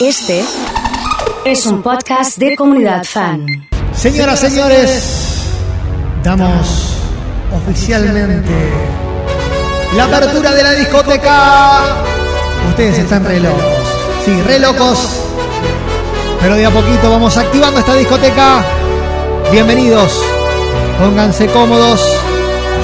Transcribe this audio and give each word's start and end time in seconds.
Este 0.00 0.44
es 1.44 1.66
un 1.66 1.82
podcast 1.82 2.38
de 2.38 2.54
comunidad 2.54 3.02
fan. 3.02 3.68
Señoras, 3.92 4.38
señores, 4.38 5.42
damos 6.22 6.94
oficialmente 7.52 8.52
la 9.96 10.04
apertura 10.04 10.52
de 10.54 10.62
la 10.62 10.72
discoteca. 10.74 11.80
Ustedes 12.68 12.98
están 12.98 13.24
re 13.24 13.40
locos. 13.40 13.60
Sí, 14.24 14.40
re 14.42 14.60
locos. 14.60 14.98
Pero 16.42 16.54
de 16.54 16.66
a 16.66 16.70
poquito 16.70 17.10
vamos 17.10 17.36
activando 17.36 17.80
esta 17.80 17.94
discoteca. 17.94 18.62
Bienvenidos. 19.50 20.22
Pónganse 21.00 21.48
cómodos. 21.48 22.00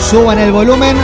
Suban 0.00 0.40
el 0.40 0.50
volumen. 0.50 0.96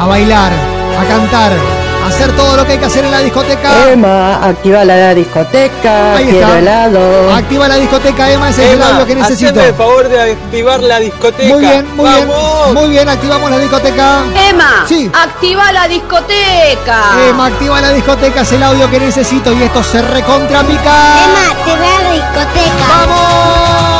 A 0.00 0.06
bailar. 0.06 0.52
A 0.98 1.04
cantar. 1.06 1.77
Hacer 2.08 2.34
todo 2.34 2.56
lo 2.56 2.66
que 2.66 2.72
hay 2.72 2.78
que 2.78 2.86
hacer 2.86 3.04
en 3.04 3.10
la 3.10 3.18
discoteca. 3.18 3.90
Emma, 3.92 4.42
activa 4.44 4.84
la 4.84 5.14
discoteca, 5.14 6.14
Ahí 6.16 6.24
quiero 6.24 6.46
está. 6.46 6.58
helado. 6.58 7.34
Activa 7.34 7.68
la 7.68 7.74
discoteca, 7.76 8.30
Emma. 8.30 8.48
Ese 8.48 8.66
es 8.66 8.72
el 8.72 8.82
audio 8.82 9.06
que 9.06 9.14
necesito. 9.14 9.60
el 9.60 9.74
favor 9.74 10.08
de 10.08 10.32
activar 10.32 10.82
la 10.82 10.98
discoteca. 11.00 11.54
Muy 11.54 11.60
bien, 11.64 11.86
muy 11.96 12.08
bien. 12.08 12.28
¡Vamos! 12.28 12.74
Muy 12.74 12.88
bien, 12.88 13.08
activamos 13.08 13.50
la 13.50 13.58
discoteca. 13.58 14.22
Emma, 14.48 14.84
Sí. 14.88 15.10
activa 15.12 15.70
la 15.72 15.86
discoteca. 15.86 17.02
Emma, 17.28 17.46
activa 17.46 17.80
la 17.80 17.90
discoteca, 17.90 18.40
es 18.40 18.52
el 18.52 18.62
audio 18.62 18.90
que 18.90 18.98
necesito 19.00 19.52
y 19.52 19.62
esto 19.62 19.82
se 19.84 20.00
recontrapica. 20.02 20.94
Emma, 21.24 21.64
te 21.64 21.70
a 21.72 21.76
la 21.76 22.12
discoteca. 22.12 22.86
¡Vamos! 22.88 23.97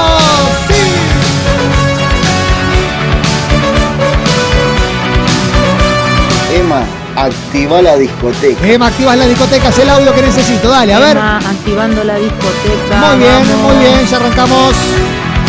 Activa 7.23 7.83
la 7.83 7.97
discoteca. 7.97 8.67
Emma, 8.67 8.87
activas 8.89 9.17
la 9.17 9.27
discoteca, 9.27 9.69
es 9.69 9.79
el 9.79 9.89
audio 9.91 10.15
que 10.15 10.23
necesito. 10.23 10.69
Dale, 10.71 10.95
a 10.95 10.99
ver. 10.99 11.17
Emma, 11.17 11.39
activando 11.39 12.05
la 12.05 12.15
discoteca. 12.17 12.97
Muy 13.11 13.19
bien, 13.19 13.33
vamos. 13.49 13.63
muy 13.75 13.77
bien, 13.85 14.07
ya 14.07 14.17
arrancamos. 14.17 14.75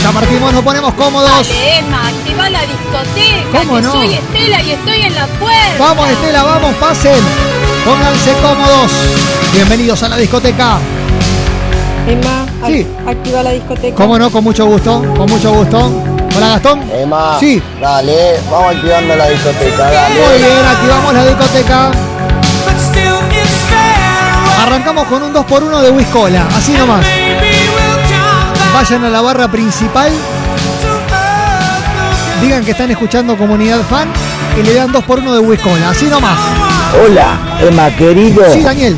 Ya 0.03 0.12
partimos, 0.12 0.53
nos 0.53 0.64
ponemos 0.64 0.94
cómodos. 0.94 1.30
Dale, 1.47 1.80
Emma, 1.80 2.08
activa 2.08 2.50
la 2.50 2.62
discoteca. 2.62 3.59
¿Cómo 3.59 3.75
que 3.75 3.81
no? 3.81 3.92
Soy 3.92 4.14
Estela 4.14 4.62
y 4.62 4.72
estoy 4.72 5.02
en 5.02 5.16
la 5.16 5.28
puerta. 5.28 5.75
Vamos, 5.80 6.09
Estela, 6.09 6.44
vamos, 6.44 6.73
pasen. 6.75 7.20
Pónganse 7.86 8.34
cómodos. 8.42 8.92
Bienvenidos 9.53 10.02
a 10.03 10.09
la 10.09 10.17
discoteca. 10.17 10.78
Emma, 12.08 12.45
Sí. 12.66 12.86
ac- 13.06 13.09
activa 13.12 13.44
la 13.44 13.52
discoteca. 13.52 13.95
¿Cómo 13.95 14.17
no? 14.17 14.30
Con 14.31 14.44
mucho 14.44 14.66
gusto, 14.66 15.03
con 15.17 15.30
mucho 15.30 15.52
gusto. 15.53 15.92
Hola, 16.40 16.48
Gastón. 16.54 16.90
Emma, 16.94 17.38
Sí. 17.38 17.62
dale, 17.82 18.40
vamos 18.50 18.73
activando 18.76 19.16
la 19.16 19.28
discoteca, 19.28 19.84
dale. 19.92 20.16
Muy 20.16 20.38
bien, 20.38 20.66
activamos 20.72 21.14
la 21.14 21.26
discoteca. 21.26 21.92
Arrancamos 24.66 25.06
con 25.08 25.23
un 25.23 25.34
2x1 25.34 25.81
de 25.81 25.90
Wiscola, 25.92 26.48
así 26.56 26.72
nomás. 26.73 27.06
Vayan 28.73 29.04
a 29.04 29.09
la 29.09 29.20
barra 29.22 29.50
principal, 29.50 30.12
digan 32.42 32.64
que 32.64 32.72
están 32.72 32.90
escuchando 32.92 33.36
Comunidad 33.38 33.81
Fan 33.90 34.08
y 34.58 34.64
le 34.64 34.74
dan 34.76 34.94
2x1 34.94 35.34
de 35.34 35.40
Wiscola, 35.40 35.90
así 35.90 36.06
nomás. 36.06 36.38
Hola, 37.03 37.38
Emma 37.59 37.90
querido, 37.98 38.44
Sí, 38.53 38.62
Daniel. 38.62 38.98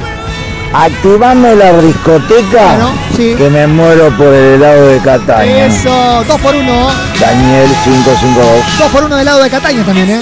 activame 0.74 1.56
la 1.56 1.74
discoteca. 1.80 2.66
Bueno, 2.68 2.92
sí. 3.18 3.34
Que 3.36 3.50
me 3.50 3.66
muero 3.68 4.10
por 4.16 4.28
el 4.28 4.62
helado 4.62 4.88
de 4.90 5.00
Catania. 5.00 5.66
Eso, 5.66 6.24
2x1. 6.28 7.11
Daniel 7.22 7.70
552. 7.84 8.46
2x1 8.92 9.16
del 9.16 9.26
lado 9.26 9.44
de 9.44 9.50
Cataño 9.50 9.84
también, 9.84 10.10
¿eh? 10.10 10.20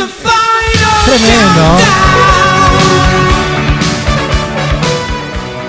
Tremendo. 1.05 1.78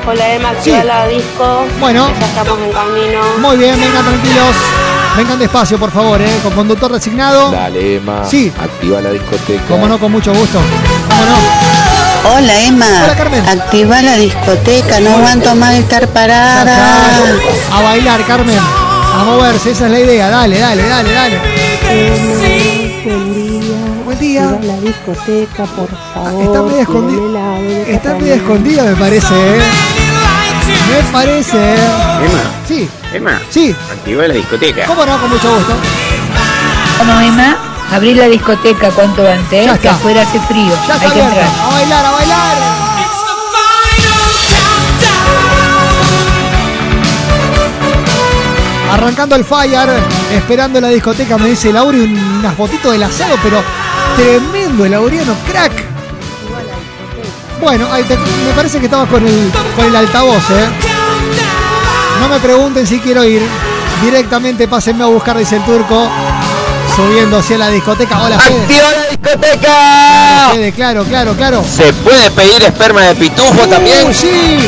Hola 0.08 0.28
Emma, 0.34 0.48
Sí. 0.62 0.70
activa 0.72 0.84
la 0.84 1.06
disco. 1.06 1.66
Bueno. 1.78 2.08
Ya 2.18 2.26
estamos 2.26 2.58
en 2.58 2.72
camino. 2.72 3.20
Muy 3.40 3.56
bien, 3.56 3.80
vengan 3.80 4.04
tranquilos. 4.04 4.56
Vengan 5.16 5.38
despacio, 5.38 5.78
por 5.78 5.90
favor, 5.92 6.20
¿eh? 6.20 6.38
Con 6.42 6.52
conductor 6.52 6.92
designado. 6.92 7.50
Dale, 7.52 7.96
Emma. 7.96 8.24
Sí. 8.28 8.52
Activa 8.60 9.00
la 9.00 9.10
discoteca. 9.10 9.62
Como 9.68 9.86
no, 9.86 9.98
con 9.98 10.10
mucho 10.12 10.32
gusto. 10.34 10.58
Cómo 11.08 11.24
no. 11.24 11.70
Hola 12.34 12.60
Emma, 12.60 12.86
Hola, 13.04 13.16
Carmen. 13.16 13.48
activa 13.48 14.02
la 14.02 14.16
discoteca, 14.16 15.00
no 15.00 15.16
aguanto 15.16 15.54
más 15.54 15.72
estar 15.74 16.02
Ya 16.02 16.12
parada. 16.12 16.76
A 17.72 17.82
bailar, 17.82 18.22
Carmen. 18.26 18.58
A 19.12 19.24
moverse, 19.24 19.72
esa 19.72 19.86
es 19.86 19.92
la 19.92 20.00
idea. 20.00 20.28
Dale, 20.30 20.58
dale, 20.58 20.82
dale, 20.88 21.12
dale. 21.12 21.40
Buen 23.04 23.34
día. 23.34 23.76
Buen 24.04 24.18
día. 24.18 24.58
La 24.62 24.76
discoteca, 24.80 25.64
por 25.64 25.88
favor. 26.14 26.42
Está 26.42 26.62
medio 26.62 26.80
escondida. 26.80 27.58
Está 27.88 28.14
medio 28.14 28.34
escondida, 28.34 28.82
me 28.84 28.96
parece, 28.96 29.34
¿eh? 29.34 29.60
Me 30.90 31.12
parece. 31.12 31.56
¿eh? 31.56 31.76
Emma, 32.24 32.40
Sí, 32.66 32.88
Emma, 33.12 33.40
sí. 33.50 33.74
activa 33.90 34.26
la 34.28 34.34
discoteca. 34.34 34.84
¿Cómo 34.86 35.04
no? 35.04 35.18
Con 35.20 35.30
mucho 35.30 35.54
gusto. 35.54 35.72
Vamos, 36.98 37.22
Emma, 37.24 37.56
abrir 37.92 38.16
la 38.16 38.26
discoteca 38.28 38.90
cuanto 38.90 39.26
antes, 39.28 39.66
Ya 39.66 39.72
que 39.72 39.88
está. 39.88 39.94
afuera 39.96 40.22
hace 40.22 40.38
frío. 40.40 40.72
Ya 40.86 40.94
Hay 40.94 41.10
que 41.10 41.20
entrar. 41.20 41.44
A 41.44 41.68
bailar, 41.72 42.06
a 42.06 42.10
bailar. 42.12 42.56
Arrancando 48.90 49.36
el 49.36 49.44
fire, 49.44 49.88
esperando 50.34 50.80
la 50.80 50.88
discoteca, 50.88 51.38
me 51.38 51.50
dice 51.50 51.72
Lauri 51.72 52.00
unas 52.40 52.54
fotitos 52.54 52.92
del 52.92 53.02
asado, 53.02 53.36
pero 53.42 53.62
tremendo 54.16 54.84
el 54.84 54.90
Laureano, 54.90 55.34
crack. 55.50 55.72
Bueno, 57.60 57.86
ahí 57.92 58.02
te- 58.04 58.16
me 58.16 58.52
parece 58.56 58.78
que 58.80 58.86
estabas 58.86 59.08
con 59.08 59.24
el, 59.26 59.52
con 59.76 59.84
el 59.86 59.94
altavoz, 59.94 60.42
¿eh? 60.50 60.66
No 62.20 62.28
me 62.28 62.38
pregunten 62.40 62.86
si 62.86 62.98
quiero 63.00 63.24
ir. 63.24 63.42
Directamente 64.02 64.66
pásenme 64.66 65.04
a 65.04 65.06
buscar, 65.08 65.36
dice 65.38 65.56
el 65.56 65.62
turco. 65.64 66.08
Subiendo 66.96 67.38
hacia 67.38 67.58
la 67.58 67.68
discoteca. 67.68 68.18
Hola, 68.22 68.38
Fede. 68.40 68.62
¡Activa 68.62 68.88
la 68.90 69.10
discoteca! 69.10 70.50
Fede, 70.52 70.72
claro, 70.72 71.04
claro, 71.04 71.34
claro. 71.34 71.62
¿Se 71.64 71.92
puede 71.92 72.30
pedir 72.32 72.62
esperma 72.64 73.02
de 73.02 73.14
pitufo 73.14 73.66
también? 73.68 74.08
Uh, 74.08 74.12
sí, 74.12 74.58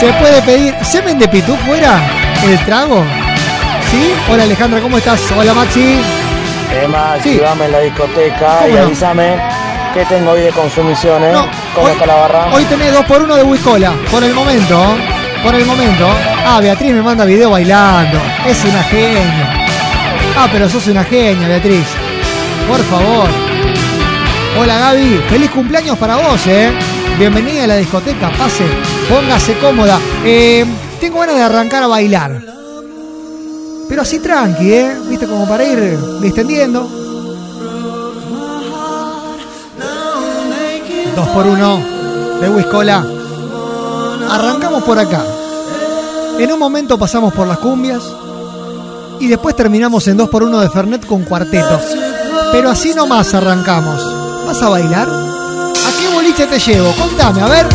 se 0.00 0.12
puede 0.14 0.42
pedir. 0.42 0.74
¿Semen 0.84 1.18
de 1.18 1.28
pitú 1.28 1.54
fuera? 1.66 2.02
¿El 2.44 2.64
trago? 2.64 3.04
¿Sí? 3.92 4.12
Hola 4.30 4.44
Alejandra, 4.44 4.80
¿cómo 4.80 4.98
estás? 4.98 5.20
Hola 5.36 5.54
Maxi. 5.54 6.00
Emma, 6.82 7.16
Sí. 7.22 7.30
activame 7.34 7.68
la 7.68 7.78
discoteca 7.80 8.58
¿Cómo 8.62 8.68
y 8.68 8.72
no? 8.72 8.82
avísame 8.86 9.36
qué 9.94 10.04
tengo 10.06 10.30
hoy 10.32 10.40
de 10.40 10.50
consumiciones. 10.50 11.32
No, 11.34 11.46
¿Cómo 11.74 11.86
hoy, 11.86 11.92
está 11.92 12.06
la 12.06 12.14
barra? 12.14 12.46
hoy 12.54 12.64
tenés 12.64 12.92
dos 12.94 13.04
por 13.04 13.22
uno 13.22 13.36
de 13.36 13.42
Wiscola. 13.44 13.92
Por 14.10 14.24
el 14.24 14.32
momento. 14.34 14.82
Por 15.44 15.54
el 15.54 15.66
momento. 15.66 16.08
Ah, 16.46 16.58
Beatriz 16.60 16.92
me 16.94 17.02
manda 17.02 17.24
video 17.26 17.50
bailando. 17.50 18.18
Es 18.46 18.64
una 18.64 18.82
genia. 18.84 19.66
Ah, 20.38 20.48
pero 20.50 20.68
sos 20.70 20.86
una 20.86 21.04
genia, 21.04 21.46
Beatriz. 21.48 21.84
Por 22.68 22.80
favor. 22.84 23.28
Hola 24.58 24.78
Gaby, 24.78 25.20
feliz 25.28 25.50
cumpleaños 25.50 25.98
para 25.98 26.16
vos, 26.16 26.46
eh. 26.46 26.70
Bienvenida 27.18 27.64
a 27.64 27.66
la 27.66 27.76
discoteca, 27.76 28.30
pase, 28.30 28.64
póngase 29.08 29.54
cómoda. 29.58 29.98
Eh, 30.24 30.64
tengo 31.00 31.20
ganas 31.20 31.36
de 31.36 31.42
arrancar 31.42 31.82
a 31.82 31.86
bailar. 31.88 32.40
Pero 33.92 34.00
así 34.00 34.20
tranqui, 34.20 34.72
¿eh? 34.72 34.96
Viste, 35.10 35.26
como 35.26 35.46
para 35.46 35.64
ir 35.64 35.98
distendiendo. 36.22 36.88
Dos 41.14 41.28
por 41.28 41.46
uno 41.46 41.78
de 42.40 42.48
Wiscola. 42.48 43.04
Arrancamos 44.30 44.82
por 44.84 44.98
acá. 44.98 45.22
En 46.38 46.50
un 46.50 46.58
momento 46.58 46.96
pasamos 46.96 47.34
por 47.34 47.46
las 47.46 47.58
cumbias. 47.58 48.02
Y 49.20 49.26
después 49.26 49.54
terminamos 49.54 50.08
en 50.08 50.16
2 50.16 50.30
por 50.30 50.42
1 50.42 50.60
de 50.60 50.70
Fernet 50.70 51.04
con 51.04 51.24
cuarteto. 51.24 51.78
Pero 52.50 52.70
así 52.70 52.94
nomás 52.94 53.34
arrancamos. 53.34 54.00
¿Vas 54.46 54.62
a 54.62 54.70
bailar? 54.70 55.06
¿A 55.10 56.00
qué 56.00 56.14
boliche 56.14 56.46
te 56.46 56.58
llevo? 56.58 56.94
Contame, 56.94 57.42
a 57.42 57.46
ver. 57.46 57.66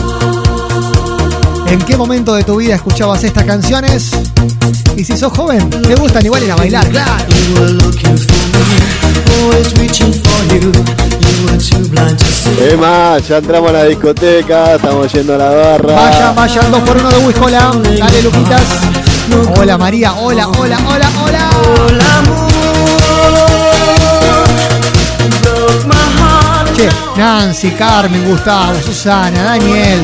¿En 1.67 1.77
qué 1.77 1.95
momento 1.95 2.33
de 2.33 2.44
tu 2.44 2.56
vida 2.56 2.73
escuchabas 2.73 3.23
estas 3.23 3.44
canciones? 3.44 4.09
Y 4.97 5.03
si 5.03 5.15
sos 5.15 5.31
joven, 5.31 5.69
te 5.69 5.94
gustan 5.94 6.25
igual 6.25 6.41
ir 6.41 6.51
a 6.51 6.55
bailar, 6.55 6.89
claro. 6.89 7.23
Emma, 12.59 13.19
ya 13.19 13.38
entramos 13.38 13.69
a 13.69 13.73
la 13.73 13.83
discoteca, 13.83 14.73
estamos 14.73 15.13
yendo 15.13 15.35
a 15.35 15.38
la 15.38 15.49
barra. 15.49 15.94
Vayan, 15.94 16.35
vayan, 16.35 16.71
2 16.71 16.81
por 16.81 16.97
1 16.97 17.09
de 17.09 17.17
Wiscola. 17.27 17.71
Dale, 17.99 18.21
Luquitas. 18.23 18.63
Hola, 19.55 19.77
María. 19.77 20.13
Hola, 20.13 20.47
hola, 20.47 20.79
hola, 20.89 21.09
hola. 21.23 21.50
Che, 26.75 26.89
Nancy, 27.15 27.69
Carmen, 27.69 28.27
Gustavo, 28.27 28.81
Susana, 28.83 29.43
Daniel. 29.43 30.01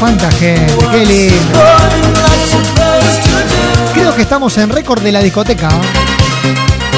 Cuánta 0.00 0.28
gente, 0.32 0.88
qué 0.90 1.06
lindo. 1.06 1.60
Que 4.16 4.22
estamos 4.22 4.58
en 4.58 4.68
récord 4.68 5.00
de 5.02 5.12
la 5.12 5.20
discoteca. 5.20 5.68
¿eh? 5.68 5.80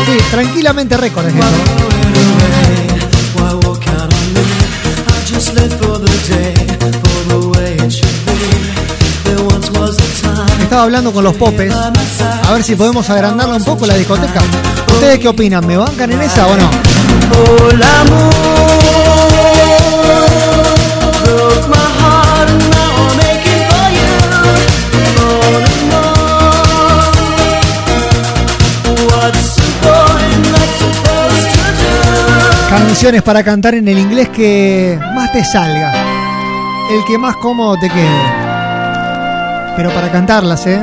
Sí, 0.06 0.18
tranquilamente 0.30 0.96
récord 0.96 1.26
es 1.26 1.34
Estaba 10.62 10.82
hablando 10.82 11.12
con 11.12 11.22
los 11.22 11.34
popes, 11.36 11.72
a 11.72 12.52
ver 12.52 12.64
si 12.64 12.74
podemos 12.74 13.08
agrandarla 13.10 13.56
un 13.56 13.64
poco 13.64 13.86
la 13.86 13.94
discoteca. 13.94 14.40
¿Ustedes 14.88 15.18
qué 15.18 15.28
opinan? 15.28 15.66
¿Me 15.66 15.76
bancan 15.76 16.12
en 16.12 16.22
esa 16.22 16.46
o 16.46 16.56
no? 16.56 16.70
Canciones 32.72 33.22
para 33.22 33.44
cantar 33.44 33.74
en 33.74 33.86
el 33.86 33.98
inglés 33.98 34.30
que 34.30 34.98
más 35.14 35.30
te 35.30 35.44
salga. 35.44 35.92
El 36.90 37.04
que 37.04 37.18
más 37.18 37.36
cómodo 37.36 37.76
te 37.76 37.90
quede. 37.90 38.22
Pero 39.76 39.90
para 39.90 40.10
cantarlas, 40.10 40.66
¿eh? 40.66 40.82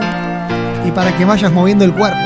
Y 0.87 0.91
para 0.91 1.17
que 1.17 1.25
vayas 1.25 1.51
moviendo 1.51 1.83
el 1.85 1.91
cuerpo. 1.91 2.19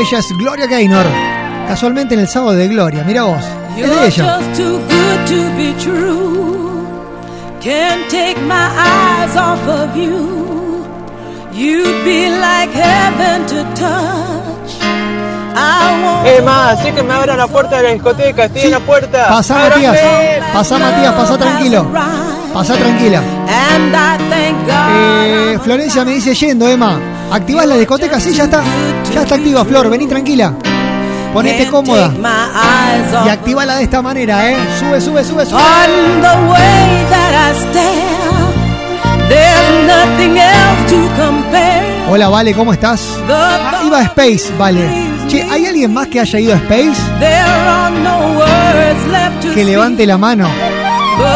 Ella 0.00 0.18
es 0.18 0.26
Gloria 0.36 0.66
Gaynor. 0.66 1.06
Casualmente 1.68 2.14
en 2.14 2.20
el 2.20 2.28
sábado 2.28 2.54
de 2.54 2.66
Gloria. 2.66 3.04
Mira 3.06 3.22
vos. 3.22 3.44
Es 3.76 3.88
de 3.88 4.06
ella. 4.06 4.38
just 4.40 4.60
too 4.60 4.78
good 4.78 5.26
to 5.28 5.56
be 5.56 5.72
true. 5.78 6.86
Can't 7.60 8.10
take 8.10 8.40
my 8.48 8.68
eyes 8.76 9.36
off 9.36 9.64
of 9.68 9.96
you. 9.96 10.84
You'd 11.52 12.04
be 12.04 12.30
like 12.30 12.72
heaven 12.72 13.46
to 13.46 13.62
touch. 13.80 14.45
I 15.56 16.04
want 16.04 16.26
Eh, 16.26 16.42
ma, 16.44 16.70
así 16.70 16.92
que 16.92 17.02
me 17.02 17.14
abran 17.14 17.38
la 17.38 17.46
puerta 17.46 17.76
de 17.78 17.82
la 17.84 17.88
discoteca, 17.90 18.44
estoy 18.44 18.62
en 18.62 18.70
la 18.72 18.80
puerta. 18.80 19.28
Pasá, 19.28 19.54
Matías. 19.54 19.96
¡Ábranme! 19.96 20.52
Pasá, 20.52 20.78
Matías. 20.78 21.12
Pasá 21.14 21.38
tranquilo. 21.38 21.86
Pasá 22.52 22.74
tranquila. 22.74 23.22
Eh, 24.94 25.58
Florencia 25.62 26.04
me 26.04 26.12
dice 26.12 26.34
yendo, 26.34 26.68
Emma. 26.68 26.98
¿Activás 27.30 27.66
la 27.66 27.76
discoteca? 27.76 28.20
Sí, 28.20 28.34
ya 28.34 28.44
está. 28.44 28.62
Ya 29.14 29.22
está 29.22 29.34
activa, 29.34 29.64
Flor. 29.64 29.88
Vení 29.90 30.06
tranquila. 30.06 30.52
Ponete 31.32 31.66
cómoda. 31.68 32.10
Y 33.24 33.28
activala 33.28 33.76
de 33.76 33.84
esta 33.84 34.00
manera, 34.00 34.50
¿eh? 34.50 34.56
Sube, 34.78 35.00
sube, 35.00 35.24
sube, 35.24 35.44
sube. 35.46 35.60
Hola, 42.08 42.28
Vale, 42.28 42.54
¿cómo 42.54 42.72
estás? 42.72 43.00
Ah, 43.28 43.82
iba 43.84 43.98
a 43.98 44.02
Space, 44.02 44.52
Vale. 44.56 45.15
Che, 45.28 45.42
¿hay 45.50 45.66
alguien 45.66 45.92
más 45.92 46.06
que 46.08 46.20
haya 46.20 46.38
ido 46.38 46.54
a 46.54 46.56
Space? 46.56 47.00
Que 49.54 49.64
levante 49.64 50.06
la 50.06 50.18
mano. 50.18 50.48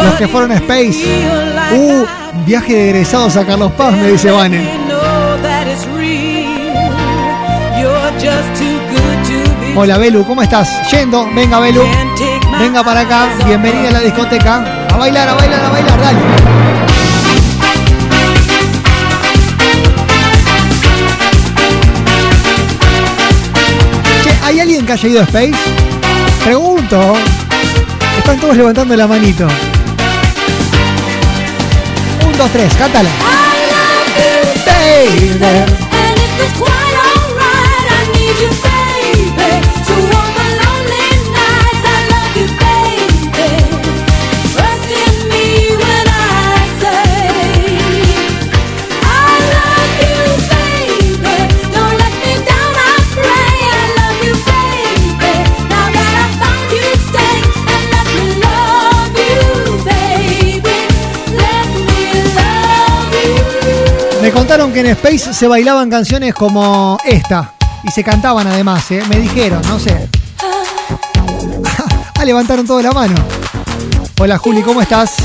Los 0.05 0.15
que 0.15 0.29
fueron 0.29 0.53
a 0.53 0.55
Space. 0.57 1.27
Uh, 1.73 2.05
viaje 2.47 2.75
de 2.75 2.91
egresados 2.91 3.37
a 3.37 3.45
Carlos 3.45 3.73
Paz, 3.73 3.93
me 3.95 4.13
dice 4.13 4.31
Vane. 4.31 4.59
I 4.59 4.77
know 4.87 5.43
that 5.43 5.67
it's 5.67 5.87
real. 5.97 6.51
You're 7.81 8.13
just 8.21 8.61
too 8.61 8.79
good 8.91 9.25
to 9.25 9.51
be 9.61 9.75
Hola, 9.75 9.99
Belu, 9.99 10.25
¿cómo 10.25 10.43
estás? 10.43 10.69
Yendo, 10.91 11.27
venga, 11.35 11.59
Belu. 11.61 11.83
Venga 12.59 12.85
para 12.85 13.01
acá, 13.01 13.29
bienvenida 13.47 13.89
a 13.89 13.93
la 13.93 14.01
discoteca. 14.01 14.87
A 14.93 14.97
bailar, 14.97 15.29
a 15.29 15.35
bailar, 15.35 15.65
a 15.65 15.69
bailar, 15.71 16.01
dale. 16.01 16.90
¿Hay 24.51 24.59
alguien 24.59 24.85
que 24.85 24.93
haya 24.93 25.09
ido 25.09 25.21
a 25.21 25.25
Space? 25.25 25.53
Pregunto. 26.45 27.15
Están 28.19 28.41
todos 28.41 28.57
levantando 28.57 28.97
la 28.97 29.07
manito. 29.07 29.47
Un, 32.27 32.37
dos, 32.37 32.51
tres, 32.51 32.75
cántala. 32.75 33.11
Contaron 64.41 64.73
que 64.73 64.81
en 64.81 64.87
Space 64.87 65.35
se 65.35 65.47
bailaban 65.47 65.91
canciones 65.91 66.33
como 66.33 66.97
esta. 67.05 67.53
Y 67.85 67.91
se 67.91 68.03
cantaban 68.03 68.47
además, 68.47 68.91
¿eh? 68.91 69.03
Me 69.07 69.17
dijeron, 69.17 69.61
no 69.69 69.79
sé. 69.79 70.09
ah, 72.19 72.25
levantaron 72.25 72.67
toda 72.67 72.83
la 72.83 72.93
mano. 72.93 73.17
Hola 74.19 74.39
Juli, 74.39 74.63
¿cómo 74.63 74.81
estás? 74.81 75.17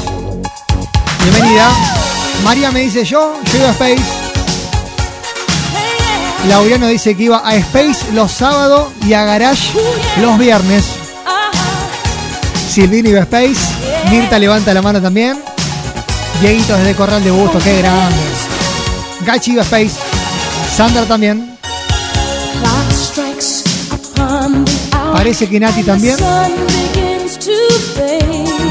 Bienvenida. 1.22 1.72
María 2.44 2.72
me 2.72 2.82
dice 2.82 3.06
yo, 3.06 3.40
yo 3.54 3.58
iba 3.58 3.70
a 3.70 3.72
Space. 3.72 4.04
Laureano 6.50 6.88
dice 6.88 7.16
que 7.16 7.24
iba 7.24 7.42
a 7.42 7.56
Space 7.56 8.12
los 8.12 8.34
sábados 8.34 8.90
y 9.08 9.14
a 9.14 9.24
Garage 9.24 9.80
los 10.20 10.38
viernes. 10.38 10.84
Silvino 12.70 13.08
iba 13.08 13.20
a 13.20 13.24
Space. 13.24 13.62
Mirta 14.10 14.38
levanta 14.38 14.74
la 14.74 14.82
mano 14.82 15.02
también. 15.02 15.42
Dieguito 16.42 16.76
desde 16.76 16.96
Corral 16.96 17.24
de 17.24 17.32
Busto, 17.32 17.60
qué 17.60 17.78
grande. 17.78 18.35
Gachi 19.25 19.54
iba 19.54 19.63
Space. 19.63 19.95
Sandra 20.75 21.04
también. 21.06 21.57
Parece 25.13 25.50
que 25.50 25.60
Nati 25.60 25.83
también. 25.83 26.16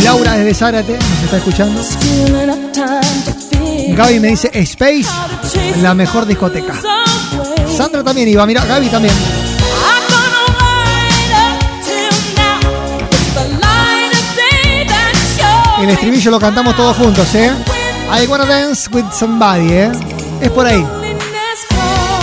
Laura 0.04 0.32
desde 0.34 0.54
Zárate 0.54 0.92
nos 0.92 1.22
está 1.24 1.36
escuchando. 1.38 1.80
Gaby 3.96 4.20
me 4.20 4.28
dice 4.28 4.50
Space, 4.52 5.08
la 5.82 5.94
mejor 5.94 6.26
discoteca. 6.26 6.74
Sandra 7.76 8.04
también 8.04 8.28
iba, 8.28 8.46
mira, 8.46 8.64
Gaby 8.64 8.88
también. 8.88 9.14
El 15.80 15.90
estribillo 15.90 16.30
lo 16.30 16.38
cantamos 16.38 16.76
todos 16.76 16.96
juntos, 16.96 17.34
¿eh? 17.34 17.50
I 18.10 18.26
wanna 18.26 18.44
dance 18.44 18.88
with 18.92 19.04
somebody, 19.12 19.73
¿eh? 19.73 20.13
Es 20.41 20.50
por 20.50 20.67
ahí. 20.67 20.87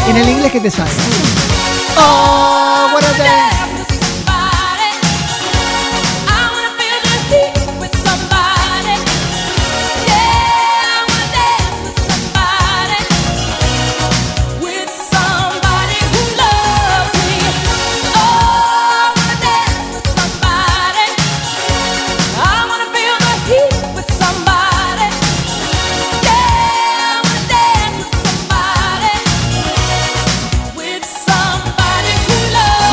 En 0.10 0.18
el 0.18 0.30
inglés 0.30 0.52
que 0.52 0.60
te 0.60 0.72
sale. 0.72 0.90
Oh, 1.98 2.90
wanna 2.94 3.08
dance. 3.18 3.51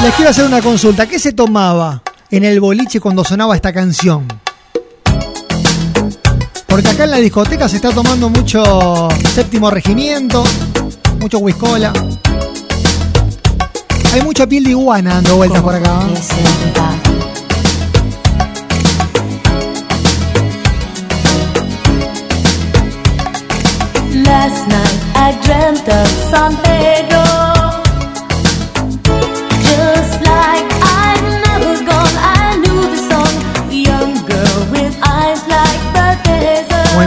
Les 0.08 0.14
quiero 0.14 0.30
hacer 0.30 0.46
una 0.46 0.62
consulta. 0.62 1.06
¿Qué 1.06 1.18
se 1.18 1.34
tomaba 1.34 2.02
en 2.30 2.42
el 2.42 2.60
boliche 2.60 2.98
cuando 2.98 3.22
sonaba 3.24 3.54
esta 3.54 3.74
canción? 3.74 4.26
Porque 6.66 6.88
acá 6.88 7.04
en 7.04 7.10
la 7.10 7.18
discoteca 7.18 7.68
se 7.68 7.76
está 7.76 7.90
tomando 7.90 8.30
mucho 8.30 9.10
séptimo 9.34 9.70
regimiento, 9.70 10.42
mucho 11.20 11.40
whiskola. 11.40 11.92
Hay 14.14 14.22
mucha 14.22 14.46
piel 14.46 14.64
de 14.64 14.70
iguana 14.70 15.16
dando 15.16 15.36
vueltas 15.36 15.60
por 15.60 15.74
acá. 15.74 16.00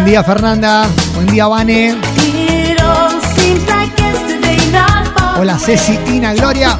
Buen 0.01 0.09
día 0.09 0.23
Fernanda, 0.23 0.87
buen 1.13 1.27
día 1.27 1.45
Vane. 1.45 1.95
Hola 5.39 5.59
Ceci, 5.59 5.95
Tina, 5.97 6.33
Gloria, 6.33 6.79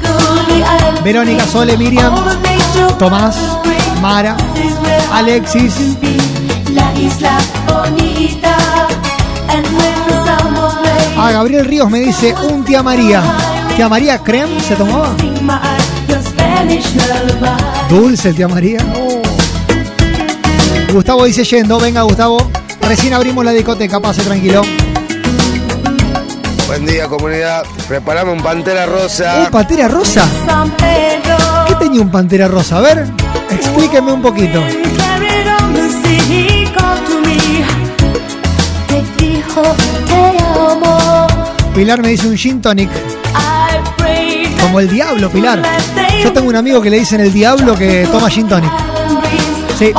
Verónica, 1.04 1.46
Sole, 1.46 1.76
Miriam, 1.76 2.12
Tomás, 2.98 3.36
Mara, 4.00 4.36
Alexis, 5.12 5.72
La 6.74 6.92
isla 6.98 7.38
bonita. 7.68 8.56
Play, 11.14 11.32
Gabriel 11.32 11.64
Ríos 11.64 11.88
me 11.90 12.00
dice 12.00 12.34
un 12.50 12.64
tía 12.64 12.82
María. 12.82 13.22
¿Tía 13.76 13.88
María 13.88 14.18
creme 14.18 14.60
se 14.60 14.74
tomaba? 14.74 15.14
Dulce 17.88 18.30
el 18.30 18.34
tía 18.34 18.48
María. 18.48 18.80
Oh. 18.96 19.22
Gustavo 20.92 21.24
dice 21.24 21.44
yendo, 21.44 21.78
venga 21.78 22.02
Gustavo. 22.02 22.61
Recién 22.88 23.14
abrimos 23.14 23.44
la 23.44 23.52
discoteca, 23.52 24.00
pase 24.00 24.22
tranquilo. 24.22 24.62
Buen 26.66 26.86
día, 26.86 27.06
comunidad. 27.06 27.64
Preparame 27.86 28.32
un 28.32 28.42
pantera 28.42 28.86
rosa. 28.86 29.44
¿Un 29.44 29.50
pantera 29.50 29.88
rosa? 29.88 30.24
¿Qué 31.68 31.74
tenía 31.74 32.00
un 32.00 32.10
pantera 32.10 32.48
rosa? 32.48 32.78
A 32.78 32.80
ver, 32.80 33.06
explíqueme 33.50 34.12
un 34.12 34.22
poquito. 34.22 34.62
Pilar 41.74 42.02
me 42.02 42.08
dice 42.08 42.28
un 42.28 42.36
gin 42.36 42.60
tonic. 42.60 42.90
Como 44.60 44.80
el 44.80 44.88
diablo, 44.88 45.30
Pilar. 45.30 45.62
Yo 46.22 46.32
tengo 46.32 46.48
un 46.48 46.56
amigo 46.56 46.80
que 46.80 46.90
le 46.90 46.98
dicen 46.98 47.20
el 47.20 47.32
diablo 47.32 47.74
que 47.74 48.06
toma 48.10 48.30
gin 48.30 48.48
tonic. 48.48 48.70
Sí. 49.78 49.92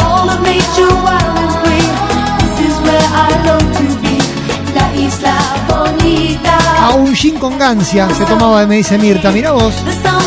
A 6.93 6.95
un 6.95 7.15
gin 7.15 7.39
con 7.39 7.57
gancia 7.57 8.07
se 8.15 8.23
tomaba, 8.25 8.67
me 8.67 8.75
dice 8.77 8.99
Mirta. 8.99 9.31
Mira 9.31 9.51
vos. 9.51 9.73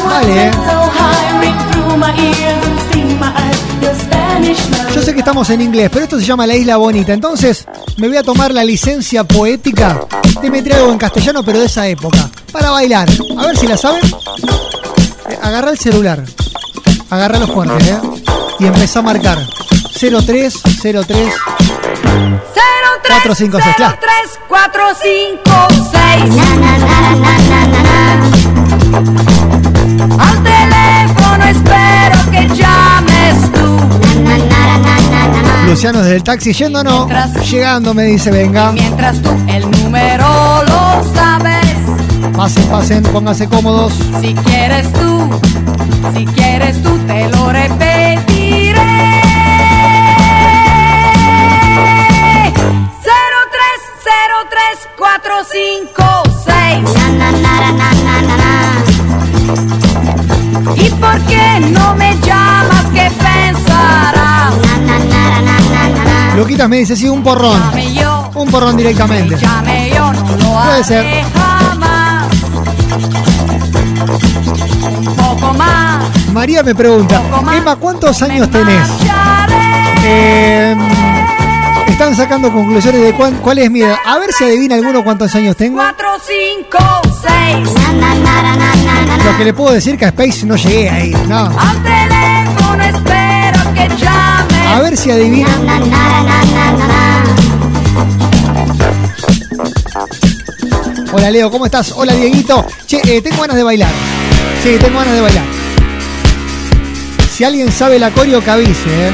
Vale, 0.05 0.49
eh. 0.49 0.51
Yo 4.93 5.01
sé 5.01 5.13
que 5.13 5.21
estamos 5.21 5.49
en 5.51 5.61
inglés, 5.61 5.91
pero 5.93 6.03
esto 6.05 6.19
se 6.19 6.25
llama 6.27 6.45
La 6.45 6.57
Isla 6.57 6.77
Bonita. 6.77 7.13
Entonces, 7.13 7.65
me 7.99 8.09
voy 8.09 8.17
a 8.17 8.25
tomar 8.25 8.53
la 8.53 8.65
licencia 8.65 9.23
poética 9.23 10.01
de 10.43 10.51
meter 10.51 10.75
algo 10.75 10.91
en 10.91 10.99
castellano, 10.99 11.45
pero 11.45 11.61
de 11.61 11.67
esa 11.67 11.87
época. 11.87 12.29
Para 12.51 12.71
bailar. 12.71 13.09
A 13.39 13.47
ver 13.47 13.57
si 13.57 13.69
la 13.69 13.77
saben. 13.77 14.03
Eh, 14.05 15.39
Agarra 15.41 15.71
el 15.71 15.79
celular. 15.79 16.25
Agarra 17.11 17.39
los 17.39 17.51
fuertes, 17.53 17.87
¿eh? 17.89 18.01
Y 18.59 18.67
empezá 18.67 18.99
a 18.99 19.03
marcar. 19.03 19.39
03, 20.01 20.63
03. 23.03 23.21
4, 23.23 23.35
5, 23.35 23.59
6, 23.63 23.77
claro. 23.77 23.99
3, 24.01 24.11
4, 24.49 24.83
5, 25.03 25.69
6. 25.93 26.37
Al 30.19 30.43
teléfono 30.43 31.45
espero 31.45 32.31
que 32.31 32.49
llames 32.55 33.53
tú. 33.53 33.67
Luciano 35.67 35.99
desde 36.01 36.17
el 36.17 36.23
taxi 36.23 36.53
yendo. 36.53 37.09
Llegando 37.51 37.95
me 37.95 38.05
dice, 38.05 38.31
venga. 38.31 38.73
Mientras 38.73 39.21
tú 39.23 39.31
el 39.49 39.71
número 39.71 40.63
lo 40.65 41.05
sabes. 41.15 41.77
Pasen, 42.37 42.65
pasen, 42.69 43.03
pónganse 43.03 43.49
cómodos. 43.49 43.93
Si 44.21 44.35
quieres 44.35 44.93
tú, 44.93 45.41
si 46.15 46.25
quieres 46.27 46.83
tú 46.83 46.99
te 47.07 47.29
lo 47.31 47.51
repetiré. 47.51 49.36
5, 55.53 56.23
6. 56.45 56.85
¿Y 60.77 60.91
por 60.91 61.19
qué 61.27 61.61
no 61.71 61.95
me 61.95 62.15
llamas? 62.21 62.85
¿Qué 62.93 63.11
pensarás? 63.11 64.53
Luquitas 66.37 66.69
me 66.69 66.77
dice, 66.79 66.97
sí, 66.97 67.09
un 67.09 67.23
porrón. 67.23 67.59
Llame 67.71 67.95
yo, 67.95 68.31
Un 68.35 68.49
porrón 68.51 68.77
directamente. 68.77 69.37
llame 69.39 69.91
yo, 69.95 70.13
no 70.13 70.37
lo 70.37 70.63
Puede 70.65 70.85
ser. 70.85 71.25
jamás. 71.35 72.27
Un 74.99 75.17
poco 75.17 75.55
más. 75.55 76.05
María 76.33 76.63
me 76.63 76.75
pregunta, 76.75 77.23
Emma, 77.57 77.77
¿cuántos 77.77 78.21
años 78.23 78.51
tenés? 78.51 78.87
Eh, 80.05 80.77
están 81.89 82.15
sacando 82.15 82.53
conclusiones 82.53 83.01
de 83.03 83.13
cuán- 83.15 83.37
cuál 83.37 83.59
es 83.59 83.71
mi 83.71 83.81
edad. 83.83 83.97
A 84.05 84.19
ver 84.19 84.33
si 84.33 84.45
adivina 84.45 84.75
alguno 84.75 85.03
cuántos 85.05 85.35
años 85.35 85.57
tengo. 85.57 85.79
4, 85.79 86.09
5, 86.27 86.79
6. 87.23 87.69
Lo 89.25 89.37
que 89.39 89.45
le 89.45 89.55
puedo 89.55 89.73
decir 89.73 89.97
que 89.99 90.05
a 90.05 90.09
Space 90.09 90.47
no 90.47 90.57
llegué 90.57 90.89
ahí. 90.91 91.11
No. 91.29 91.47
Al 91.59 91.83
teléfono 91.83 92.83
espero 92.85 93.75
que 93.75 93.89
llames. 93.97 94.67
A 94.75 94.81
ver 94.83 94.97
si 94.97 95.11
adivina. 95.11 95.49
Hola 101.13 101.31
Leo, 101.31 101.51
¿cómo 101.51 101.65
estás? 101.67 101.93
Hola 101.93 102.13
Dieguito. 102.15 102.67
Che, 102.87 103.01
eh, 103.05 103.23
tengo 103.23 103.41
ganas 103.41 103.57
de 103.57 103.63
bailar. 103.63 103.91
Sí, 104.63 104.77
tengo 104.81 104.99
ganas 104.99 105.15
de 105.15 105.21
bailar. 105.21 105.45
Si 107.33 107.45
alguien 107.45 107.71
sabe 107.73 107.99
la 107.99 108.11
coreo, 108.11 108.43
que 108.43 108.51
avise, 108.51 109.09
¿eh? 109.09 109.13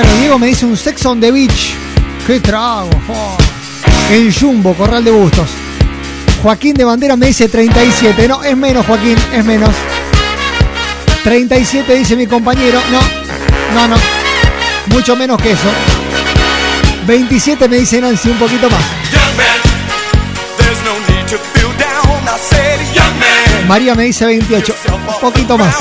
Claro, 0.00 0.16
Diego 0.18 0.38
me 0.38 0.46
dice 0.46 0.64
un 0.64 0.76
sex 0.76 1.04
on 1.06 1.20
the 1.20 1.32
beach. 1.32 1.74
¡Qué 2.24 2.38
trago! 2.38 2.88
oh. 3.08 3.36
El 4.12 4.32
Jumbo, 4.32 4.72
Corral 4.74 5.02
de 5.02 5.10
Bustos. 5.10 5.48
Joaquín 6.40 6.74
de 6.74 6.84
Bandera 6.84 7.16
me 7.16 7.26
dice 7.26 7.48
37. 7.48 8.28
No, 8.28 8.44
es 8.44 8.56
menos, 8.56 8.86
Joaquín, 8.86 9.18
es 9.32 9.44
menos. 9.44 9.70
37 11.24 11.96
dice 11.96 12.14
mi 12.14 12.28
compañero. 12.28 12.80
No, 12.92 13.00
no, 13.74 13.88
no. 13.88 13.96
Mucho 14.94 15.16
menos 15.16 15.42
que 15.42 15.50
eso. 15.50 15.68
27 17.04 17.68
me 17.68 17.78
dice 17.78 18.00
Nancy, 18.00 18.30
un 18.30 18.38
poquito 18.38 18.70
más. 18.70 18.84
María 23.66 23.96
me 23.96 24.04
dice 24.04 24.26
28. 24.26 24.74
Un 24.92 25.20
poquito 25.20 25.58
más. 25.58 25.74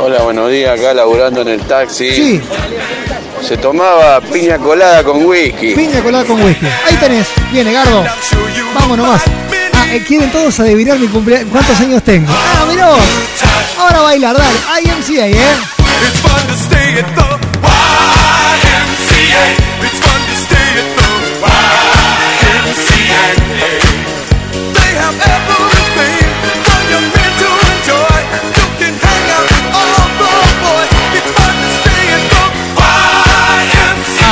Hola, 0.00 0.22
buenos 0.22 0.50
días, 0.50 0.78
acá 0.78 0.92
laburando 0.94 1.40
en 1.42 1.48
el 1.48 1.60
taxi. 1.62 2.12
Sí, 2.12 2.40
Se 3.46 3.56
tomaba 3.56 4.20
piña 4.20 4.58
colada 4.58 5.02
con 5.04 5.24
whisky. 5.24 5.74
piña 5.74 6.00
colada 6.02 6.24
con 6.24 6.40
whisky. 6.42 6.66
Ahí 6.86 6.96
tenés. 6.96 7.26
Viene, 7.52 7.72
Gardo. 7.72 8.04
Vamos 8.74 8.98
nomás. 8.98 9.22
Ah, 9.74 9.86
eh, 9.94 10.02
quieren 10.06 10.30
todos 10.32 10.58
adivinar 10.60 10.98
mi 10.98 11.06
cumpleaños. 11.08 11.48
¿Cuántos 11.50 11.80
años 11.80 12.02
tengo? 12.02 12.32
Ah, 12.32 12.64
mirá 12.68 12.88
vos. 12.88 13.00
Ahora 13.78 14.00
bailar, 14.00 14.36
dale. 14.36 14.58
IMCA, 14.82 15.26
¿eh? 15.28 15.36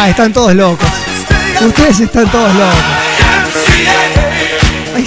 Ah, 0.04 0.10
están 0.10 0.34
todos 0.34 0.54
locos. 0.54 0.86
Ustedes 1.62 2.00
están 2.00 2.30
todos 2.30 2.54
locos. 2.54 2.74
Hay 4.94 5.06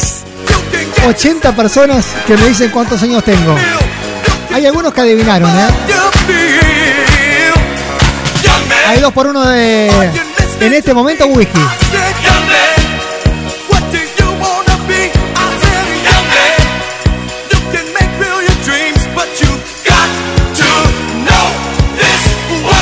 80 1.08 1.56
personas 1.56 2.08
que 2.25 2.36
me 2.36 2.48
dicen 2.48 2.72
cuántos 2.72 3.04
años 3.04 3.24
tengo. 3.24 3.56
Hay 4.51 4.66
algunos 4.66 4.92
que 4.96 5.01
adivinaron, 5.01 5.51
¿eh? 5.51 5.68
Hay 8.88 9.00
dos 9.00 9.13
por 9.13 9.27
uno 9.27 9.46
de. 9.48 9.88
En 10.62 10.74
este 10.74 10.96
momento, 10.96 11.27
whisky. 11.27 11.60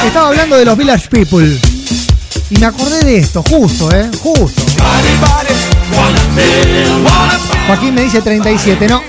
Estaba 0.05 0.27
hablando 0.29 0.55
de 0.55 0.63
los 0.63 0.77
Village 0.77 1.09
People. 1.09 1.74
Y 2.49 2.59
me 2.59 2.67
acordé 2.67 2.99
de 3.03 3.17
esto, 3.17 3.43
justo, 3.49 3.91
¿eh? 3.91 4.09
Justo. 4.21 4.61
Joaquín 7.67 7.95
me 7.95 8.01
dice 8.01 8.21
37, 8.21 8.87
no. 8.87 9.01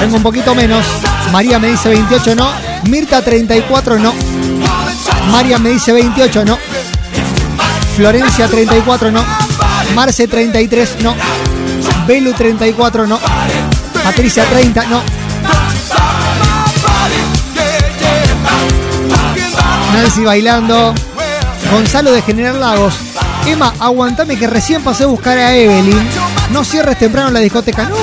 Tengo 0.00 0.16
un 0.16 0.22
poquito 0.22 0.54
menos. 0.54 0.84
María 1.30 1.58
me 1.60 1.68
dice 1.68 1.88
28, 1.88 2.34
no. 2.34 2.50
Mirta 2.88 3.22
34, 3.22 3.98
no. 3.98 4.12
María 5.30 5.58
me 5.58 5.70
dice 5.70 5.92
28, 5.92 6.44
no. 6.44 6.58
Florencia 7.96 8.48
34, 8.48 9.12
no. 9.12 9.24
Marce 9.94 10.26
33, 10.26 10.96
no. 11.02 11.14
Belu 12.06 12.32
34, 12.32 13.06
no. 13.06 13.20
Patricia 14.02 14.44
30, 14.44 14.86
no. 14.86 15.02
Nancy 19.94 20.24
bailando. 20.24 20.94
Gonzalo 21.72 22.12
de 22.12 22.22
General 22.22 22.60
Lagos. 22.60 22.94
Emma, 23.46 23.72
aguantame 23.80 24.36
que 24.36 24.46
recién 24.46 24.82
pasé 24.82 25.04
a 25.04 25.06
buscar 25.06 25.38
a 25.38 25.54
Evelyn. 25.54 26.08
No 26.50 26.64
cierres 26.64 26.98
temprano 26.98 27.30
la 27.30 27.40
discoteca, 27.40 27.84
no. 27.84 27.96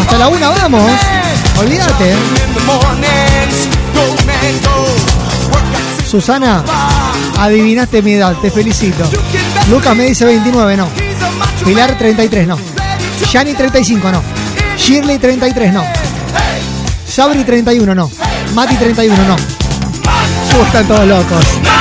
Hasta 0.00 0.18
la 0.18 0.28
una 0.28 0.48
vamos. 0.50 0.92
Olvídate. 1.58 2.12
¿eh? 2.12 2.16
Susana, 6.08 6.62
adivinaste 7.38 8.02
mi 8.02 8.12
edad, 8.12 8.34
te 8.40 8.50
felicito. 8.50 9.04
Lucas 9.70 9.96
me 9.96 10.04
dice 10.04 10.24
29, 10.24 10.76
no. 10.76 10.88
Pilar 11.64 11.98
33, 11.98 12.46
no. 12.46 12.58
Yani 13.32 13.54
35, 13.54 14.12
no. 14.12 14.22
Shirley 14.76 15.18
33, 15.18 15.72
no. 15.72 15.84
Sabri 17.06 17.44
31, 17.44 17.94
no. 17.94 18.10
Mati 18.54 18.76
31, 18.76 19.16
no. 19.24 19.36
Están 20.64 20.86
todos 20.88 21.06
locos. 21.06 21.77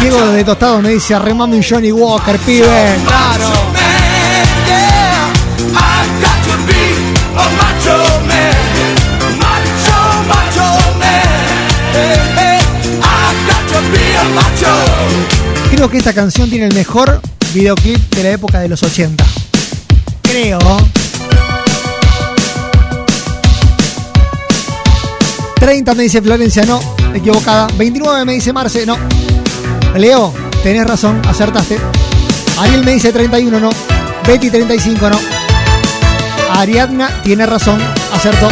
Diego 0.00 0.26
de 0.26 0.44
Tostado 0.44 0.82
me 0.82 0.90
dice 0.90 1.14
arremame 1.14 1.56
un 1.56 1.62
Johnny 1.62 1.92
Walker, 1.92 2.38
pibe. 2.38 2.96
Claro. 3.06 3.66
Creo 15.70 15.90
que 15.90 15.98
esta 15.98 16.12
canción 16.12 16.48
tiene 16.48 16.66
el 16.66 16.74
mejor 16.74 17.20
videoclip 17.52 17.98
de 18.14 18.22
la 18.22 18.30
época 18.30 18.60
de 18.60 18.68
los 18.68 18.82
80. 18.82 19.24
Creo. 20.22 20.58
...30 25.60 25.94
me 25.94 26.02
dice 26.04 26.20
Florencia, 26.22 26.64
no, 26.64 26.80
equivocada. 27.14 27.66
29 27.76 28.24
me 28.24 28.34
dice 28.34 28.52
Marce, 28.52 28.84
no. 28.86 28.96
Leo, 29.96 30.32
tenés 30.62 30.86
razón, 30.86 31.20
acertaste. 31.28 31.78
Ariel 32.58 32.84
me 32.84 32.92
dice 32.92 33.12
31, 33.12 33.58
no. 33.58 33.70
Betty 34.26 34.50
35, 34.50 35.10
no. 35.10 35.18
Ariadna 36.52 37.22
tiene 37.22 37.46
razón, 37.46 37.80
acertó. 38.12 38.48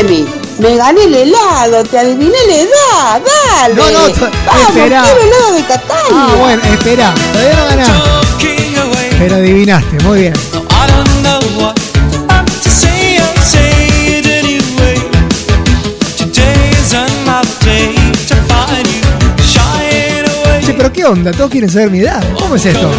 Emi, 0.00 0.26
me 0.58 0.76
gané 0.76 1.04
el 1.04 1.14
helado, 1.14 1.82
te 1.84 1.98
adiviné 1.98 2.36
la 2.48 2.54
edad, 2.54 3.22
dale. 3.24 3.74
No, 3.74 3.90
no, 3.90 3.98
Vamos, 4.00 4.68
espera. 4.76 5.02
quiero 5.02 5.20
helado 5.20 5.52
de 5.54 5.62
Catania. 5.64 6.10
Ah, 6.12 6.34
bueno, 6.38 6.62
espera, 6.64 7.14
todavía 7.32 7.56
no 7.56 7.66
ganás. 7.66 7.90
Pero 9.18 9.34
adivinaste, 9.36 10.04
muy 10.04 10.20
bien. 10.20 10.34
Che, 20.64 20.74
pero 20.74 20.92
¿qué 20.92 21.04
onda? 21.04 21.30
Todos 21.32 21.50
quieren 21.50 21.70
saber 21.70 21.90
mi 21.90 22.00
edad. 22.00 22.22
¿Cómo 22.38 22.56
es 22.56 22.66
esto? 22.66 22.90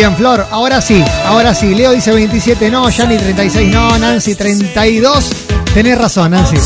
Bien, 0.00 0.16
Flor, 0.16 0.46
ahora 0.50 0.80
sí, 0.80 1.04
ahora 1.26 1.54
sí. 1.54 1.74
Leo 1.74 1.92
dice 1.92 2.10
27, 2.10 2.70
no, 2.70 2.88
Yani 2.88 3.18
36, 3.18 3.70
no, 3.70 3.98
Nancy 3.98 4.34
32. 4.34 5.30
Tenés 5.74 5.98
razón, 5.98 6.30
Nancy. 6.30 6.56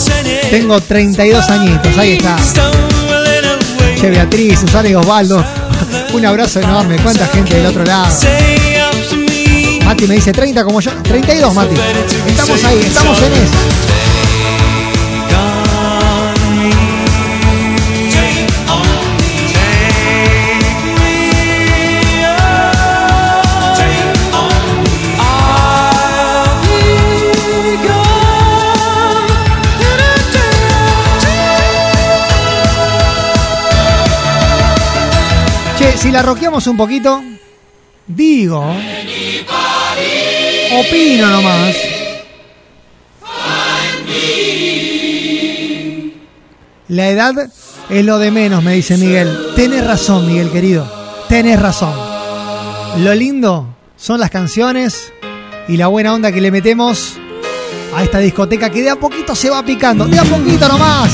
Tengo 0.52 0.80
32 0.80 1.50
añitos, 1.50 1.98
ahí 1.98 2.12
está. 2.12 2.36
Che, 4.00 4.08
Beatriz, 4.08 4.60
Susana 4.60 4.88
y 4.88 4.94
Osvaldo. 4.94 5.44
Un 6.14 6.24
abrazo 6.24 6.60
enorme. 6.60 6.94
¿Cuánta 7.02 7.26
gente 7.26 7.56
del 7.56 7.66
otro 7.66 7.84
lado? 7.84 8.06
Mati 9.84 10.06
me 10.06 10.14
dice 10.14 10.30
30 10.30 10.62
como 10.62 10.80
yo. 10.80 10.92
32, 11.02 11.54
Mati. 11.54 11.74
Estamos 12.28 12.62
ahí, 12.62 12.80
estamos 12.86 13.20
en 13.20 13.32
eso. 13.32 14.03
Si 36.04 36.10
la 36.10 36.20
roqueamos 36.20 36.66
un 36.66 36.76
poquito, 36.76 37.24
digo, 38.06 38.60
opino 40.78 41.30
nomás. 41.30 41.74
La 46.88 47.08
edad 47.08 47.50
es 47.88 48.04
lo 48.04 48.18
de 48.18 48.30
menos, 48.30 48.62
me 48.62 48.74
dice 48.74 48.98
Miguel. 48.98 49.34
Tenés 49.56 49.86
razón, 49.86 50.26
Miguel 50.26 50.50
querido. 50.50 50.86
Tenés 51.26 51.58
razón. 51.58 51.94
Lo 52.98 53.14
lindo 53.14 53.74
son 53.96 54.20
las 54.20 54.28
canciones 54.28 55.10
y 55.68 55.78
la 55.78 55.86
buena 55.86 56.12
onda 56.12 56.30
que 56.32 56.42
le 56.42 56.50
metemos 56.50 57.14
a 57.96 58.02
esta 58.02 58.18
discoteca 58.18 58.68
que 58.68 58.82
de 58.82 58.90
a 58.90 58.96
poquito 58.96 59.34
se 59.34 59.48
va 59.48 59.64
picando. 59.64 60.04
De 60.04 60.18
a 60.18 60.24
poquito 60.24 60.68
nomás. 60.68 61.10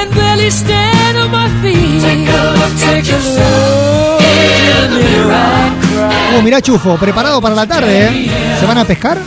Can't 0.00 0.14
barely 0.14 0.50
stand 0.50 1.18
on 1.18 1.30
my 1.30 1.46
feet. 1.60 2.00
Take 2.00 2.26
a 2.26 2.40
look, 2.56 2.72
take 2.80 3.04
a 3.12 3.20
look 3.20 4.22
in 4.24 4.88
the 4.88 4.96
mirror 4.96 5.30
and 5.30 5.76
cry. 5.84 6.38
Uh, 6.38 6.42
mirá 6.42 6.62
Chufo, 6.62 6.96
preparado 6.96 7.38
para 7.42 7.54
la 7.54 7.66
tarde, 7.66 8.06
¿eh? 8.06 8.30
¿Se 8.58 8.64
van 8.64 8.78
a 8.78 8.86
pescar? 8.86 9.18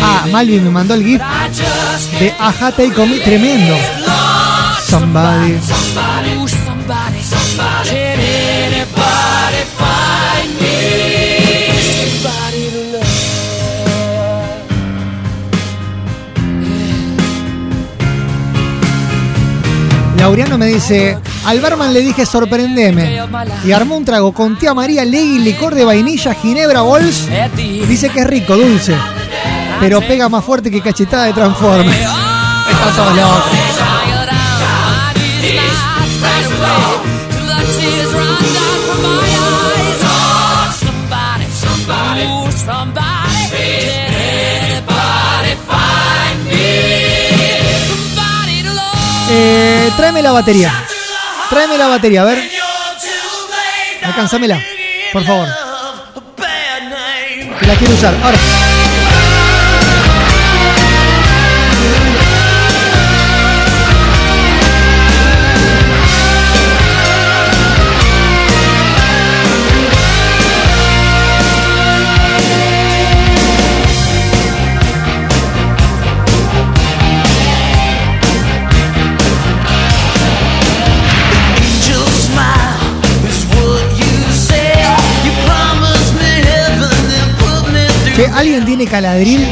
Ah, 0.00 0.26
Malvin 0.30 0.62
me 0.62 0.70
mandó 0.70 0.94
el 0.94 1.02
GIF 1.02 1.20
I 1.20 1.48
just 1.48 2.12
de 2.20 2.32
Aja 2.38 2.70
Take 2.70 3.00
On 3.00 3.10
Me, 3.10 3.18
tremendo. 3.18 3.76
Somebody. 4.86 5.58
somebody, 5.58 6.48
somebody, 6.48 7.22
somebody. 7.24 7.97
Laureano 20.28 20.58
me 20.58 20.66
dice, 20.66 21.16
al 21.46 21.58
barman 21.58 21.94
le 21.94 22.02
dije 22.02 22.26
sorprendeme. 22.26 23.18
Y 23.64 23.72
armó 23.72 23.96
un 23.96 24.04
trago 24.04 24.34
con 24.34 24.58
tía 24.58 24.74
María, 24.74 25.02
Legui, 25.02 25.38
licor 25.38 25.74
de 25.74 25.86
vainilla, 25.86 26.34
ginebra, 26.34 26.82
bols. 26.82 27.26
Dice 27.56 28.10
que 28.10 28.20
es 28.20 28.26
rico, 28.26 28.54
dulce. 28.54 28.94
Pero 29.80 30.02
pega 30.02 30.28
más 30.28 30.44
fuerte 30.44 30.70
que 30.70 30.82
cachetada 30.82 31.24
de 31.24 31.32
Transformers. 31.32 31.96
Está 31.96 32.92
todo 32.94 33.14
loco. 33.14 33.44
Eh, 49.88 49.92
tráeme 49.96 50.20
la 50.20 50.32
batería. 50.32 50.70
Tráeme 51.48 51.78
la 51.78 51.86
batería, 51.88 52.20
a 52.20 52.24
ver. 52.26 52.50
Alcánzamela, 54.02 54.62
por 55.14 55.24
favor. 55.24 55.48
La 57.66 57.74
quiero 57.74 57.94
usar. 57.94 58.14
Ahora. 58.22 58.38
Alguien 88.38 88.64
tiene 88.64 88.86
caladril. 88.86 89.46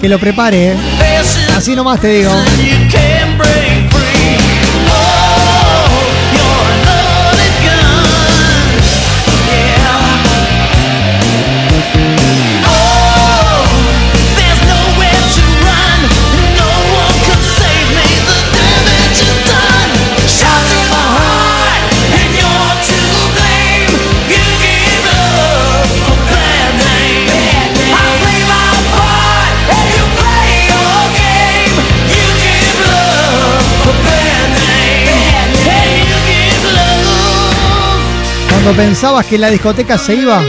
Que 0.00 0.08
lo 0.08 0.18
prepare, 0.18 0.72
eh. 0.72 0.76
Así 1.56 1.74
nomás 1.74 2.00
te 2.00 2.08
digo. 2.08 2.30
Pensabas 38.74 39.26
que 39.26 39.38
la 39.38 39.48
discoteca 39.48 39.96
se 39.96 40.14
iba, 40.14 40.42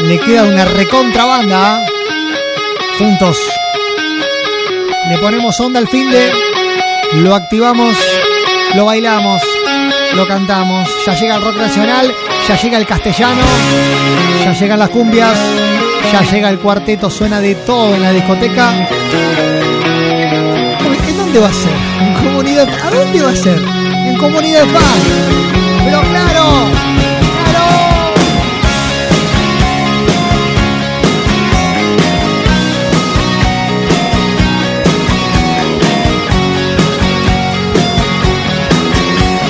le 0.00 0.18
queda 0.20 0.44
una 0.44 0.64
recontrabanda. 0.64 1.76
¿ah? 1.76 1.86
Juntos. 2.98 3.38
Le 5.08 5.18
ponemos 5.18 5.58
onda 5.60 5.78
al 5.80 5.88
fin 5.88 6.10
de. 6.10 6.30
Lo 7.14 7.34
activamos, 7.34 7.96
lo 8.74 8.84
bailamos, 8.84 9.42
lo 10.14 10.26
cantamos. 10.26 10.88
Ya 11.06 11.14
llega 11.14 11.36
el 11.36 11.42
rock 11.42 11.56
nacional, 11.56 12.12
ya 12.48 12.56
llega 12.60 12.78
el 12.78 12.86
castellano, 12.86 13.42
ya 14.44 14.52
llegan 14.52 14.78
las 14.78 14.90
cumbias, 14.90 15.38
ya 16.12 16.22
llega 16.22 16.50
el 16.50 16.58
cuarteto, 16.58 17.08
suena 17.08 17.40
de 17.40 17.54
todo 17.54 17.94
en 17.94 18.02
la 18.02 18.12
discoteca. 18.12 18.88
¿En 21.08 21.16
dónde 21.16 21.38
va 21.38 21.48
a 21.48 21.52
ser? 21.52 21.72
¿En 22.00 22.14
comunidad? 22.14 22.68
¿A 22.68 22.90
dónde 22.90 23.22
va 23.22 23.30
a 23.30 23.36
ser? 23.36 23.58
En 23.58 24.16
comunidad. 24.18 24.64
Pero 25.84 26.00
claro. 26.02 26.75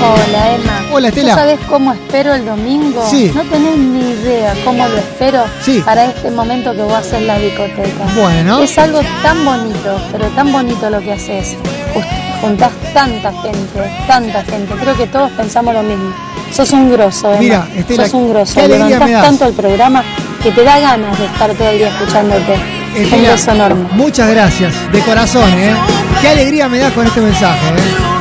Hola 0.09 0.55
Emma. 0.55 0.87
Hola, 0.92 1.09
Estela. 1.09 1.33
¿Tú 1.33 1.38
sabes 1.38 1.59
cómo 1.69 1.92
espero 1.92 2.35
el 2.35 2.45
domingo? 2.47 3.05
Sí. 3.11 3.33
No 3.35 3.42
tenés 3.42 3.77
ni 3.77 4.11
idea 4.11 4.55
cómo 4.64 4.87
lo 4.87 4.97
espero 4.99 5.45
Sí. 5.62 5.83
para 5.85 6.07
este 6.07 6.31
momento 6.31 6.73
que 6.75 6.83
vos 6.83 6.92
haces 6.95 7.23
la 7.23 7.38
discoteca. 7.38 8.05
Bueno. 8.14 8.62
Es 8.62 8.79
algo 8.79 9.01
tan 9.23 9.45
bonito, 9.45 10.01
pero 10.12 10.27
tan 10.29 10.53
bonito 10.53 10.88
lo 10.90 11.01
que 11.01 11.12
haces. 11.12 11.57
Ju- 11.95 12.05
Juntás 12.40 12.71
tanta 12.92 13.33
gente, 13.42 13.90
tanta 14.07 14.45
gente. 14.45 14.75
Creo 14.75 14.95
que 14.97 15.07
todos 15.07 15.31
pensamos 15.33 15.73
lo 15.75 15.83
mismo. 15.83 16.12
Sos 16.53 16.71
un 16.73 16.92
grosso, 16.92 17.29
Emma. 17.31 17.40
Mira, 17.40 17.66
Estela, 17.75 18.05
Sos 18.05 18.14
un 18.14 18.29
grosso. 18.31 18.55
qué 18.55 18.69
me 18.69 19.12
das. 19.12 19.23
tanto 19.23 19.47
el 19.47 19.55
programa 19.55 20.05
que 20.42 20.51
te 20.53 20.62
da 20.62 20.79
ganas 20.79 21.19
de 21.19 21.25
estar 21.25 21.51
todo 21.55 21.69
el 21.71 21.79
día 21.79 21.88
escuchándote. 21.88 22.55
un 22.95 23.03
Estela, 23.03 23.31
beso 23.33 23.51
enorme. 23.53 23.88
Muchas 23.92 24.31
gracias, 24.31 24.75
de 24.92 25.01
corazón, 25.01 25.51
¿eh? 25.59 25.75
Qué 26.21 26.29
alegría 26.29 26.69
me 26.69 26.79
das 26.79 26.92
con 26.92 27.07
este 27.07 27.21
mensaje, 27.21 27.66
¿eh? 27.69 28.16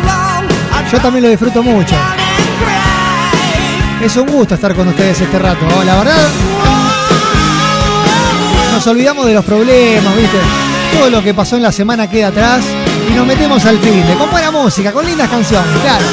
Yo 0.92 1.00
también 1.00 1.24
lo 1.24 1.30
disfruto 1.30 1.64
mucho. 1.64 1.96
Es 4.02 4.16
un 4.18 4.28
gusto 4.28 4.56
estar 4.56 4.76
con 4.76 4.88
ustedes 4.88 5.20
este 5.20 5.40
rato, 5.40 5.66
la 5.84 5.96
verdad. 5.96 6.28
Nos 8.72 8.86
olvidamos 8.88 9.26
de 9.26 9.34
los 9.34 9.44
problemas, 9.44 10.16
¿viste? 10.16 10.38
Todo 10.94 11.10
lo 11.10 11.24
que 11.24 11.34
pasó 11.34 11.56
en 11.56 11.64
la 11.64 11.72
semana 11.72 12.10
queda 12.10 12.28
atrás 12.28 12.64
y 13.10 13.14
nos 13.14 13.26
metemos 13.26 13.66
al 13.66 13.80
fin 13.80 14.06
de 14.06 14.14
con 14.16 14.30
buena 14.30 14.52
música, 14.52 14.92
con 14.92 15.06
lindas 15.06 15.30
canciones, 15.30 15.72
claro. 15.82 16.06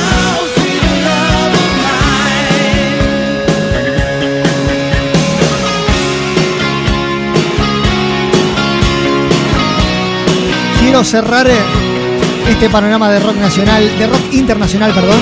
Quiero 10.80 11.04
cerrar 11.04 11.48
eh, 11.48 11.81
este 12.48 12.68
panorama 12.68 13.10
de 13.10 13.20
rock 13.20 13.36
nacional, 13.36 13.98
de 13.98 14.06
rock 14.06 14.32
internacional, 14.32 14.92
perdón, 14.92 15.20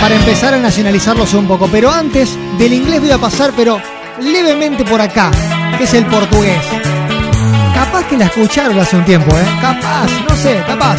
para 0.00 0.14
empezar 0.14 0.54
a 0.54 0.58
nacionalizarlos 0.58 1.34
un 1.34 1.46
poco. 1.46 1.68
Pero 1.70 1.90
antes 1.90 2.36
del 2.58 2.72
inglés 2.72 3.00
voy 3.00 3.10
a 3.10 3.18
pasar, 3.18 3.52
pero 3.56 3.80
levemente 4.20 4.84
por 4.84 5.00
acá, 5.00 5.30
que 5.78 5.84
es 5.84 5.94
el 5.94 6.06
portugués. 6.06 6.62
Capaz 7.74 8.04
que 8.04 8.16
la 8.16 8.26
escucharon 8.26 8.78
hace 8.78 8.96
un 8.96 9.04
tiempo, 9.04 9.36
¿eh? 9.36 9.44
Capaz, 9.60 10.10
no 10.28 10.36
sé, 10.36 10.62
capaz. 10.66 10.96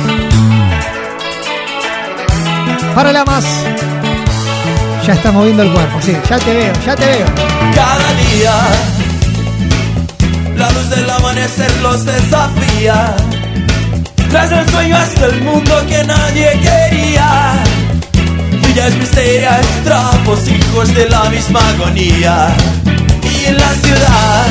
Para 2.94 3.12
la 3.12 3.26
más. 3.26 3.46
Ya 5.06 5.14
estás 5.14 5.34
moviendo 5.34 5.64
el 5.64 5.72
cuerpo, 5.72 6.00
sí, 6.02 6.18
ya 6.30 6.38
te 6.38 6.54
veo, 6.54 6.74
ya 6.86 6.96
te 6.96 7.06
veo. 7.06 7.26
Cada 7.74 8.14
día 8.14 8.54
la 10.58 10.72
luz 10.72 10.90
del 10.90 11.10
amanecer 11.10 11.72
los 11.82 12.04
desafía. 12.04 13.16
Tras 14.30 14.52
el 14.52 14.70
sueño 14.70 14.98
hasta 14.98 15.26
el 15.28 15.42
mundo 15.42 15.74
que 15.88 16.04
nadie 16.04 16.52
quería. 16.60 17.54
Villas 18.66 18.94
misterias, 18.96 19.66
trapos, 19.84 20.40
hijos 20.48 20.94
de 20.94 21.10
la 21.10 21.30
misma 21.30 21.60
agonía. 21.70 22.50
Y 23.24 23.46
en 23.46 23.58
la 23.58 23.72
ciudad, 23.74 24.46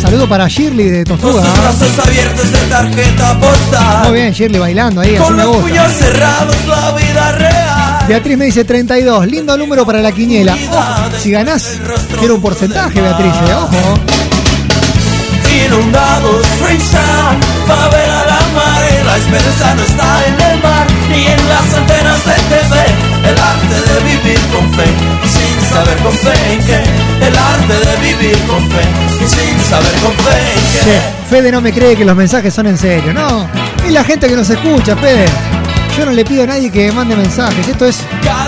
Saludo 0.00 0.28
para 0.28 0.46
Shirley 0.46 0.88
de 0.90 1.04
con 1.04 1.18
Tortuga. 1.18 1.42
sus 1.42 1.50
¿eh? 1.50 1.60
brazos 1.60 2.06
abiertos 2.06 2.52
de 2.52 2.58
tarjeta 2.68 3.40
postal. 3.40 4.08
Muy 4.08 4.20
bien, 4.20 4.32
Shirley 4.32 4.60
bailando 4.60 5.00
ahí, 5.00 5.16
Con 5.16 5.36
los 5.36 5.56
puños 5.56 5.92
cerrados, 5.92 6.56
la 6.68 6.92
vida 6.92 7.32
real. 7.32 8.04
Beatriz 8.06 8.38
me 8.38 8.44
dice 8.44 8.64
32, 8.64 9.26
lindo 9.26 9.56
número 9.56 9.84
para 9.84 10.00
la 10.00 10.12
quiniela. 10.12 10.54
Ojo, 10.70 11.10
si 11.20 11.32
ganás, 11.32 11.80
quiero 12.20 12.36
un 12.36 12.40
porcentaje, 12.40 13.00
Beatriz, 13.00 13.32
eh, 13.48 13.54
ojo. 13.54 13.98
Inundados, 15.66 16.46
Freestyle, 16.60 17.40
favela 17.66 18.25
la 19.16 19.22
esperanza 19.22 19.74
no 19.74 19.82
está 19.82 20.26
en 20.26 20.52
el 20.52 20.62
mar, 20.62 20.86
ni 21.08 21.26
en 21.26 21.48
las 21.48 21.74
antenas 21.74 22.24
de 22.26 22.34
TV, 22.52 22.76
el 23.30 23.38
arte 23.38 23.76
de 23.88 24.04
vivir 24.04 24.40
con 24.52 24.74
fe, 24.74 24.84
y 25.24 25.28
sin 25.28 25.70
saber 25.70 25.96
con 25.98 26.12
fe 26.12 26.52
en 26.52 26.58
qué, 26.66 26.82
el 27.26 27.36
arte 27.38 27.74
de 27.86 27.96
vivir 28.06 28.38
con 28.46 28.70
fe, 28.70 28.82
y 29.24 29.26
sin 29.26 29.60
saber 29.70 29.92
con 30.02 30.12
fe 30.12 30.36
en 30.54 30.72
qué. 30.72 30.80
Che, 30.84 31.00
Fede 31.30 31.50
no 31.50 31.62
me 31.62 31.72
cree 31.72 31.96
que 31.96 32.04
los 32.04 32.14
mensajes 32.14 32.52
son 32.52 32.66
en 32.66 32.76
serio, 32.76 33.14
no. 33.14 33.48
Es 33.86 33.92
la 33.92 34.04
gente 34.04 34.28
que 34.28 34.36
nos 34.36 34.50
escucha, 34.50 34.94
Fede. 34.96 35.26
Yo 35.96 36.04
no 36.04 36.12
le 36.12 36.22
pido 36.22 36.42
a 36.42 36.46
nadie 36.46 36.70
que 36.70 36.92
mande 36.92 37.16
mensajes, 37.16 37.66
esto 37.66 37.86
es 37.86 38.00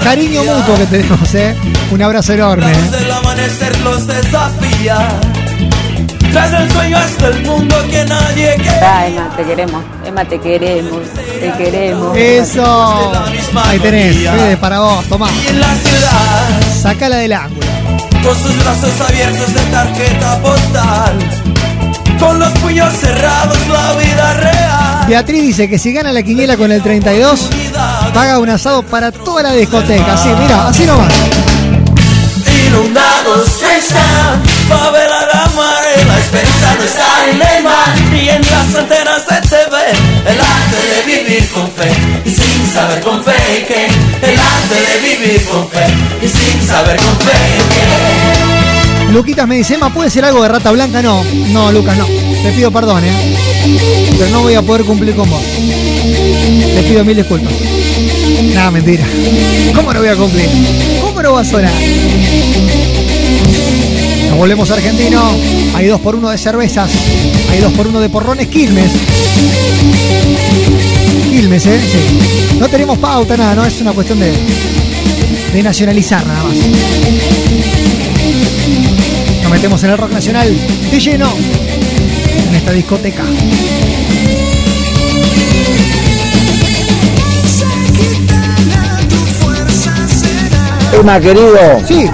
cariño 0.05 0.45
mutuo 0.45 0.77
que 0.77 0.87
tenemos, 0.87 1.35
¿eh? 1.35 1.57
Un 1.91 2.03
abrazo 2.03 2.35
enorme. 2.35 2.71
¿eh? 2.71 3.11
amanecer 3.11 3.81
los 3.81 4.07
desafía, 4.07 5.09
tras 6.33 6.53
el 6.53 6.71
sueño 6.73 6.99
hasta 6.99 7.27
el 7.29 7.45
mundo 7.45 7.77
que 7.91 8.05
nadie 8.05 8.55
quiere. 8.57 9.07
Emma, 9.07 9.31
te 9.37 9.45
queremos. 9.45 9.85
Emma, 10.05 10.25
te 10.25 10.41
queremos. 10.41 11.01
Te 11.41 11.53
queremos. 11.53 12.17
Eso. 12.17 13.13
Ahí 13.65 13.79
tenés, 13.79 14.17
Fede, 14.17 14.57
para 14.57 14.81
vos, 14.81 15.05
tomá. 15.07 15.29
Y 15.45 15.49
en 15.49 15.61
la 15.61 15.75
ciudad, 15.75 16.83
Sacala 16.83 17.17
del 17.17 17.33
ángulo. 17.33 17.67
con 18.23 18.37
sus 18.37 18.57
brazos 18.59 19.01
abiertos 19.01 19.55
de 19.55 19.61
tarjeta 19.71 20.39
postal, 20.41 21.19
con 22.19 22.39
los 22.39 22.53
puños 22.59 22.93
cerrados, 22.95 23.59
la 23.69 23.93
vida 23.95 24.35
real. 24.35 25.07
Beatriz 25.09 25.43
dice 25.43 25.69
que 25.71 25.79
si 25.79 25.93
gana 25.93 26.13
la 26.13 26.23
quiniela 26.23 26.57
con 26.57 26.71
el 26.71 26.83
32, 26.83 27.49
paga 28.13 28.39
un 28.39 28.51
asado 28.51 28.83
para 28.83 29.11
toda 29.13 29.43
la 29.45 29.53
discoteca. 29.53 30.15
Así, 30.15 30.29
mira, 30.39 30.69
así 30.69 30.85
nomás. 30.85 31.13
Inundados 32.67 33.49
están, 33.79 34.43
favela 34.69 35.21
la 35.33 35.45
mare, 35.57 36.05
la 36.07 36.19
esperanza 36.19 36.75
no 36.77 36.85
está 36.85 37.31
en 37.31 37.57
el 37.57 37.65
mar, 37.65 37.89
ni 38.13 38.29
en 38.29 38.43
las 38.43 38.75
antenas 38.75 39.27
de 39.27 39.41
TV, 39.49 39.77
el 40.27 40.41
arte 40.41 40.79
de 40.93 40.99
vivir 41.07 41.49
con 41.49 41.67
fe, 41.73 41.91
y 42.25 42.31
sin 42.31 42.67
saber 42.73 43.01
con 43.01 43.25
fe 43.25 43.33
que, 43.67 43.87
el 44.31 44.39
arte 44.39 44.77
de 44.89 45.09
vivir 45.09 45.45
con 45.47 45.69
fe, 45.71 45.87
y 46.23 46.29
sin 46.29 46.67
saber 46.67 46.97
con 46.97 47.17
fe 47.21 47.39
que. 47.71 49.13
Luquitas 49.13 49.49
me 49.49 49.57
dice, 49.57 49.75
Emma, 49.75 49.93
¿puede 49.93 50.11
ser 50.11 50.27
algo 50.27 50.43
de 50.43 50.51
rata 50.51 50.71
blanca? 50.71 51.01
No, 51.01 51.25
no, 51.49 51.73
Lucas, 51.73 51.97
no. 51.97 52.05
Te 52.05 52.53
pido 52.55 52.71
perdón, 52.71 53.03
¿eh? 53.05 53.37
Pero 54.19 54.31
no 54.31 54.43
voy 54.43 54.55
a 54.55 54.61
poder 54.61 54.85
cumplir 54.85 55.17
con 55.17 55.31
vos. 55.31 55.43
Te 55.43 56.83
pido 56.87 57.05
mil 57.07 57.17
disculpas. 57.17 57.55
Nada, 58.55 58.71
mentira. 58.71 59.05
¿Cómo 59.75 59.95
no 59.95 60.01
voy 60.01 60.09
a 60.09 60.15
cumplir? 60.15 60.49
¿Cómo 61.01 61.23
no 61.23 61.33
va 61.33 61.41
a 61.41 61.45
sonar? 61.45 61.73
Nos 64.29 64.37
volvemos 64.37 64.71
a 64.71 64.75
argentino. 64.75 65.23
Hay 65.75 65.87
dos 65.87 66.01
por 66.01 66.15
uno 66.15 66.31
de 66.31 66.39
cervezas. 66.39 66.91
Hay 67.51 67.61
dos 67.61 67.73
por 67.73 67.87
uno 67.87 68.01
de 68.01 68.09
porrones 68.09 68.49
Quilmes. 68.49 68.93
Quilmes, 71.31 71.67
¿eh? 71.67 71.81
Sí. 71.81 72.59
No 72.59 72.69
tenemos 72.69 72.99
pauta, 72.99 73.37
nada, 73.37 73.55
no 73.55 73.65
es 73.65 73.81
una 73.81 73.93
cuestión 73.93 74.19
de, 74.19 74.33
de 75.55 75.63
nacionalizar 75.63 76.27
nada 76.27 76.45
más. 76.45 76.55
Nos 79.43 79.53
metemos 79.53 79.83
en 79.85 79.91
el 79.91 79.99
rock 79.99 80.13
nacional 80.13 80.57
de 80.91 81.01
lleno 81.01 81.33
en 82.49 82.55
esta 82.55 82.73
discoteca. 82.73 83.25
Emma, 90.93 91.21
querido. 91.21 91.57
Sí. 91.87 92.07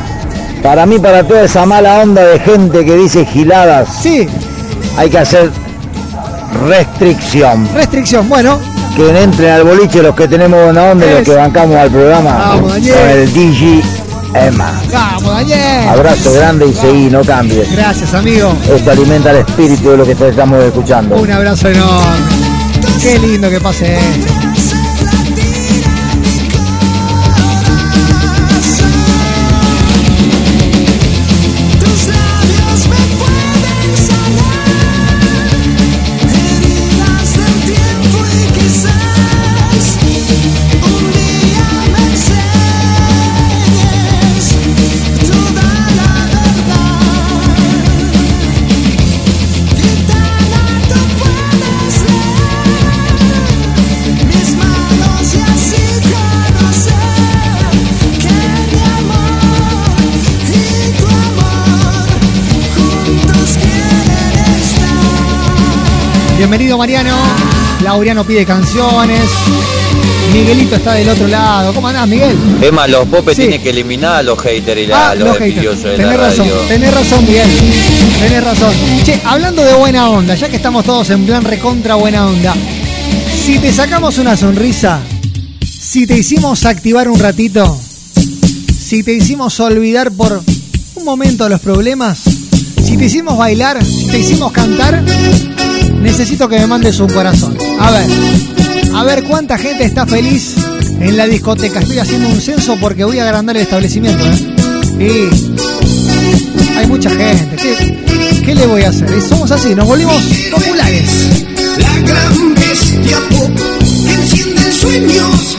Para 0.64 0.86
mí, 0.86 0.98
para 0.98 1.22
toda 1.22 1.42
esa 1.42 1.66
mala 1.66 2.00
onda 2.00 2.24
de 2.24 2.40
gente 2.40 2.86
que 2.86 2.96
dice 2.96 3.26
giladas. 3.26 3.86
Sí. 4.00 4.26
Hay 4.96 5.10
que 5.10 5.18
hacer 5.18 5.50
restricción. 6.66 7.68
Restricción, 7.74 8.26
bueno. 8.30 8.58
Que 8.96 9.22
entren 9.22 9.52
al 9.52 9.64
boliche 9.64 10.02
los 10.02 10.14
que 10.14 10.26
tenemos 10.26 10.64
buena 10.64 10.84
onda 10.84 11.04
y 11.04 11.10
los 11.16 11.22
que 11.22 11.34
bancamos 11.34 11.76
al 11.76 11.90
programa. 11.90 12.30
Vamos, 12.30 12.72
Daniel. 12.72 12.94
Con 12.94 13.10
el 13.10 13.32
DJ 13.34 13.82
Emma. 14.34 14.72
Vamos, 14.90 15.34
Daniel. 15.34 15.88
Abrazo 15.90 16.32
grande 16.32 16.66
y 16.68 16.72
seguí, 16.72 17.10
no 17.10 17.20
cambies. 17.22 17.70
Gracias, 17.70 18.14
amigo. 18.14 18.56
Esto 18.74 18.90
alimenta 18.90 19.32
el 19.32 19.36
espíritu 19.36 19.90
de 19.90 19.96
lo 19.98 20.06
que 20.06 20.12
estamos 20.12 20.64
escuchando. 20.64 21.16
Un 21.16 21.30
abrazo 21.30 21.68
enorme. 21.68 22.36
Qué 23.02 23.18
lindo 23.18 23.50
que 23.50 23.60
pase 23.60 23.98
esto. 23.98 24.33
Bienvenido 66.44 66.76
Mariano. 66.76 67.16
Laureano 67.82 68.22
pide 68.22 68.44
canciones. 68.44 69.22
Miguelito 70.30 70.76
está 70.76 70.92
del 70.92 71.08
otro 71.08 71.26
lado. 71.26 71.72
¿Cómo 71.72 71.88
andás, 71.88 72.06
Miguel? 72.06 72.36
Emma, 72.60 72.86
los 72.86 73.08
popes 73.08 73.34
Sí. 73.34 73.42
tienen 73.44 73.62
que 73.62 73.70
eliminar 73.70 74.16
a 74.16 74.22
los 74.22 74.38
haters 74.38 74.78
y 74.82 74.86
la- 74.86 75.08
Ah, 75.10 75.14
los 75.14 75.28
los 75.28 75.38
haters. 75.38 75.82
de 75.82 75.90
la 75.92 75.96
Tenés 75.96 76.16
razón, 76.18 76.46
radio. 76.50 76.60
tenés 76.68 76.94
razón, 76.94 77.24
Miguel. 77.26 77.48
Tenés 78.20 78.44
razón. 78.44 78.74
Che, 79.04 79.20
hablando 79.24 79.64
de 79.64 79.72
buena 79.72 80.10
onda, 80.10 80.34
ya 80.34 80.50
que 80.50 80.56
estamos 80.56 80.84
todos 80.84 81.08
en 81.08 81.24
plan 81.24 81.42
recontra 81.44 81.94
buena 81.94 82.26
onda, 82.26 82.54
si 83.42 83.58
te 83.58 83.72
sacamos 83.72 84.18
una 84.18 84.36
sonrisa, 84.36 85.00
si 85.66 86.06
te 86.06 86.18
hicimos 86.18 86.66
activar 86.66 87.08
un 87.08 87.18
ratito, 87.18 87.80
si 88.78 89.02
te 89.02 89.14
hicimos 89.14 89.58
olvidar 89.60 90.12
por 90.12 90.42
un 90.94 91.04
momento 91.06 91.48
los 91.48 91.60
problemas, 91.60 92.18
si 92.84 92.98
te 92.98 93.06
hicimos 93.06 93.38
bailar, 93.38 93.82
si 93.82 94.08
te 94.08 94.18
hicimos 94.18 94.52
cantar, 94.52 95.02
necesito 96.04 96.48
que 96.48 96.58
me 96.58 96.66
mandes 96.66 97.00
un 97.00 97.08
corazón. 97.08 97.56
A 97.80 97.90
ver, 97.90 98.06
a 98.94 99.04
ver 99.04 99.24
cuánta 99.24 99.56
gente 99.58 99.84
está 99.84 100.06
feliz 100.06 100.54
en 101.00 101.16
la 101.16 101.26
discoteca. 101.26 101.80
Estoy 101.80 101.98
haciendo 101.98 102.28
un 102.28 102.40
censo 102.40 102.76
porque 102.80 103.04
voy 103.04 103.18
a 103.18 103.24
agrandar 103.24 103.56
el 103.56 103.62
establecimiento. 103.62 104.22
¿eh? 104.98 105.30
Y 106.68 106.78
hay 106.78 106.86
mucha 106.86 107.10
gente. 107.10 107.56
¿Qué, 107.56 108.42
qué 108.44 108.54
le 108.54 108.66
voy 108.66 108.82
a 108.82 108.90
hacer? 108.90 109.08
Somos 109.22 109.50
así, 109.50 109.74
nos 109.74 109.86
volvimos 109.86 110.22
populares. 110.52 111.08
La 111.78 111.98
gran 112.00 112.54
bestia 112.54 113.18
pop 113.30 113.50
enciende 114.06 114.72
sueños. 114.72 115.56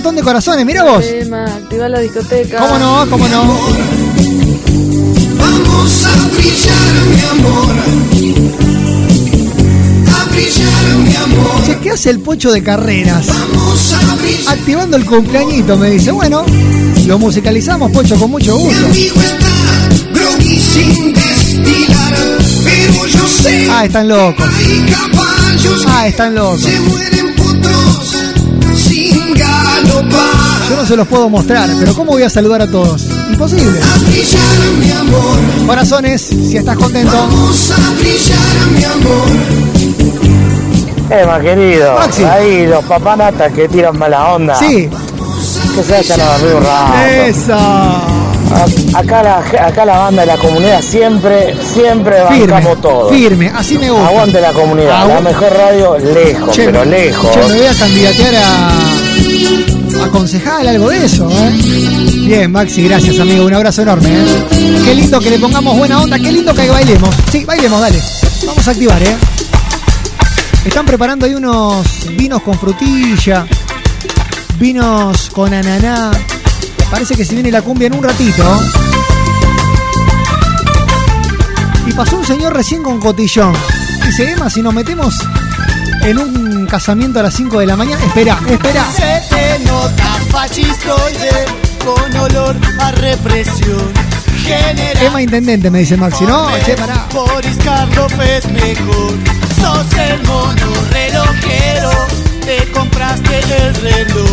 Montón 0.00 0.16
de 0.16 0.22
corazones, 0.22 0.64
mira 0.64 0.82
vos. 0.82 1.04
Emma, 1.04 1.44
activa 1.44 1.86
la 1.86 1.98
discoteca. 2.00 2.58
¿Cómo 2.58 2.78
no? 2.78 3.06
¿Cómo 3.10 3.28
no? 3.28 3.42
Vamos 5.38 6.06
a 6.06 6.28
brillar, 6.36 6.94
mi 7.14 7.22
amor. 7.38 7.74
A 10.08 10.24
brillar, 10.30 10.96
mi 11.04 11.16
amor. 11.16 11.64
Che, 11.66 11.78
¿qué 11.80 11.90
hace 11.90 12.08
el 12.08 12.20
pocho 12.20 12.50
de 12.50 12.62
carreras? 12.62 13.26
Vamos 13.26 13.92
a 13.92 14.14
brillar. 14.14 14.54
Activando 14.58 14.96
el 14.96 15.04
cumpleañito, 15.04 15.76
me 15.76 15.90
dice. 15.90 16.12
Bueno, 16.12 16.46
lo 17.06 17.18
musicalizamos, 17.18 17.92
pocho, 17.92 18.16
con 18.18 18.30
mucho 18.30 18.56
Mi 18.56 18.62
gusto. 18.64 18.86
amigo 18.86 19.20
está 19.20 20.18
groggy 20.18 20.58
sin 20.60 21.12
destilar. 21.12 22.14
Pero 22.64 23.06
yo 23.06 23.28
sé. 23.28 23.68
Ah, 23.70 23.84
están 23.84 24.08
locos. 24.08 24.46
Hay 24.48 24.86
caballos 24.90 25.84
Ah, 25.86 26.06
están 26.08 26.34
locos. 26.34 26.62
se 26.62 26.80
mueren 26.80 27.29
se 30.90 30.96
los 30.96 31.06
puedo 31.06 31.28
mostrar, 31.28 31.70
pero 31.78 31.94
¿cómo 31.94 32.10
voy 32.10 32.24
a 32.24 32.28
saludar 32.28 32.62
a 32.62 32.66
todos? 32.66 33.02
Imposible. 33.30 33.78
A 33.80 33.98
brillar, 34.10 34.58
mi 34.80 34.90
amor. 34.90 35.36
Corazones, 35.64 36.20
si 36.20 36.56
estás 36.56 36.76
contento. 36.76 37.12
Vamos 37.16 37.70
a 37.70 37.90
brillar, 38.00 38.66
mi 38.76 38.84
amor. 38.84 39.28
Emma, 41.10 41.38
querido. 41.40 41.94
Maxi. 41.94 42.24
Ahí 42.24 42.66
los 42.66 42.84
papanatas 42.86 43.52
que 43.52 43.68
tiran 43.68 43.96
mala 43.96 44.34
onda. 44.34 44.56
Sí, 44.56 44.90
Que 45.76 45.82
se 45.84 45.92
vayan 45.92 46.20
a 46.20 46.24
dormir 46.38 46.54
un 46.56 46.64
rato. 46.64 46.92
Acá 48.98 49.22
la, 49.22 49.38
acá 49.68 49.84
la 49.84 49.96
banda 49.98 50.22
de 50.22 50.26
la 50.26 50.36
comunidad 50.38 50.80
siempre, 50.82 51.54
siempre 51.72 52.16
Firme, 52.30 52.52
bancamos 52.52 52.80
todo. 52.80 53.08
firme, 53.10 53.52
así 53.54 53.78
me 53.78 53.90
gusta. 53.92 54.08
Aguante 54.08 54.40
la 54.40 54.52
comunidad, 54.52 55.04
Agu- 55.04 55.14
la 55.14 55.20
mejor 55.20 55.52
radio 55.56 55.98
lejos, 55.98 56.50
Che, 56.56 56.64
pero 56.64 56.84
lejos. 56.84 57.30
Che, 57.30 57.38
me 57.46 57.58
voy 57.58 57.66
a 57.66 57.74
candidatear 57.74 58.34
a, 58.34 58.70
a 60.02 60.08
concejal, 60.10 60.68
algo 60.68 60.88
de 60.90 61.04
eso, 61.04 61.28
¿eh? 61.30 61.50
Bien, 62.26 62.50
Maxi, 62.50 62.82
gracias, 62.82 63.18
amigo. 63.18 63.44
Un 63.44 63.54
abrazo 63.54 63.82
enorme, 63.82 64.08
¿eh? 64.08 64.80
Qué 64.84 64.94
lindo 64.94 65.20
que 65.20 65.30
le 65.30 65.38
pongamos 65.38 65.76
buena 65.76 66.00
onda, 66.00 66.18
qué 66.18 66.32
lindo 66.32 66.54
que 66.54 66.68
bailemos. 66.68 67.14
Sí, 67.30 67.44
bailemos, 67.44 67.80
dale. 67.80 68.00
Vamos 68.46 68.66
a 68.66 68.70
activar, 68.70 69.02
¿eh? 69.02 69.16
Están 70.64 70.86
preparando 70.86 71.26
ahí 71.26 71.34
unos 71.34 71.86
vinos 72.16 72.42
con 72.42 72.58
frutilla, 72.58 73.46
vinos 74.58 75.30
con 75.30 75.52
ananá. 75.52 76.10
Parece 76.90 77.14
que 77.14 77.24
se 77.24 77.34
viene 77.34 77.50
la 77.50 77.62
cumbia 77.62 77.86
en 77.86 77.94
un 77.94 78.04
ratito. 78.04 78.60
Y 81.86 81.92
pasó 81.92 82.18
un 82.18 82.26
señor 82.26 82.54
recién 82.54 82.82
con 82.82 83.00
cotillón. 83.00 83.54
Dice, 84.06 84.32
Emma, 84.32 84.50
si 84.50 84.62
nos 84.62 84.74
metemos 84.74 85.14
en 86.02 86.18
un 86.18 86.66
casamiento 86.66 87.20
a 87.20 87.24
las 87.24 87.34
5 87.34 87.60
de 87.60 87.66
la 87.66 87.76
mañana. 87.76 88.04
Espera, 88.04 88.38
espera. 88.48 88.86
Nota 89.64 90.16
fascistoide 90.30 91.46
con 91.84 92.16
olor 92.16 92.56
a 92.80 92.90
represión. 92.92 93.92
General 94.44 95.02
Emma 95.06 95.22
Intendente, 95.22 95.70
me 95.70 95.80
dice 95.80 95.96
Maxi. 95.96 96.24
No, 96.24 96.48
che, 96.64 96.74
pará. 96.74 97.06
Boris 97.12 97.56
Karloff 97.64 98.12
es 98.20 98.46
mejor. 98.48 99.12
Sos 99.60 99.98
el 99.98 100.22
mono 100.24 100.72
relojero. 100.90 101.90
Te 102.44 102.70
compraste 102.72 103.40
el 103.58 103.74
reloj. 103.76 104.30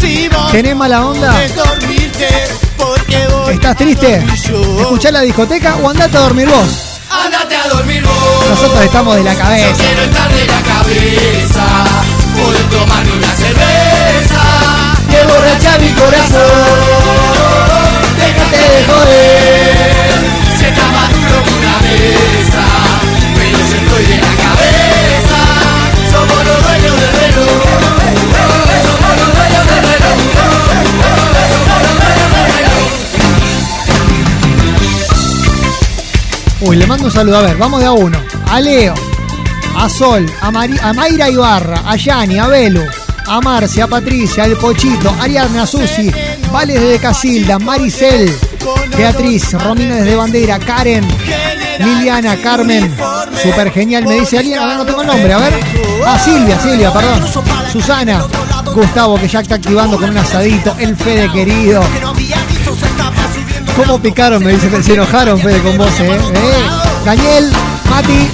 Si 0.00 0.28
vos 0.28 0.52
¿Tenés 0.52 0.76
mala 0.76 1.04
onda? 1.06 1.32
dormirte 1.56 2.28
porque 2.76 3.26
vos 3.30 3.50
¿Estás 3.50 3.76
triste? 3.76 4.18
dormís 4.20 4.42
yo. 4.44 4.80
¿Escuchá 4.82 5.10
la 5.10 5.22
discoteca 5.22 5.76
o 5.82 5.88
andate 5.90 6.16
a 6.16 6.20
dormir 6.20 6.48
vos? 6.48 7.00
Andate 7.10 7.56
a 7.56 7.68
dormir 7.68 8.02
vos. 8.04 8.48
Nosotros 8.48 8.84
estamos 8.84 9.16
de 9.16 9.24
la 9.24 9.32
Yo 9.32 9.38
cabeza. 9.40 9.74
quiero 9.82 10.02
estar 10.02 10.30
de 10.32 10.46
la 10.46 10.60
cabeza. 10.62 11.64
Poder 12.36 12.64
tomarme 12.70 13.12
una 13.12 13.34
cerveza. 13.34 14.42
Y 15.10 15.14
emborrachar 15.16 15.80
mi 15.80 15.90
corazón. 15.92 16.42
Déjate 18.18 18.58
de 18.72 18.84
joder. 18.84 20.12
Si 20.58 20.64
está 20.66 20.86
más 20.92 21.08
duro 21.14 21.36
que 21.44 21.52
una 21.54 21.76
mesa. 21.82 22.64
Pero 23.34 23.58
yo 23.58 23.76
estoy 23.76 24.04
de 24.04 24.16
la 24.16 24.32
cabeza. 24.42 25.40
Somos 26.12 26.40
los 26.44 26.58
dueños 26.62 26.94
del 27.00 27.12
reloj. 27.20 27.60
Somos 28.86 29.12
los 29.20 29.30
dueños 29.36 29.64
del 29.66 29.82
reloj. 29.88 30.16
Somos 30.38 31.80
los 31.82 31.96
dueños 31.98 32.30
del 32.34 32.46
reloj. 32.56 32.88
Uy, 36.60 36.76
le 36.76 36.86
mando 36.86 37.04
un 37.06 37.10
saludo. 37.12 37.38
A 37.38 37.42
ver, 37.42 37.56
vamos 37.56 37.80
de 37.80 37.86
a 37.86 37.92
uno. 37.92 38.18
A 38.50 38.60
Leo, 38.60 38.94
a 39.76 39.88
Sol, 39.88 40.26
a, 40.40 40.50
Mari- 40.50 40.78
a 40.82 40.92
Mayra 40.92 41.28
Ibarra, 41.30 41.82
a 41.86 41.96
Yani, 41.96 42.38
a 42.38 42.46
Belu, 42.48 42.82
a 43.28 43.40
Marcia, 43.40 43.84
a 43.84 43.86
Patricia, 43.86 44.44
al 44.44 44.56
Pochito, 44.56 45.14
Ariadna, 45.20 45.66
Susi, 45.66 46.10
Vales 46.52 46.80
desde 46.80 46.98
Casilda, 46.98 47.58
Maricel, 47.58 48.34
Beatriz, 48.96 49.52
Romina 49.52 49.96
desde 49.96 50.16
Bandera, 50.16 50.58
Karen, 50.58 51.06
Liliana, 51.78 52.36
Carmen, 52.36 52.94
super 53.42 53.70
genial, 53.70 54.04
me 54.04 54.20
dice 54.20 54.38
alguien, 54.38 54.58
a 54.58 54.66
ver, 54.66 54.76
no 54.78 54.86
tengo 54.86 55.02
el 55.02 55.06
nombre, 55.06 55.32
a 55.32 55.38
ver. 55.38 55.54
Ah, 56.06 56.18
Silvia, 56.18 56.58
Silvia, 56.60 56.92
perdón. 56.92 57.24
Susana, 57.70 58.24
Gustavo, 58.74 59.18
que 59.20 59.28
ya 59.28 59.40
está 59.40 59.56
activando 59.56 59.98
con 59.98 60.10
un 60.10 60.18
asadito, 60.18 60.74
el 60.78 60.96
Fede 60.96 61.30
querido. 61.30 61.82
¿Cómo 63.76 64.00
picaron? 64.00 64.42
Me 64.42 64.52
dice, 64.52 64.82
se 64.82 64.94
enojaron, 64.94 65.38
Fede, 65.40 65.60
con 65.60 65.76
vos, 65.76 66.00
¿eh? 66.00 66.10
¿Eh? 66.10 66.70
Daniel, 67.04 67.52
Mati 67.90 68.28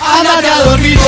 Andate 0.00 0.48
a 0.48 0.62
dormir 0.64 0.98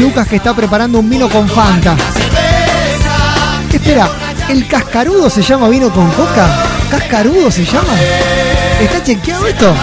Lucas 0.00 0.28
que 0.28 0.36
está 0.36 0.54
preparando 0.54 0.98
un 0.98 1.08
vino 1.08 1.28
con 1.28 1.48
Fanta. 1.48 1.96
Espera, 3.72 4.08
¿el 4.48 4.66
cascarudo 4.68 5.28
se 5.28 5.42
llama 5.42 5.68
vino 5.68 5.90
con 5.90 6.10
coca? 6.12 6.46
¿Cascarudo 6.90 7.50
se 7.50 7.64
llama? 7.64 7.94
¿Está 8.80 9.02
chequeado 9.02 9.46
esto? 9.46 9.74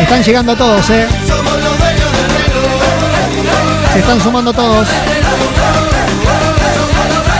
Están 0.00 0.22
llegando 0.22 0.56
todos, 0.56 0.90
¿eh? 0.90 1.06
Se 3.92 3.98
están 3.98 4.20
sumando 4.20 4.52
todos. 4.52 4.86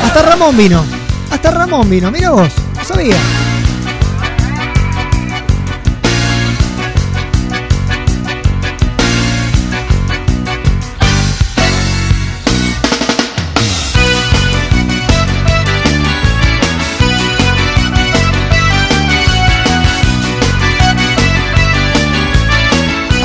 Hasta 0.05 0.22
Ramón 0.22 0.57
vino. 0.57 0.85
Hasta 1.31 1.50
Ramón 1.50 1.88
vino. 1.88 2.11
Mira 2.11 2.31
vos. 2.31 2.52
Sabía. 2.83 3.16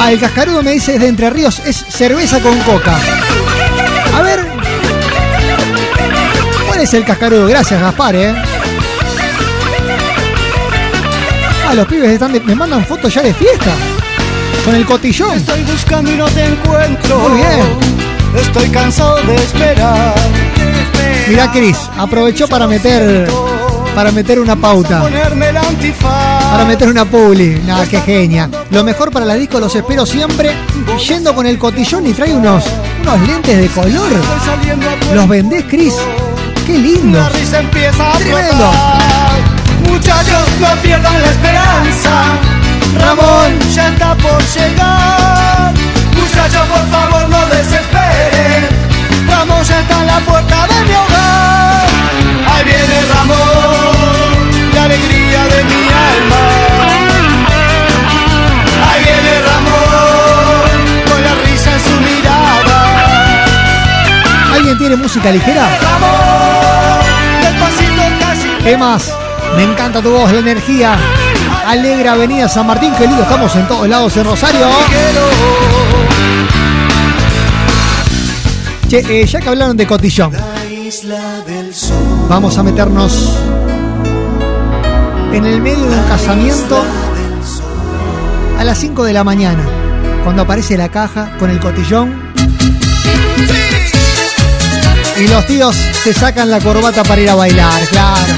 Ah, 0.03 0.11
el 0.11 0.19
cascarudo 0.19 0.63
me 0.63 0.71
dice 0.71 0.95
es 0.95 0.99
de 0.99 1.07
Entre 1.07 1.29
Ríos, 1.29 1.61
es 1.65 1.75
cerveza 1.89 2.39
con 2.39 2.57
coca. 2.61 2.97
A 4.17 4.21
ver. 4.23 4.39
¿Cuál 6.67 6.79
es 6.79 6.93
el 6.95 7.05
cascarudo? 7.05 7.45
Gracias, 7.45 7.79
Gaspar, 7.79 8.15
eh. 8.15 8.33
Ah, 11.69 11.73
los 11.75 11.85
pibes 11.87 12.09
están 12.11 12.33
de- 12.33 12.39
me 12.39 12.55
mandan 12.55 12.83
fotos 12.85 13.13
ya 13.13 13.21
de 13.21 13.33
fiesta. 13.33 13.71
Con 14.65 14.73
el 14.75 14.85
cotillón. 14.85 15.37
Estoy 15.37 15.61
buscando 15.63 16.11
y 16.11 16.15
no 16.15 16.25
te 16.29 16.45
encuentro. 16.45 17.19
Muy 17.19 17.37
bien. 17.37 17.61
Estoy 18.35 18.69
cansado 18.69 19.17
de 19.21 19.35
esperar. 19.35 20.15
Mirá, 21.27 21.51
Cris, 21.51 21.77
aprovechó 21.97 22.47
para 22.47 22.65
meter 22.67 23.29
para 23.95 24.11
meter 24.11 24.39
una 24.39 24.55
pauta. 24.55 25.01
Para 25.89 26.65
meter 26.65 26.89
una 26.89 27.05
publi. 27.05 27.59
Nada, 27.65 27.87
qué 27.87 27.99
genia. 28.01 28.49
Lo 28.69 28.83
mejor 28.83 29.11
para 29.11 29.25
la 29.25 29.35
disco 29.35 29.59
los 29.59 29.75
espero 29.75 30.05
siempre 30.05 30.51
yendo 31.07 31.33
con 31.33 31.47
el 31.47 31.57
cotillón 31.57 32.05
y 32.05 32.13
trae 32.13 32.33
unos, 32.33 32.63
unos 33.01 33.27
lentes 33.27 33.57
de 33.57 33.67
color. 33.69 34.11
¿Los 35.13 35.27
vendés, 35.27 35.65
Cris? 35.65 35.95
Qué 36.67 36.77
lindo. 36.77 37.19
Tremendo. 38.17 38.71
Muchachos, 39.89 40.47
no 40.59 40.81
pierdan 40.81 41.20
¿Alguien 64.91 64.99
tiene 64.99 65.03
música 65.03 65.31
ligera? 65.31 65.69
Ramón, 65.81 67.41
despacito 67.41 68.01
casi. 68.19 68.49
¿Qué 68.61 68.77
más? 68.77 69.13
Me 69.55 69.63
encanta 69.63 70.01
tu 70.01 70.09
voz, 70.11 70.29
la 70.33 70.39
energía. 70.39 70.97
Alegra 71.65 72.11
Avenida 72.11 72.49
San 72.49 72.67
Martín, 72.67 72.91
qué 72.97 73.07
lindo, 73.07 73.23
estamos 73.23 73.55
en 73.55 73.67
todos 73.69 73.87
lados 73.87 74.17
en 74.17 74.25
Rosario. 74.25 74.67
Che, 78.89 78.99
eh, 79.07 79.25
ya 79.25 79.39
que 79.39 79.47
hablaron 79.47 79.77
de 79.77 79.87
cotillón, 79.87 80.33
vamos 82.27 82.57
a 82.57 82.63
meternos 82.63 83.37
en 85.31 85.45
el 85.45 85.61
medio 85.61 85.85
de 85.85 85.95
un 85.95 86.03
casamiento 86.09 86.83
a 88.59 88.63
las 88.65 88.77
5 88.77 89.05
de 89.05 89.13
la 89.13 89.23
mañana, 89.23 89.63
cuando 90.25 90.41
aparece 90.41 90.75
la 90.75 90.89
caja 90.89 91.37
con 91.39 91.49
el 91.49 91.61
cotillón. 91.61 92.30
Y 95.21 95.27
los 95.27 95.45
tíos 95.45 95.75
se 96.03 96.15
sacan 96.15 96.49
la 96.49 96.59
corbata 96.59 97.03
para 97.03 97.21
ir 97.21 97.29
a 97.29 97.35
bailar, 97.35 97.87
claro. 97.89 98.33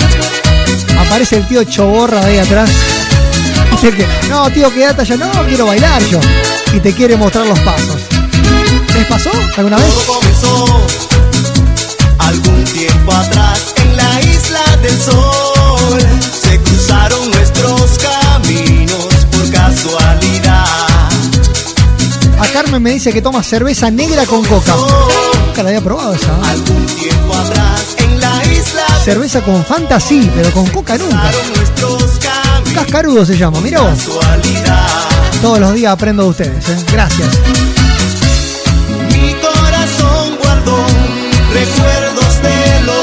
Aparece 1.00 1.38
el 1.38 1.48
tío 1.48 1.64
Choborra 1.64 2.20
de 2.20 2.32
ahí 2.32 2.38
atrás. 2.40 2.70
Dice 3.72 3.92
que, 3.92 4.06
no, 4.28 4.50
tío, 4.50 4.70
quédate 4.70 5.04
allá. 5.04 5.16
No, 5.16 5.32
quiero 5.48 5.66
bailar 5.66 6.04
yo. 6.08 6.20
Y 6.74 6.82
te 6.82 6.92
quiere 6.94 7.16
mostrar 7.16 7.48
los 7.48 7.58
pasos. 7.62 8.02
¿Les 8.96 9.06
pasó 9.06 9.32
alguna 9.56 9.78
vez? 9.78 9.94
Todo 9.94 10.20
comenzó 10.20 10.88
algún 12.20 12.64
tiempo 12.66 13.14
atrás 13.14 13.74
en 13.78 13.96
la 13.96 14.22
isla 14.22 14.78
del 14.82 15.02
sol. 15.02 16.02
Se 16.42 16.60
cruzaron 16.60 17.32
nuestros 17.32 17.98
caminos 17.98 19.08
por 19.32 19.52
casualidad. 19.52 20.66
A 22.42 22.48
Carmen 22.52 22.84
me 22.84 22.92
dice 22.92 23.14
que 23.14 23.22
toma 23.22 23.42
cerveza 23.42 23.90
negra 23.90 24.26
con 24.26 24.44
coca. 24.44 24.76
Nunca 25.54 25.62
la 25.62 25.70
había 25.70 25.82
probado 25.82 26.16
esa. 26.16 26.36
Algún 26.50 26.84
tiempo 26.88 27.36
atrás 27.36 27.96
en 28.00 28.20
la 28.20 28.44
isla 28.46 28.82
Cerveza 29.06 29.40
con 29.42 29.64
Fanta 29.64 30.00
sí, 30.00 30.32
pero 30.36 30.50
con 30.50 30.66
coca 30.66 30.98
nunca. 30.98 31.30
Cascarudo 32.74 33.24
se 33.24 33.38
llama, 33.38 33.62
mirá 33.62 33.82
vos. 33.82 34.10
Todos 35.44 35.60
los 35.60 35.76
días 35.76 35.94
aprendo 35.94 36.24
de 36.24 36.30
ustedes. 36.30 36.70
¿eh? 36.70 36.78
Gracias. 36.92 37.30
Mi 39.12 39.36
corazón 39.36 40.38
guardó 40.42 40.84
recuerdos 41.54 42.42
de 42.42 42.82
los 42.88 43.03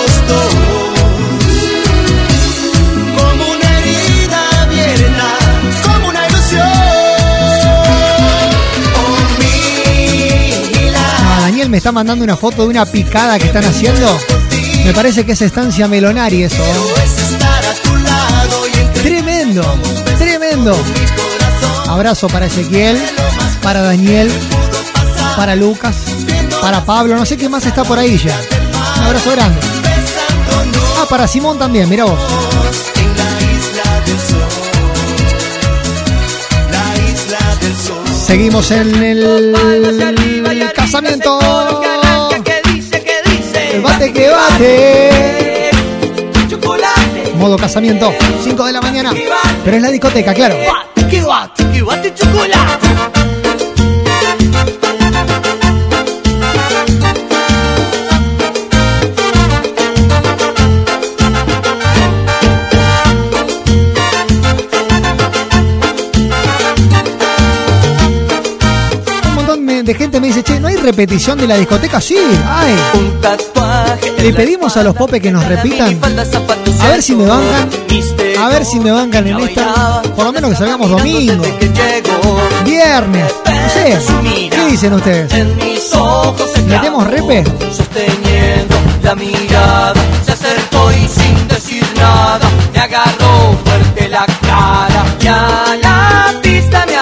me 11.70 11.78
está 11.78 11.92
mandando 11.92 12.24
una 12.24 12.36
foto 12.36 12.62
de 12.62 12.68
una 12.68 12.84
picada 12.84 13.38
que 13.38 13.46
están 13.46 13.64
haciendo. 13.64 14.18
Me 14.84 14.92
parece 14.92 15.24
que 15.24 15.32
es 15.32 15.42
estancia 15.42 15.86
Melonari 15.86 16.42
eso. 16.42 16.62
¿eh? 16.62 16.74
Tremendo, 18.94 19.62
tremendo. 20.18 20.76
Abrazo 21.86 22.26
para 22.28 22.46
Ezequiel, 22.46 23.00
para 23.62 23.82
Daniel, 23.82 24.30
para 25.36 25.54
Lucas, 25.54 25.96
para 26.60 26.84
Pablo, 26.84 27.16
no 27.16 27.24
sé 27.24 27.36
qué 27.36 27.48
más 27.48 27.64
está 27.64 27.84
por 27.84 27.98
ahí 27.98 28.18
ya. 28.18 28.36
Un 28.98 29.04
abrazo 29.04 29.30
grande. 29.30 29.60
Ah, 30.98 31.06
para 31.08 31.28
Simón 31.28 31.58
también, 31.58 31.88
mira 31.88 32.04
vos. 32.04 32.18
Seguimos 38.30 38.70
en 38.70 38.94
el 39.02 40.72
casamiento. 40.72 41.40
El 43.72 43.80
bate 43.82 44.12
que 44.12 44.28
bate. 44.28 45.70
Chocolate. 46.48 47.34
Modo 47.34 47.56
casamiento, 47.56 48.14
5 48.44 48.66
de 48.66 48.72
la 48.72 48.80
mañana. 48.80 49.12
Pero 49.64 49.76
es 49.78 49.82
la 49.82 49.90
discoteca, 49.90 50.32
claro. 50.32 50.54
Que 51.10 51.22
bate, 51.22 51.70
que 51.72 51.82
bate 51.82 52.14
chocolate. 52.14 53.19
De 69.90 69.96
gente 69.96 70.20
me 70.20 70.28
dice, 70.28 70.44
che, 70.44 70.60
¿no 70.60 70.68
hay 70.68 70.76
repetición 70.76 71.36
de 71.36 71.48
la 71.48 71.56
discoteca? 71.56 72.00
Sí, 72.00 72.16
hay. 72.46 72.76
Un 72.94 73.20
tatuaje. 73.20 74.12
Le 74.22 74.32
pedimos 74.32 74.76
a 74.76 74.84
los 74.84 74.94
popes 74.94 75.20
que 75.20 75.32
nos 75.32 75.44
repitan. 75.44 75.98
A 76.80 76.88
ver 76.88 77.02
si 77.02 77.16
me 77.16 77.26
bancan. 77.26 77.68
A 78.38 78.48
ver 78.50 78.64
si 78.64 78.78
me 78.78 78.92
bancan 78.92 79.26
en 79.26 79.40
esta. 79.40 80.02
Por 80.14 80.26
lo 80.26 80.32
menos 80.32 80.50
que 80.50 80.56
salgamos 80.56 80.90
domingo, 80.90 81.44
viernes. 82.64 83.34
No 83.44 83.68
sé. 83.68 83.98
¿Qué 84.48 84.66
dicen 84.70 84.92
ustedes? 84.92 85.32
¿Metemos 86.66 87.06
repe? 87.08 87.42
Sosteniendo 87.76 88.76
la 89.02 89.14
mirada. 89.16 89.94
Se 90.24 90.32
acercó 90.32 90.92
y 90.92 91.08
sin 91.08 91.48
decir 91.48 91.84
nada. 91.96 92.48
Me 92.72 92.78
agarró 92.78 93.58
fuerte 93.64 94.08
la 94.08 94.24
cara. 94.40 95.04
Y 95.20 95.26
a 95.26 95.76
la 95.82 96.40
pista 96.42 96.86
me 96.86 96.96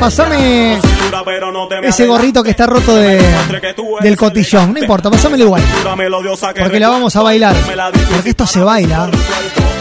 pasame 0.00 0.78
ese 1.82 2.06
gorrito 2.06 2.42
que 2.42 2.50
está 2.50 2.66
roto 2.66 2.96
de, 2.96 3.22
del 4.00 4.16
cotillón. 4.16 4.72
No 4.72 4.78
importa, 4.80 5.10
pasámelo 5.10 5.44
igual. 5.44 5.62
Porque 6.58 6.80
la 6.80 6.88
vamos 6.88 7.14
a 7.14 7.22
bailar. 7.22 7.54
Porque 8.12 8.30
esto 8.30 8.46
se 8.46 8.60
baila. 8.60 9.10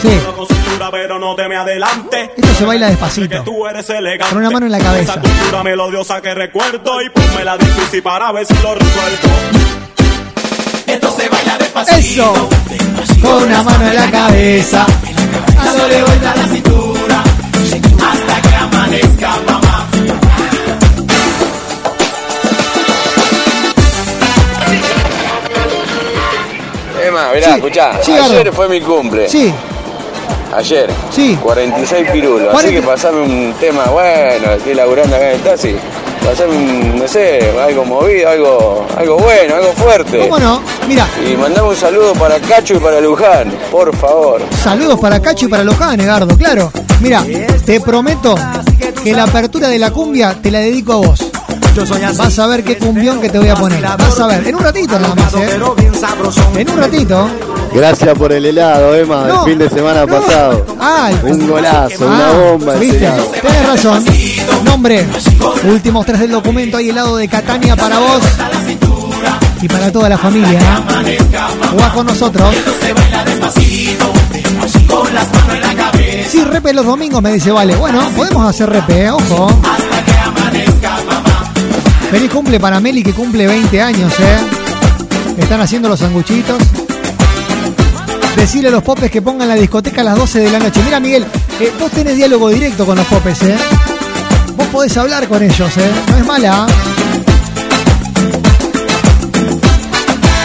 Sí, 0.01 0.09
esto 2.38 2.53
se 2.55 2.65
baila 2.65 2.88
despacito. 2.89 3.43
Con 4.30 4.38
una 4.38 4.49
mano 4.49 4.65
en 4.65 4.72
la 4.72 4.80
cabeza. 4.80 5.15
Esto 10.88 11.11
se 11.11 11.30
baila 11.30 11.57
despacito. 11.57 11.97
Eso. 11.99 12.49
Con 13.22 13.43
una 13.43 13.63
mano 13.63 13.88
en 13.88 13.95
la 13.95 14.11
cabeza. 14.11 14.86
Dándole 15.63 16.03
vuelta 16.03 16.32
a 16.32 16.36
la 16.36 16.47
cintura 16.47 17.24
hasta 18.09 18.41
que 18.41 18.55
amanezca 18.55 19.30
mamá. 19.45 19.68
Emma, 27.10 27.30
Sí, 27.34 27.49
escuchá. 27.49 27.91
sí, 28.01 28.12
Gardo. 28.14 28.34
ayer 28.34 28.53
fue 28.53 28.70
mi 28.70 28.82
cumple. 28.82 29.28
Sí, 29.30 29.53
Ayer. 30.55 30.89
Sí. 31.12 31.38
46 31.43 32.10
pirulos. 32.12 32.47
Así 32.47 32.68
40. 32.74 32.82
que 32.82 32.88
pasame 32.88 33.22
un 33.22 33.53
tema 33.60 33.84
bueno, 33.86 34.51
estoy 34.53 34.74
laburando 34.74 35.16
acá 35.16 35.30
en 35.30 35.36
el 35.36 35.41
taxi. 35.41 35.76
Pasame 36.26 36.55
un, 36.55 36.97
no 36.99 37.07
sé, 37.07 37.51
algo 37.64 37.86
movido, 37.86 38.30
algo, 38.30 38.88
algo 38.97 39.18
bueno, 39.18 39.55
algo 39.55 39.74
fuerte. 39.74 40.18
¿cómo 40.20 40.39
no? 40.39 40.62
Mira, 40.88 41.07
Y 41.24 41.36
mandame 41.38 41.70
un 41.70 41.76
saludo 41.76 42.14
para 42.14 42.39
Cacho 42.39 42.74
y 42.74 42.80
para 42.80 42.99
Luján, 42.99 43.51
por 43.72 43.95
favor. 43.95 44.41
saludos 44.64 44.99
para 44.99 45.20
Cacho 45.22 45.45
y 45.45 45.49
para 45.49 45.64
Loján, 45.64 45.97
Gardo, 46.03 46.36
claro. 46.36 46.72
Mira, 46.99 47.24
te 47.66 47.80
prometo 47.80 48.34
que 49.03 49.14
la 49.14 49.24
apertura 49.24 49.68
de 49.68 49.78
la 49.78 49.91
cumbia 49.91 50.36
te 50.41 50.49
la 50.49 50.60
dedico 50.60 50.93
a 50.93 50.97
vos. 50.97 51.20
Vas 52.17 52.39
a 52.39 52.47
ver 52.47 52.63
qué 52.63 52.77
cumbión 52.77 53.21
que 53.21 53.30
te 53.30 53.39
voy 53.39 53.47
a 53.49 53.55
poner. 53.55 53.82
Vas 53.82 54.19
a 54.19 54.27
ver, 54.27 54.45
en 54.47 54.55
un 54.55 54.61
ratito 54.63 54.99
nada 54.99 55.15
más, 55.15 55.34
¿eh? 55.36 55.59
En 56.55 56.69
un 56.69 56.77
ratito. 56.77 57.30
Gracias 57.73 58.17
por 58.17 58.34
el 58.34 58.45
helado, 58.45 58.95
Emma, 58.95 59.25
No, 59.27 59.45
del 59.45 59.51
fin 59.53 59.59
de 59.59 59.69
semana 59.69 60.05
no. 60.05 60.19
pasado. 60.19 60.65
Ah, 60.80 61.11
Un 61.23 61.47
golazo, 61.47 62.05
una 62.07 62.30
Ah, 62.30 62.34
bomba 62.34 62.73
ese 62.75 62.80
¿Viste? 62.86 63.11
Tenés 63.41 63.67
razón. 63.67 64.05
Nombre. 64.65 65.07
Últimos 65.65 66.05
tres 66.05 66.19
del 66.19 66.32
documento. 66.32 66.77
Hay 66.77 66.89
helado 66.89 67.15
de 67.17 67.27
Catania 67.27 67.75
para 67.75 67.99
vos. 67.99 68.21
Y 69.61 69.67
para 69.67 69.91
toda 69.91 70.09
la 70.09 70.17
familia. 70.17 70.59
Jugá 71.71 71.93
con 71.93 72.07
nosotros. 72.07 72.49
Sí, 76.30 76.43
repe 76.43 76.73
los 76.73 76.86
domingos, 76.86 77.21
me 77.21 77.34
dice, 77.34 77.51
vale. 77.51 77.75
Bueno, 77.75 77.99
podemos 78.15 78.49
hacer 78.49 78.69
repe, 78.69 79.05
¿eh? 79.05 79.11
ojo. 79.11 79.47
Feliz 82.12 82.32
cumple 82.32 82.60
para 82.60 82.80
Meli 82.80 83.03
que 83.03 83.14
cumple 83.14 83.45
20 83.45 83.82
años, 83.82 84.12
¿eh? 84.20 84.38
Están 85.38 85.62
haciendo 85.62 85.88
los 85.89 85.99
sanguchitos. 85.99 86.57
Decirle 88.36 88.70
a 88.70 88.72
los 88.72 88.82
popes 88.82 89.12
que 89.12 89.22
pongan 89.22 89.47
la 89.47 89.53
discoteca 89.53 90.01
a 90.01 90.03
las 90.03 90.16
12 90.16 90.39
de 90.39 90.49
la 90.49 90.60
noche. 90.60 90.82
Mira, 90.84 90.99
Miguel, 90.99 91.26
eh, 91.60 91.72
vos 91.80 91.91
tenés 91.91 92.16
diálogo 92.16 92.49
directo 92.49 92.86
con 92.86 92.97
los 92.97 93.05
popes, 93.05 93.43
¿eh? 93.43 93.55
Vos 94.55 94.68
podés 94.68 94.97
hablar 94.97 95.28
con 95.28 95.43
ellos, 95.43 95.78
¿eh? 95.78 95.91
No 96.10 96.18
es 96.18 96.26
mala. 96.26 96.68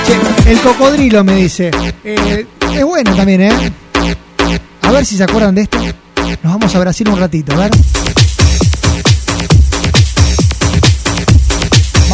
Che, 0.06 0.50
el 0.50 0.60
cocodrilo 0.60 1.24
me 1.24 1.36
dice. 1.36 1.70
Eh, 2.04 2.46
es 2.74 2.84
bueno 2.84 3.14
también, 3.16 3.40
¿eh? 3.40 3.72
A 4.82 4.92
ver 4.92 5.06
si 5.06 5.16
se 5.16 5.24
acuerdan 5.24 5.54
de 5.54 5.62
esto. 5.62 5.78
Nos 6.42 6.52
vamos 6.52 6.74
a 6.74 6.78
Brasil 6.78 7.08
un 7.08 7.18
ratito, 7.18 7.54
a 7.54 7.56
ver. 7.56 7.70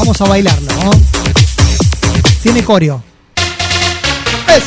Vamos 0.01 0.19
a 0.23 0.25
bailarlo, 0.25 0.73
¿no? 0.83 0.91
Tiene 2.43 2.65
coreo. 2.65 3.03
Es. 4.49 4.65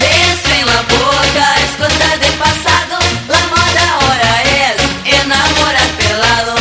Beso 0.00 0.50
en 0.52 0.66
la 0.66 0.82
boca 0.82 1.46
es 1.62 1.70
cosa 1.78 2.16
del 2.18 2.34
pasado. 2.42 2.98
La 3.28 3.42
moda 3.54 3.82
ahora 4.00 4.42
es 4.42 4.82
enamorar 5.22 5.90
pelado. 5.96 6.54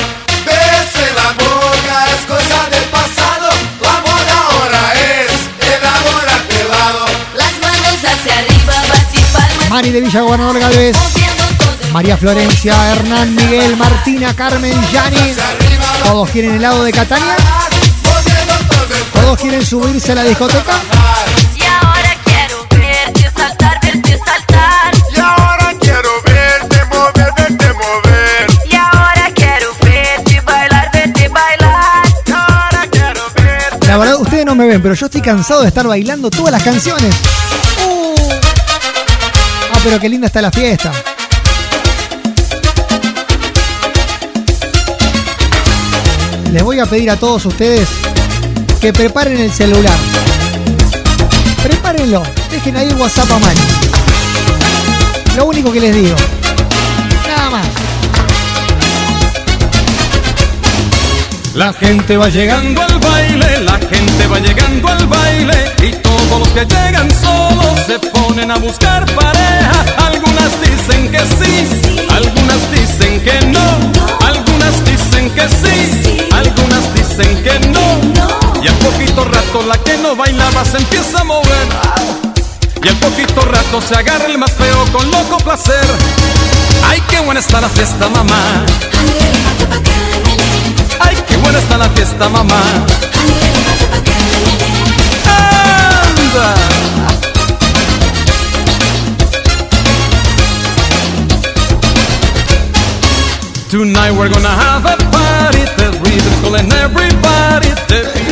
Beso 0.45 0.99
en 1.09 1.15
la 1.15 1.29
boca 1.41 2.05
es 2.13 2.21
cosa 2.27 2.69
del 2.69 2.83
pasado. 2.91 3.49
La 3.81 3.95
moda 4.05 4.35
ahora 4.47 4.93
es 4.93 5.31
enamorar 5.73 6.41
pelado. 6.47 7.05
Las 7.35 7.53
manos 7.63 7.97
hacia 7.97 8.37
arriba, 8.37 8.75
bate 8.89 9.21
palmas. 9.33 9.69
Mari 9.71 9.89
de 9.89 10.01
Villa 10.01 10.21
Gobernador 10.21 10.59
Galvez. 10.59 10.95
María 11.99 12.15
Florencia, 12.15 12.93
Hernán, 12.93 13.35
Miguel, 13.35 13.75
Martina, 13.75 14.33
Carmen, 14.33 14.73
Yani. 14.89 15.35
Todos 16.05 16.29
quieren 16.29 16.53
helado 16.53 16.85
de 16.85 16.93
Catania. 16.93 17.35
Todos 19.11 19.37
quieren 19.37 19.65
subirse 19.65 20.13
a 20.13 20.15
la 20.15 20.23
discoteca. 20.23 20.79
Y 21.57 21.63
ahora 21.63 22.15
quiero 22.23 22.65
verte 22.69 23.29
saltar, 23.35 23.81
verte 23.83 24.17
saltar. 24.17 24.93
Y 25.13 25.19
ahora 25.19 25.75
quiero 25.77 26.09
verte 26.23 26.85
mover, 26.85 27.33
verte 27.35 27.73
mover. 27.73 28.47
Y 28.71 28.75
ahora 28.75 29.31
quiero 29.35 29.67
verte 29.83 30.39
bailar, 30.39 30.91
verte 30.93 31.27
bailar. 31.27 32.07
Y 32.25 32.31
ahora 32.31 32.87
quiero 32.89 33.21
verte. 33.35 33.87
La 33.87 33.97
verdad, 33.97 34.15
ustedes 34.21 34.45
no 34.45 34.55
me 34.55 34.67
ven, 34.67 34.81
pero 34.81 34.95
yo 34.95 35.07
estoy 35.07 35.19
cansado 35.19 35.63
de 35.63 35.67
estar 35.67 35.85
bailando 35.85 36.29
todas 36.29 36.53
las 36.53 36.63
canciones. 36.63 37.13
Uh. 37.85 38.15
Ah, 39.73 39.79
pero 39.83 39.99
qué 39.99 40.07
linda 40.07 40.27
está 40.27 40.41
la 40.41 40.49
fiesta. 40.49 40.93
Les 46.51 46.63
voy 46.63 46.79
a 46.79 46.85
pedir 46.85 47.11
a 47.11 47.15
todos 47.15 47.45
ustedes 47.45 47.87
que 48.81 48.91
preparen 48.91 49.39
el 49.39 49.51
celular. 49.51 49.95
Prepárenlo. 51.61 52.23
Dejen 52.49 52.75
ahí 52.77 52.87
el 52.87 52.95
WhatsApp 52.95 53.31
a 53.31 53.39
mano. 53.39 53.59
Lo 55.35 55.45
único 55.45 55.71
que 55.71 55.79
les 55.79 55.95
digo. 55.95 56.15
La 61.59 61.73
gente 61.73 62.15
va 62.15 62.29
llegando 62.29 62.81
al 62.81 62.99
baile, 62.99 63.59
la 63.65 63.77
gente 63.79 64.27
va 64.27 64.39
llegando 64.39 64.87
al 64.87 65.05
baile 65.07 65.73
y 65.83 65.91
todos 65.91 66.39
los 66.39 66.47
que 66.47 66.61
llegan 66.65 67.09
solos 67.11 67.81
se 67.85 67.99
ponen 67.99 68.49
a 68.49 68.55
buscar 68.55 69.05
pareja. 69.13 69.83
Algunas 70.07 70.53
dicen 70.61 71.11
que 71.11 71.19
sí, 71.19 71.99
algunas 72.15 72.71
dicen 72.71 73.19
que 73.19 73.45
no, 73.47 73.59
algunas 74.25 74.85
dicen 74.85 75.29
que 75.31 75.49
sí, 75.49 76.29
algunas 76.31 76.93
dicen 76.93 77.43
que 77.43 77.59
no. 77.67 78.63
Y 78.63 78.67
al 78.69 78.75
poquito 78.75 79.25
rato 79.25 79.61
la 79.67 79.77
que 79.79 79.97
no 79.97 80.15
bailaba 80.15 80.63
se 80.63 80.77
empieza 80.77 81.19
a 81.19 81.23
mover. 81.25 81.67
Y 82.81 82.87
al 82.87 82.95
poquito 82.99 83.41
rato 83.41 83.81
se 83.81 83.95
agarra 83.95 84.27
el 84.27 84.37
más 84.37 84.53
feo 84.53 84.85
con 84.93 85.11
loco 85.11 85.35
placer. 85.43 85.85
Ay, 86.87 87.03
qué 87.09 87.19
buena 87.19 87.41
está 87.41 87.59
la 87.59 87.67
fiesta, 87.67 88.07
mamá. 88.07 88.63
Ay, 90.99 91.15
qué 91.27 91.37
buena 91.37 91.59
está 91.59 91.77
la 91.77 91.89
fiesta, 91.89 92.29
mamá. 92.29 92.61
Anda. 95.25 96.55
Tonight 103.69 104.11
we're 104.11 104.29
gonna 104.29 104.49
have 104.49 104.85
a 104.85 104.97
party. 105.11 105.63
The 105.77 105.91
rhythm's 106.01 106.41
calling 106.41 106.71
everybody. 106.73 107.69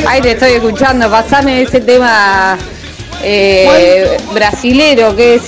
Ay, 0.07 0.22
te 0.22 0.32
estoy 0.32 0.53
escuchando. 0.53 1.09
Pasame 1.09 1.61
ese 1.61 1.80
tema 1.82 2.57
eh, 3.24 4.18
brasilero 4.34 5.15
que 5.15 5.39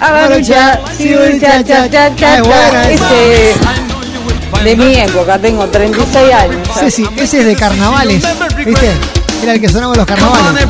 haga 0.00 0.28
lucha, 0.36 0.80
sigo 0.96 1.20
lucha, 1.24 1.62
cha, 1.64 1.88
cha, 1.88 2.14
cha, 2.16 2.42
cha. 2.42 2.90
Ese 2.90 3.54
de 4.64 4.76
mi 4.76 4.94
época, 4.96 5.38
tengo 5.38 5.66
36 5.66 6.32
años. 6.32 6.68
Ceci, 6.78 7.06
ese 7.16 7.40
es 7.40 7.46
de 7.46 7.56
carnavales. 7.56 8.22
¿Viste? 8.64 8.90
Era 9.42 9.52
el 9.52 9.60
que 9.60 9.68
sonaba 9.68 9.94
los 9.96 10.06
carnavales. 10.06 10.66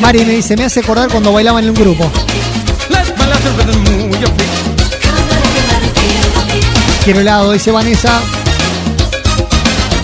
Mari 0.00 0.24
me 0.24 0.32
dice, 0.32 0.56
me 0.56 0.64
hace 0.64 0.80
acordar 0.80 1.08
cuando 1.10 1.32
bailaban 1.32 1.64
en 1.64 1.70
un 1.70 1.76
grupo. 1.76 2.10
Quiero 7.04 7.20
helado, 7.20 7.52
dice 7.52 7.70
Vanessa. 7.70 8.20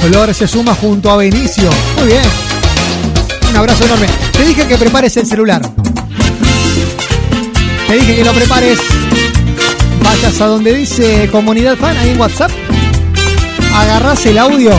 Flor 0.01 0.35
se 0.35 0.49
suma 0.49 0.75
junto 0.75 1.11
a 1.11 1.17
Benicio. 1.17 1.71
Muy 1.99 2.09
bien. 2.09 2.23
Un 3.51 3.57
abrazo 3.57 3.85
enorme. 3.85 4.07
Te 4.33 4.45
dije 4.45 4.67
que 4.67 4.77
prepares 4.77 5.17
el 5.17 5.27
celular. 5.27 5.63
Te 7.89 7.95
dije 7.95 8.17
que 8.17 8.25
lo 8.25 8.33
prepares. 8.33 8.79
Vayas 10.03 10.41
a 10.41 10.47
donde 10.47 10.75
dice 10.75 11.29
comunidad 11.31 11.77
fan, 11.77 11.97
ahí 11.97 12.11
en 12.11 12.21
WhatsApp. 12.21 12.51
Agarrás 13.75 14.25
el 14.27 14.39
audio 14.39 14.71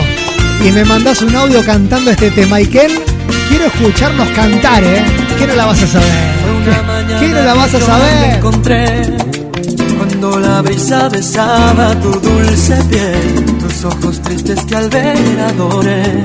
y 0.64 0.72
me 0.72 0.84
mandás 0.84 1.22
un 1.22 1.34
audio 1.34 1.64
cantando 1.64 2.10
este 2.10 2.30
tema. 2.30 2.58
Ken, 2.60 2.90
quiero 3.48 3.66
escucharnos 3.66 4.28
cantar, 4.30 4.82
¿eh? 4.84 5.04
¿Qué 5.38 5.46
no 5.46 5.54
la 5.54 5.66
vas 5.66 5.82
a 5.82 5.86
saber? 5.86 6.08
¿Qué 7.20 7.28
no 7.28 7.42
la 7.42 7.54
vas 7.54 7.74
a 7.74 7.80
saber? 7.80 8.34
encontré 8.36 9.02
cuando 9.96 10.38
la 10.38 10.62
brisa 10.62 11.08
besaba 11.08 11.94
tu 12.00 12.10
dulce 12.10 12.76
piel, 12.88 13.44
tus 13.60 13.84
ojos 13.84 14.22
tristes 14.22 14.64
que 14.64 14.76
al 14.76 14.88
ver 14.88 15.40
adoré, 15.40 16.22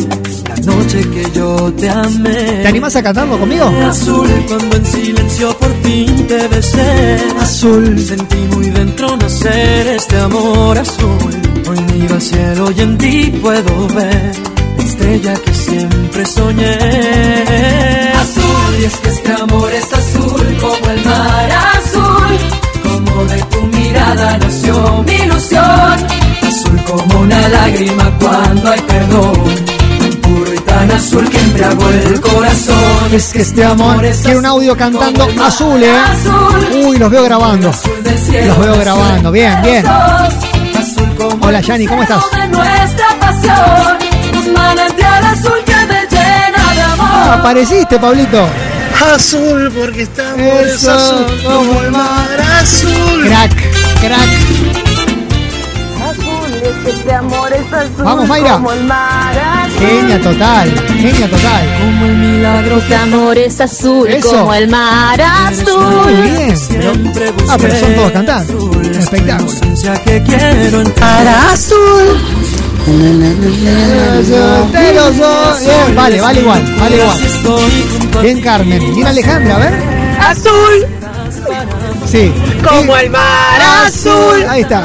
la 0.55 0.73
noche 0.73 0.99
que 1.09 1.23
yo 1.33 1.73
te 1.73 1.89
amé. 1.89 2.61
¿Te 2.61 2.67
animás 2.67 2.95
a 2.95 3.03
cantarlo 3.03 3.37
conmigo? 3.39 3.65
Azul 3.89 4.29
cuando 4.47 4.77
en 4.77 4.85
silencio 4.85 5.57
por 5.57 5.73
fin 5.83 6.27
te 6.27 6.47
besé. 6.47 7.17
Azul. 7.39 7.99
Sentí 7.99 8.37
muy 8.53 8.69
dentro 8.69 9.15
nacer 9.17 9.87
este 9.87 10.17
amor 10.17 10.77
azul. 10.77 11.33
Hoy 11.69 11.79
miro 11.93 12.15
al 12.15 12.21
cielo 12.21 12.71
y 12.75 12.81
en 12.81 12.97
ti 12.97 13.39
puedo 13.41 13.87
ver 13.89 14.33
la 14.77 14.83
estrella 14.83 15.33
que 15.35 15.53
siempre 15.53 16.25
soñé. 16.25 16.77
Azul 18.15 18.73
y 18.79 18.85
es 18.85 18.95
que 18.97 19.09
este 19.09 19.33
amor 19.33 19.71
es 19.73 19.93
azul 19.93 20.57
como 20.59 20.91
el 20.91 21.05
mar 21.05 21.51
azul. 21.75 22.37
Como 22.83 23.25
de 23.25 23.41
tu 23.43 23.61
mirada 23.77 24.37
nació 24.37 25.03
mi 25.03 25.13
ilusión. 25.13 25.95
Azul 26.43 26.83
como 26.85 27.21
una 27.21 27.47
lágrima 27.49 28.11
cuando 28.19 28.71
hay 28.71 28.81
perdón. 28.81 29.80
Tan 30.81 30.91
azul 30.93 31.29
que 31.29 31.37
embriagó 31.37 31.89
el 31.89 32.19
corazón. 32.21 33.13
Es 33.13 33.27
que 33.31 33.43
este 33.43 33.63
amor 33.63 34.03
quiero 34.23 34.39
un 34.39 34.45
audio 34.47 34.75
cantando 34.75 35.27
azul, 35.45 35.83
¿eh? 35.83 35.93
Uy, 36.83 36.97
los 36.97 37.07
veo 37.11 37.23
grabando. 37.23 37.71
Los 38.47 38.59
veo 38.59 38.77
grabando. 38.79 39.31
Bien, 39.31 39.61
bien. 39.61 39.85
Azul 39.87 41.15
como 41.15 41.45
Hola, 41.45 41.61
Yani, 41.61 41.85
¿cómo 41.85 42.01
estás? 42.01 42.23
de 42.31 42.47
nuestra 42.47 43.07
pasión. 43.19 43.97
Tus 44.31 44.47
manantiales 44.53 45.39
azul 45.39 45.63
que 45.63 45.75
me 45.85 46.01
llena 46.09 46.73
de 46.73 46.81
amor. 46.81 47.07
Ah, 47.11 47.35
apareciste, 47.39 47.99
Pablito. 47.99 48.43
Azul 49.13 49.71
porque 49.77 50.01
este 50.01 50.23
amor 50.23 50.63
es 50.65 50.73
Eso, 50.73 50.91
azul 50.95 51.43
como 51.43 51.81
el 51.83 51.91
mar 51.91 52.41
azul. 52.59 53.23
Crack, 53.27 53.53
crack. 54.01 54.90
Este 56.85 57.13
amor 57.13 57.51
es 57.53 57.71
azul 57.73 58.03
Vamos, 58.03 58.27
Mayra. 58.27 58.53
como 58.53 58.71
el 58.71 58.83
mar 58.85 59.37
azul. 59.37 59.79
Genia 59.87 60.21
total, 60.21 60.69
genia 60.97 61.29
total. 61.29 61.77
Como 61.79 62.05
el 62.05 62.15
milagro 62.17 62.77
Este 62.77 62.95
amor 62.95 63.37
es 63.37 63.61
azul 63.61 64.07
Eso. 64.07 64.29
como 64.31 64.53
el 64.53 64.67
mar 64.67 65.17
Muy 65.17 65.25
azul. 65.61 66.21
bien. 66.23 66.55
Pero- 67.13 67.33
ah, 67.49 67.57
pero 67.59 67.75
son 67.79 67.95
todos 67.95 68.11
cantando. 68.11 68.63
Un 68.65 68.85
espectáculo. 68.95 69.51
que 70.05 70.23
quiero 70.23 70.81
entrar 70.81 71.27
azul. 71.53 72.17
Bien, 74.71 75.95
vale, 75.95 76.19
vale 76.21 76.39
igual, 76.41 76.75
vale 76.79 76.95
igual. 76.97 77.17
Bien, 78.23 78.41
Carmen. 78.41 78.95
Bien, 78.95 79.07
Alejandra, 79.07 79.55
a 79.55 79.59
ver. 79.59 79.73
Azul 80.19 80.85
Sí. 82.05 82.33
como 82.67 82.97
el 82.97 83.09
mar 83.09 83.61
azul. 83.85 84.45
Ahí 84.49 84.61
está. 84.61 84.81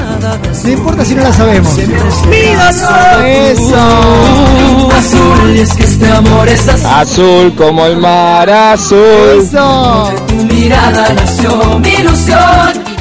No 0.64 0.68
importa 0.70 1.04
si 1.04 1.14
no 1.14 1.22
la 1.22 1.32
sabemos. 1.32 1.76
Mi 1.76 2.42
dolor. 2.54 3.26
Eso. 3.26 4.90
azul 4.96 5.56
y 5.56 5.60
es 5.60 5.72
que 5.74 5.84
este 5.84 6.10
amor 6.12 6.48
es 6.48 6.68
azul. 6.68 6.86
Azul 6.86 7.54
como 7.56 7.86
el 7.86 7.96
mar 7.98 8.48
azul. 8.50 8.98
Eso. 9.40 10.12
Tu 10.28 10.34
mirada 10.54 11.08
nació 11.14 11.78
mi 11.78 11.88
ilusión. 11.90 12.96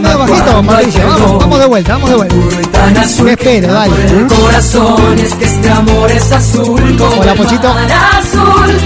Medio 0.00 0.18
bajito. 0.18 0.52
Vamos, 0.62 1.38
vamos 1.40 1.58
de 1.60 1.66
vuelta, 1.66 1.92
vamos 1.94 2.10
de 2.10 2.16
vuelta. 2.16 2.36
Tan 2.72 2.96
azul 2.98 3.24
Me 3.24 3.32
espero, 3.32 3.72
dale. 3.72 3.94
el 4.06 4.26
corazón 4.26 5.18
es 5.18 5.34
que 5.34 5.44
este 5.44 5.70
amor 5.70 6.10
es 6.10 6.32
azul 6.32 6.96
como 6.98 7.20
Hola, 7.20 7.34
Pochito. 7.34 7.68
azul. 7.68 8.76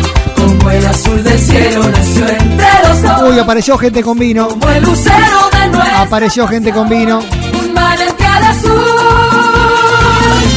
Como 0.61 0.71
el 0.73 0.87
azul 0.87 1.25
del 1.25 1.39
cielo 1.39 1.89
nació 1.89 2.29
entre 2.29 2.89
los 2.89 3.03
dos. 3.03 3.23
Uy, 3.31 3.39
apareció 3.39 3.79
gente 3.79 4.03
con 4.03 4.19
vino. 4.19 4.49
Como 4.49 4.69
el 4.69 4.83
lucero 4.83 5.51
de 5.53 5.69
nuestro 5.69 5.97
Apareció 5.99 6.47
gente 6.47 6.71
con 6.73 6.89
vino. 6.89 7.19
un 7.19 7.73
manantial 7.73 8.45
azul 8.45 8.85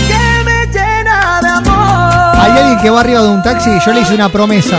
que 0.08 0.44
me 0.44 0.66
llena 0.68 1.40
de 1.42 1.48
amor. 1.48 2.36
Hay 2.42 2.52
alguien 2.52 2.80
que 2.82 2.90
va 2.90 3.00
arriba 3.00 3.22
de 3.22 3.30
un 3.30 3.42
taxi 3.44 3.70
y 3.70 3.80
yo 3.86 3.94
le 3.94 4.02
hice 4.02 4.14
una 4.14 4.28
promesa. 4.30 4.78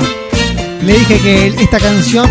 Le 0.82 0.98
dije 0.98 1.18
que 1.18 1.46
esta 1.46 1.78
canción, 1.80 2.28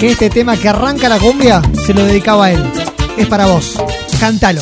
que 0.00 0.10
este 0.10 0.28
tema 0.28 0.56
que 0.56 0.68
arranca 0.68 1.08
la 1.08 1.18
cumbia, 1.20 1.62
se 1.86 1.94
lo 1.94 2.04
dedicaba 2.04 2.46
a 2.46 2.50
él. 2.52 2.72
Es 3.16 3.26
para 3.28 3.46
vos. 3.46 3.74
Cántalo. 4.18 4.60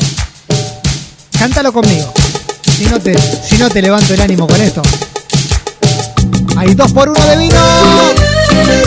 Cántalo 1.39 1.73
conmigo. 1.73 2.13
Si 2.77 2.85
no 2.85 2.99
te, 2.99 3.17
si 3.17 3.57
no 3.57 3.67
te 3.69 3.81
levanto 3.81 4.13
el 4.13 4.21
ánimo 4.21 4.45
con 4.45 4.61
esto. 4.61 4.83
Hay 6.57 6.73
dos 6.73 6.93
por 6.93 7.09
uno 7.09 7.19
de 7.25 7.37
vino. 7.37 7.59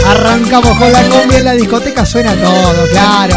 Arrancamos 0.07 0.77
con 0.79 0.93
la 0.93 1.03
cumbia 1.05 1.39
en 1.39 1.45
la 1.45 1.53
discoteca, 1.53 2.05
suena 2.07 2.35
todo, 2.35 2.87
claro. 2.91 3.37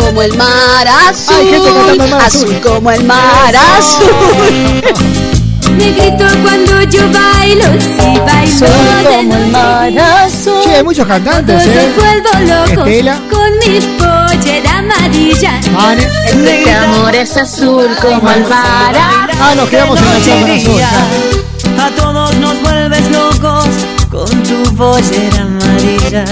Como 0.00 0.22
el 0.22 0.36
mar 0.36 0.86
azul. 1.08 1.34
Hay 1.36 1.48
gente 1.48 1.68
cantando 1.68 2.04
el 2.04 2.10
mar 2.10 2.22
azul. 2.22 2.42
azul 2.44 2.60
como 2.60 2.90
el 2.90 3.04
mar 3.04 3.56
azul. 3.56 4.10
Negrito 5.76 6.24
cuando 6.42 6.82
yo 6.82 7.02
bailo, 7.12 7.64
si 7.80 8.18
bailo 8.18 8.66
de 8.66 9.16
como 9.16 9.34
el 9.36 9.46
mar 9.48 9.92
azul. 9.98 10.60
Sí, 10.64 10.70
hay 10.70 10.82
muchos 10.82 11.06
cantantes, 11.06 11.62
Todos 11.64 11.76
¿eh? 11.76 11.92
se 11.94 12.00
vuelvo 12.00 12.28
loco 12.52 12.86
Estela. 12.86 13.20
con 13.30 13.58
mi 13.58 13.80
pollera 14.48 14.78
amarilla. 14.78 15.60
Este 16.26 16.74
amor 16.74 17.14
es 17.14 17.36
azul 17.36 17.88
como 18.00 18.30
el 18.30 18.46
mar. 18.46 18.94
Ah, 18.96 19.54
nos 19.54 19.68
quedamos 19.68 20.00
en 20.00 20.06
cámara 20.24 20.54
azul. 20.54 20.80
A 21.78 21.90
todos 21.90 22.34
nos 22.36 22.60
vuelves 22.62 23.10
locos 23.10 23.66
con 24.10 24.42
tu 24.42 24.74
pollera 24.74 25.42
amarilla. 25.42 26.24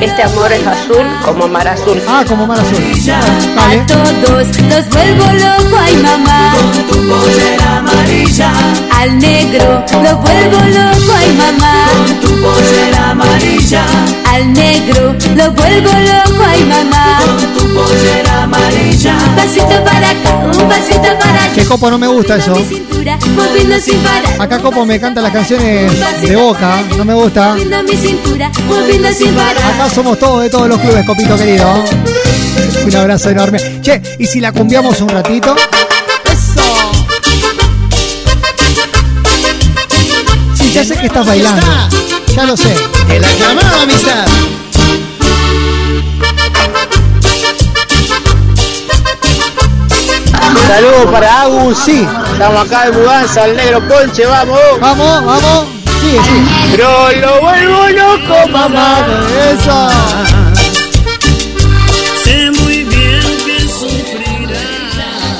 Este 0.00 0.22
amor 0.22 0.50
es 0.52 0.66
azul 0.66 1.06
como 1.24 1.46
mar 1.48 1.68
azul. 1.68 2.00
Ah, 2.08 2.24
como 2.26 2.46
mar 2.46 2.58
azul. 2.58 2.82
A 3.12 3.60
Vale. 3.60 3.84
todos 3.86 4.46
los 4.46 4.88
vuelvo 4.88 5.24
loco, 5.24 5.76
ay 5.78 5.96
mamá. 5.96 6.52
Tu 6.88 6.96
pollera 7.08 7.76
amarilla, 7.78 8.50
Al 8.98 9.18
negro 9.18 9.84
lo 10.02 10.16
vuelvo 10.16 10.58
loco, 10.78 11.12
ay 11.18 11.32
mamá. 11.36 11.86
tu 12.22 12.28
pollera 12.40 13.10
amarilla, 13.10 13.82
Al 14.32 14.52
negro 14.52 15.14
lo 15.36 15.50
vuelvo 15.52 15.90
loco, 15.90 16.44
ay 16.48 16.64
mamá. 16.64 17.18
tu 17.56 17.74
pollera 17.74 18.42
amarilla. 18.44 19.14
Un 19.28 19.36
pasito 19.36 19.84
para 19.84 20.10
acá, 20.10 20.34
un 20.62 20.68
pasito 20.68 21.02
para 21.18 21.44
allá. 21.44 21.52
Que 21.54 21.64
Copo 21.66 21.90
no 21.90 21.98
me 21.98 22.06
gusta 22.06 22.36
eso. 22.36 22.54
Mi 22.54 22.64
cintura, 22.64 23.18
moviendo 23.36 23.78
sin 23.80 23.98
parar. 23.98 24.40
Acá 24.40 24.58
Copo 24.60 24.86
me 24.86 24.98
canta 24.98 25.20
las 25.20 25.32
canciones 25.32 25.92
de 26.22 26.36
Boca, 26.36 26.78
no 26.96 27.04
me 27.04 27.12
gusta. 27.14 27.50
Moviendo 27.50 27.82
mi 27.82 27.96
cintura, 27.96 28.50
moviendo 28.66 29.08
sin 29.12 29.34
parar. 29.34 29.39
Acá 29.48 29.88
somos 29.94 30.18
todos 30.18 30.42
de 30.42 30.50
todos 30.50 30.68
los 30.68 30.78
clubes, 30.78 31.04
Copito 31.06 31.36
querido. 31.36 31.84
Un 32.84 32.96
abrazo 32.96 33.30
enorme. 33.30 33.80
Che, 33.80 34.00
¿y 34.18 34.26
si 34.26 34.40
la 34.40 34.52
cumbiamos 34.52 35.00
un 35.00 35.08
ratito? 35.08 35.54
¡Eso! 36.24 36.62
Sí, 40.54 40.72
ya 40.72 40.84
sé 40.84 40.96
que 40.96 41.06
estás 41.06 41.26
bailando. 41.26 41.66
Ya 42.34 42.44
lo 42.44 42.56
sé. 42.56 42.74
El 43.08 43.24
aclamado 43.24 43.80
amistad. 43.82 44.26
Saludos 50.66 51.06
para 51.12 51.42
Agus. 51.42 51.78
Sí, 51.84 52.06
Estamos 52.32 52.66
acá 52.66 52.86
de 52.86 52.92
mudanza, 52.92 53.44
el 53.44 53.56
negro 53.56 53.86
Ponche, 53.88 54.24
vamos. 54.26 54.58
vamos, 54.80 55.24
vamos. 55.24 55.79
Sigue, 56.00 56.18
sigue. 56.22 56.42
Pero 56.70 57.12
lo 57.20 57.40
vuelvo 57.40 57.88
loco, 57.88 58.48
mamá. 58.48 59.06
Eso. 59.52 59.88
Sé 62.24 62.50
muy 62.62 62.84
bien 62.84 63.20
que 63.44 63.60
sufrirás. 63.68 64.60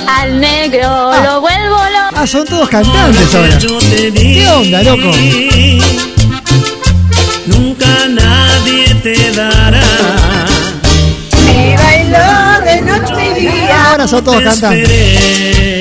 Al 0.06 0.38
negro 0.38 1.12
lo 1.24 1.40
vuelvo 1.40 1.76
loco. 1.76 2.14
Ah, 2.16 2.26
son 2.26 2.44
todos 2.44 2.68
cantantes 2.68 3.34
ahora. 3.34 3.58
¿Qué 3.58 4.48
onda, 4.48 4.82
loco? 4.82 5.10
Nunca 7.46 7.86
nadie 8.08 8.94
te 9.02 9.32
dará. 9.32 9.80
Si 11.30 11.74
bailo 11.76 12.64
de 12.64 12.82
noche 12.82 13.38
y 13.38 13.40
día. 13.40 13.90
Ahora 13.90 14.06
son 14.06 14.22
todos 14.24 14.38
Te 14.38 14.44
cantantes. 14.44 15.79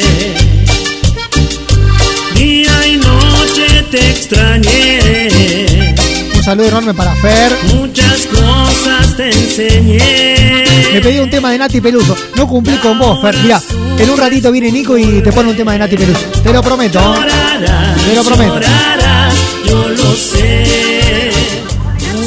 Extrañé. 4.30 5.96
Un 6.36 6.44
saludo 6.44 6.68
enorme 6.68 6.94
para 6.94 7.16
Fer. 7.16 7.52
Muchas 7.76 8.28
cosas 8.28 9.18
te 9.18 9.30
enseñé. 9.30 10.64
Me 10.94 11.02
pedí 11.02 11.20
un 11.20 11.30
tema 11.30 11.52
de 11.52 11.58
Nati 11.58 11.82
Peluso. 11.82 12.16
No 12.36 12.48
cumplí 12.48 12.78
con 12.78 12.98
vos, 13.00 13.20
Fer. 13.22 13.36
Mirá, 13.38 13.62
en 13.98 14.10
un 14.10 14.18
ratito 14.18 14.52
viene 14.52 14.72
Nico 14.72 14.98
y 14.98 15.22
te 15.22 15.32
pone 15.32 15.50
un 15.50 15.58
tema 15.58 15.74
de 15.74 15.80
Nati 15.80 15.98
Peluso. 15.98 16.20
Te 16.44 16.54
lo 16.54 16.62
prometo. 16.62 17.00
Llorarás, 17.00 18.06
Te 18.06 18.16
lo 18.16 18.24
prometo. 18.24 18.54
llorarás, 18.56 19.34
yo 19.66 19.90
lo 19.90 20.16
sé. 20.16 21.32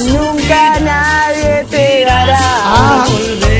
Nunca 0.08 0.80
nadie 0.80 1.64
te 1.70 2.04
dará. 2.04 2.38
Ah, 2.64 3.06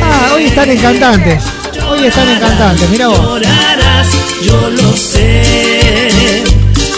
ah, 0.03 0.33
hoy 0.35 0.45
están 0.45 0.71
en 0.71 0.79
cantantes. 0.79 1.43
Hoy 1.89 2.07
están 2.07 2.29
en 2.29 2.39
cantantes, 2.41 2.89
mira 2.91 3.09
vos. 3.09 3.19
Llorarás, 3.19 4.07
yo 4.45 4.71
lo 4.71 4.93
sé. 4.97 6.43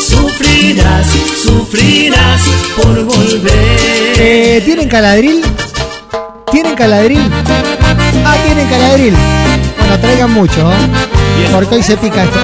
Sufrirás, 0.08 1.06
sufrirás 1.44 2.42
por 2.76 3.04
volver. 3.04 4.14
Eh, 4.18 4.62
¿Tienen 4.64 4.88
caladril? 4.88 5.42
¿Tienen 6.50 6.74
caladril? 6.74 7.30
Ah, 8.24 8.36
tienen 8.46 8.66
caladril. 8.68 9.14
Bueno, 9.78 10.00
traigan 10.00 10.32
mucho, 10.32 10.72
¿eh? 10.72 10.76
porque 11.52 11.74
hoy 11.76 11.82
se 11.82 11.96
pica 11.96 12.24
esto. 12.24 12.40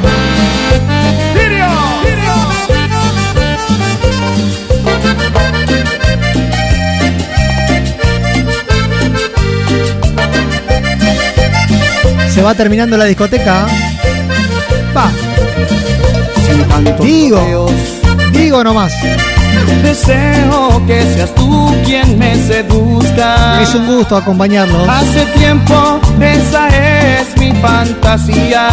Se 12.29 12.43
va 12.43 12.55
terminando 12.55 12.97
la 12.97 13.05
discoteca. 13.07 13.67
Va, 14.97 15.11
digo, 17.03 17.71
digo 18.41 18.65
nomás. 18.65 18.93
Deseo 19.83 20.83
que 20.87 21.03
seas 21.15 21.35
tú 21.35 21.75
quien 21.85 22.19
me 22.19 22.35
seduzca. 22.37 23.61
Es 23.63 23.75
un 23.75 23.87
gusto 23.87 24.17
acompañarlos. 24.17 24.89
Hace 24.89 25.25
tiempo 25.27 26.01
esa 26.21 26.69
es 26.69 27.37
mi 27.39 27.53
fantasía. 27.61 28.69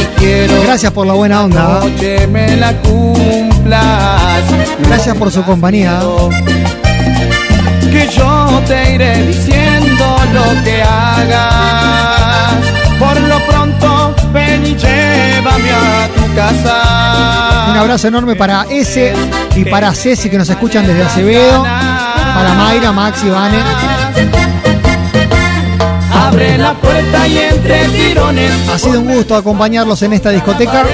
Y 0.00 0.04
quiero 0.18 0.62
Gracias 0.62 0.92
por 0.92 1.06
la 1.06 1.14
buena 1.14 1.44
onda. 1.44 1.80
que 1.98 2.26
me 2.26 2.56
la 2.56 2.72
cumplas. 2.82 4.42
Gracias 4.86 5.16
por 5.16 5.30
su 5.30 5.42
compañía. 5.44 6.00
Que 7.92 8.06
yo 8.08 8.62
te 8.66 8.94
iré 8.94 9.26
diciendo 9.26 10.16
lo 10.34 10.62
que 10.64 10.82
hagas. 10.82 12.54
Por 12.98 13.20
lo 13.20 13.38
pronto, 13.46 14.14
ven 14.32 14.66
y 14.66 14.74
llévame 14.74 15.70
a 15.70 16.08
tu 16.16 16.34
casa. 16.34 17.47
Un 17.78 17.82
abrazo 17.82 18.08
enorme 18.08 18.34
para 18.34 18.66
ese 18.68 19.14
y 19.54 19.64
para 19.64 19.94
Ceci 19.94 20.28
que 20.28 20.36
nos 20.36 20.50
escuchan 20.50 20.84
desde 20.84 21.04
Acevedo. 21.04 21.62
Para 21.62 22.54
Mayra, 22.54 22.90
Max 22.90 23.22
y 23.24 23.30
Vane. 23.30 23.56
Abre 26.12 26.58
la 26.58 26.74
puerta 26.74 27.28
y 27.28 27.38
entre 27.38 27.88
tirones. 27.90 28.50
Ha 28.68 28.78
sido 28.80 29.00
un 29.00 29.14
gusto 29.14 29.36
acompañarlos 29.36 30.02
en 30.02 30.12
esta 30.12 30.30
discoteca. 30.30 30.84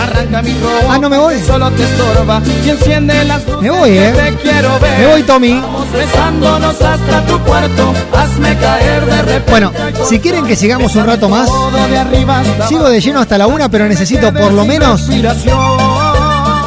Arranca 0.00 0.42
mi 0.42 0.52
robo. 0.54 0.90
Ah, 0.90 0.98
no 0.98 1.08
me 1.08 1.16
voy. 1.16 1.40
Solo 1.46 1.70
te 1.70 1.84
estorba 1.84 2.42
y 2.66 2.70
enciende 2.70 3.24
las 3.24 3.46
luces. 3.46 3.62
Me 3.62 3.70
voy, 3.70 3.90
eh. 3.90 4.12
Te 4.12 4.34
quiero 4.42 4.80
ver. 4.80 4.98
Me 4.98 5.06
voy, 5.06 5.22
Tommy. 5.22 5.60
Vamos 5.60 5.92
besándonos 5.92 6.82
hasta 6.82 7.24
tu 7.24 7.38
puerto. 7.38 7.94
Hazme 8.12 8.56
caer 8.56 9.06
de 9.06 9.22
repente. 9.22 9.50
Bueno, 9.50 9.72
si 10.08 10.18
quieren 10.18 10.44
que 10.44 10.56
sigamos 10.56 10.96
un 10.96 11.06
rato 11.06 11.28
más, 11.28 11.48
de 11.48 12.66
sigo 12.66 12.88
de 12.88 13.00
lleno 13.00 13.20
hasta 13.20 13.38
la 13.38 13.46
una, 13.46 13.68
pero 13.68 13.86
necesito 13.86 14.34
por 14.34 14.52
lo 14.52 14.64
menos. 14.64 15.08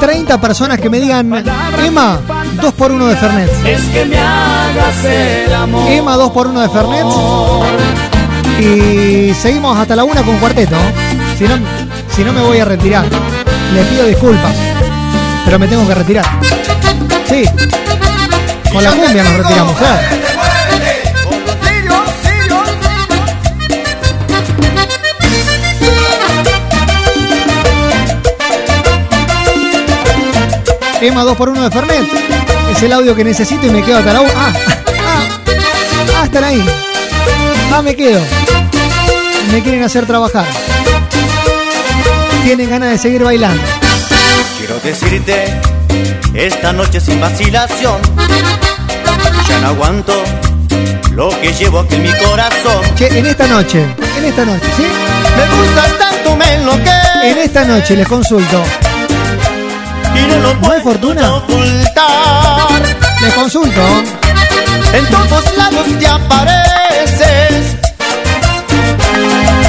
30 0.06 0.40
personas 0.40 0.80
que 0.80 0.88
me 0.88 1.00
digan, 1.00 1.44
Emma, 1.84 2.20
2 2.62 2.74
por 2.76 2.92
1 2.92 3.08
de 3.08 3.16
Fernet. 3.16 3.50
Es 3.66 3.86
que 3.86 4.06
me 4.06 4.20
hagas 4.20 5.04
el 5.04 5.52
amor. 5.52 5.92
Emma, 5.92 6.16
2 6.16 6.30
por 6.30 6.46
1 6.46 6.62
de 6.62 6.70
Fernet. 6.70 7.06
Y 8.60 9.34
seguimos 9.34 9.76
hasta 9.76 9.96
la 9.96 10.04
una 10.04 10.22
con 10.22 10.38
cuarteto. 10.38 10.76
Si 11.40 11.46
no, 11.46 11.56
si 12.16 12.24
no 12.24 12.34
me 12.34 12.42
voy 12.42 12.60
a 12.60 12.66
retirar. 12.66 13.08
Les 13.74 13.88
pido 13.88 14.06
disculpas. 14.06 14.54
Pero 15.44 15.58
me 15.58 15.68
tengo 15.68 15.88
que 15.88 15.96
retirar. 15.96 16.26
Sí. 17.28 17.44
Con 18.72 18.84
la 18.84 18.92
cumbia 18.92 19.24
nos 19.24 19.34
retiramos, 19.38 19.82
¿eh? 19.82 20.25
Emma 31.08 31.24
2 31.24 31.38
por 31.38 31.50
1 31.50 31.62
de 31.62 31.70
Fernet. 31.70 32.04
Es 32.72 32.82
el 32.82 32.92
audio 32.92 33.16
que 33.16 33.24
necesito 33.24 33.68
y 33.68 33.70
me 33.70 33.84
quedo 33.84 34.00
hasta 34.00 34.14
la 34.14 34.22
una. 34.22 34.32
Ah, 34.36 34.54
ah, 35.06 35.28
ah, 36.18 36.24
están 36.26 36.44
ahí. 36.44 36.66
Ah, 37.72 37.82
me 37.84 37.96
quedo. 37.96 38.20
Me 39.52 39.62
quieren 39.62 39.84
hacer 39.84 40.08
trabajar. 40.08 40.48
Tienen 42.44 42.70
ganas 42.70 42.90
de 42.90 42.98
seguir 42.98 43.24
bailando. 43.24 43.62
Quiero 44.58 44.80
decirte, 44.80 45.54
esta 46.34 46.74
noche 46.74 47.00
sin 47.00 47.22
vacilación, 47.22 48.02
ya 49.48 49.60
no 49.60 49.68
aguanto 49.68 50.24
lo 51.12 51.30
que 51.40 51.54
llevo 51.54 51.82
aquí 51.82 51.96
en 51.96 52.04
mi 52.04 52.14
corazón. 52.14 52.82
Che, 52.96 53.20
en 53.20 53.28
esta 53.28 53.46
noche, 53.46 53.86
en 54.18 54.26
esta 54.26 54.44
noche, 54.44 54.66
¿sí? 54.76 54.84
Me 55.38 55.56
gustas 55.56 56.00
tanto, 56.00 56.36
me 56.36 56.56
enloquece. 56.56 57.30
En 57.30 57.38
esta 57.38 57.64
noche 57.64 57.96
les 57.96 58.08
consulto. 58.08 58.64
Y 60.18 60.28
no 60.28 60.38
lo 60.40 60.54
¿No 60.56 60.72
hay 60.72 60.82
fortuna? 60.82 61.36
ocultar. 61.36 62.82
Les 63.22 63.34
consulto. 63.34 63.82
En 64.94 65.06
todos 65.08 65.58
lados 65.58 65.86
te 66.00 66.08
apareces 66.08 67.76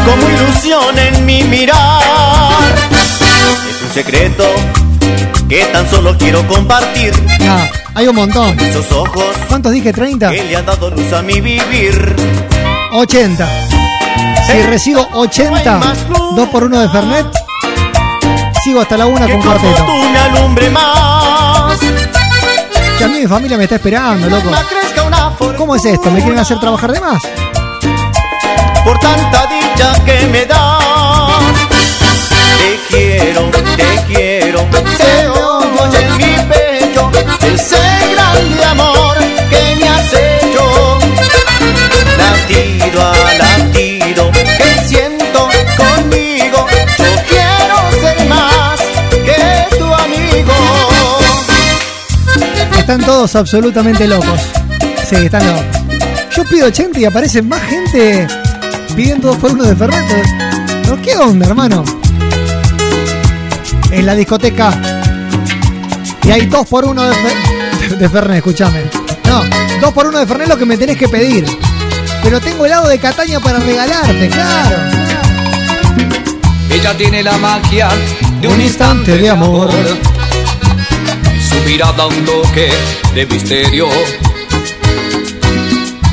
como 0.04 0.28
ilusión 0.30 0.98
en 0.98 1.26
mi 1.26 1.42
mirar. 1.44 2.74
Es 3.68 3.82
un 3.82 3.90
secreto 3.92 4.44
que 5.48 5.64
tan 5.66 5.88
solo 5.90 6.16
quiero 6.18 6.46
compartir. 6.46 7.12
Ah, 7.48 7.66
hay 7.94 8.06
un 8.08 8.14
montón. 8.16 8.58
Esos 8.60 8.90
ojos 8.92 9.24
¿Cuántos 9.48 9.72
dije? 9.72 9.92
¿30? 9.92 10.30
que 10.30 10.44
le 10.44 10.56
han 10.56 10.66
dado 10.66 10.90
luz 10.90 11.12
a 11.12 11.22
mi 11.22 11.40
vivir. 11.40 12.14
80. 12.92 13.48
Si 14.46 14.62
recibo 14.62 15.08
80, 15.12 15.80
2 16.36 16.48
por 16.50 16.62
1 16.64 16.80
de 16.80 16.88
Fernet, 16.88 17.26
sigo 18.66 18.80
hasta 18.80 18.96
la 18.96 19.06
una 19.06 19.26
Que 19.26 19.32
con 19.32 19.42
tu 19.42 19.46
cuarteto. 19.48 19.76
fortuna 19.76 20.24
alumbre 20.24 20.70
más. 20.70 21.78
Que 22.98 23.04
a 23.04 23.06
mí 23.06 23.20
mi 23.20 23.26
familia 23.28 23.56
me 23.56 23.62
está 23.62 23.76
esperando, 23.76 24.28
loco. 24.28 24.50
Me 24.50 25.56
¿Cómo 25.56 25.76
es 25.76 25.84
esto? 25.84 26.10
¿Me 26.10 26.18
quieren 26.20 26.40
hacer 26.40 26.58
trabajar 26.58 26.90
de 26.90 27.00
más? 27.00 27.22
por 28.84 28.98
tanta 28.98 29.46
dicha 29.46 30.04
que 30.04 30.26
me 30.26 30.46
das. 30.46 30.58
Te 32.58 32.80
quiero, 32.88 33.50
te 33.76 34.02
quiero, 34.08 34.66
se 34.96 35.28
oye 35.28 36.04
en 36.04 36.16
mi 36.16 36.52
pecho 36.52 37.10
ese 37.42 37.78
grande 38.14 38.64
amor 38.64 39.16
que 39.50 39.65
Están 52.96 53.12
todos 53.12 53.36
absolutamente 53.36 54.08
locos. 54.08 54.40
Sí, 55.06 55.16
están 55.16 55.46
locos. 55.46 55.64
Yo 56.34 56.44
pido 56.46 56.68
80 56.68 56.98
y 56.98 57.04
aparecen 57.04 57.46
más 57.46 57.60
gente 57.60 58.26
pidiendo 58.96 59.28
2 59.28 59.36
por 59.36 59.50
1 59.52 59.64
de 59.64 59.76
Fernet. 59.76 60.26
¿No? 60.86 61.02
¿Qué 61.02 61.14
onda, 61.14 61.46
hermano? 61.46 61.84
En 63.90 64.06
la 64.06 64.14
discoteca. 64.14 64.72
Y 66.22 66.30
hay 66.30 66.46
2 66.46 66.66
por 66.68 66.86
1 66.86 67.02
de, 67.02 67.12
Fer- 67.12 67.98
de 67.98 68.08
Fernet, 68.08 68.38
escúchame. 68.38 68.84
No, 69.26 69.42
2 69.82 69.92
por 69.92 70.06
1 70.06 70.18
de 70.20 70.26
Fernet 70.26 70.48
lo 70.48 70.56
que 70.56 70.64
me 70.64 70.78
tenés 70.78 70.96
que 70.96 71.08
pedir. 71.08 71.44
Pero 72.22 72.40
tengo 72.40 72.64
helado 72.64 72.88
de 72.88 72.98
Cataña 72.98 73.40
para 73.40 73.58
regalarte, 73.58 74.28
claro. 74.30 74.76
Ella 76.70 76.96
tiene 76.96 77.22
la 77.22 77.36
magia 77.36 77.90
de 78.40 78.48
un, 78.48 78.58
instante 78.58 79.18
de 79.18 79.28
amor. 79.28 79.68
Mirada 81.66 82.06
un 82.06 82.24
toque 82.24 82.70
de 83.14 83.26
misterio. 83.26 83.88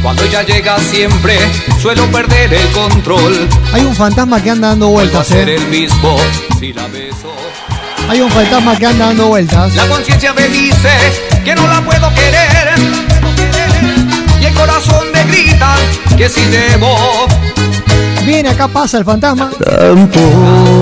Cuando 0.02 0.24
ella 0.24 0.44
llega 0.44 0.78
siempre 0.80 1.38
suelo 1.82 2.06
perder 2.08 2.54
el 2.54 2.68
control. 2.70 3.48
Hay 3.72 3.82
un 3.86 3.96
fantasma 3.96 4.42
que 4.42 4.50
anda 4.50 4.70
dando 4.70 4.90
vueltas, 4.90 5.28
ser 5.28 5.48
eh. 5.50 5.56
el 5.56 5.66
mismo 5.68 6.18
si 6.60 6.74
la 6.74 6.88
beso. 6.88 7.34
Hay 8.10 8.20
un 8.20 8.30
fantasma 8.30 8.76
que 8.78 8.86
anda 8.86 9.06
dando 9.08 9.28
vueltas. 9.28 9.74
La 9.76 9.88
conciencia 9.88 10.34
me 10.34 10.48
dice 10.50 10.90
que 11.46 11.56
no 11.56 11.66
la 11.68 11.82
puedo 11.82 12.10
querer. 12.14 12.74
Y 14.42 14.46
el 14.46 14.54
corazón 14.54 15.08
me 15.14 15.24
grita 15.24 15.76
que 16.18 16.28
si 16.28 16.44
debo. 16.46 17.28
Viene 18.26 18.50
acá, 18.50 18.68
pasa 18.68 18.98
el 18.98 19.06
fantasma. 19.06 19.52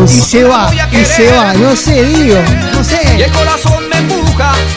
Y 0.05 0.19
se 0.19 0.43
va, 0.43 0.71
y 0.91 1.05
se 1.05 1.31
va. 1.31 1.53
No 1.53 1.75
sé, 1.75 2.03
digo. 2.05 2.37
No 2.73 2.81
Y 2.81 2.85
sé. 2.85 3.23
el 3.23 3.31
corazón 3.31 3.83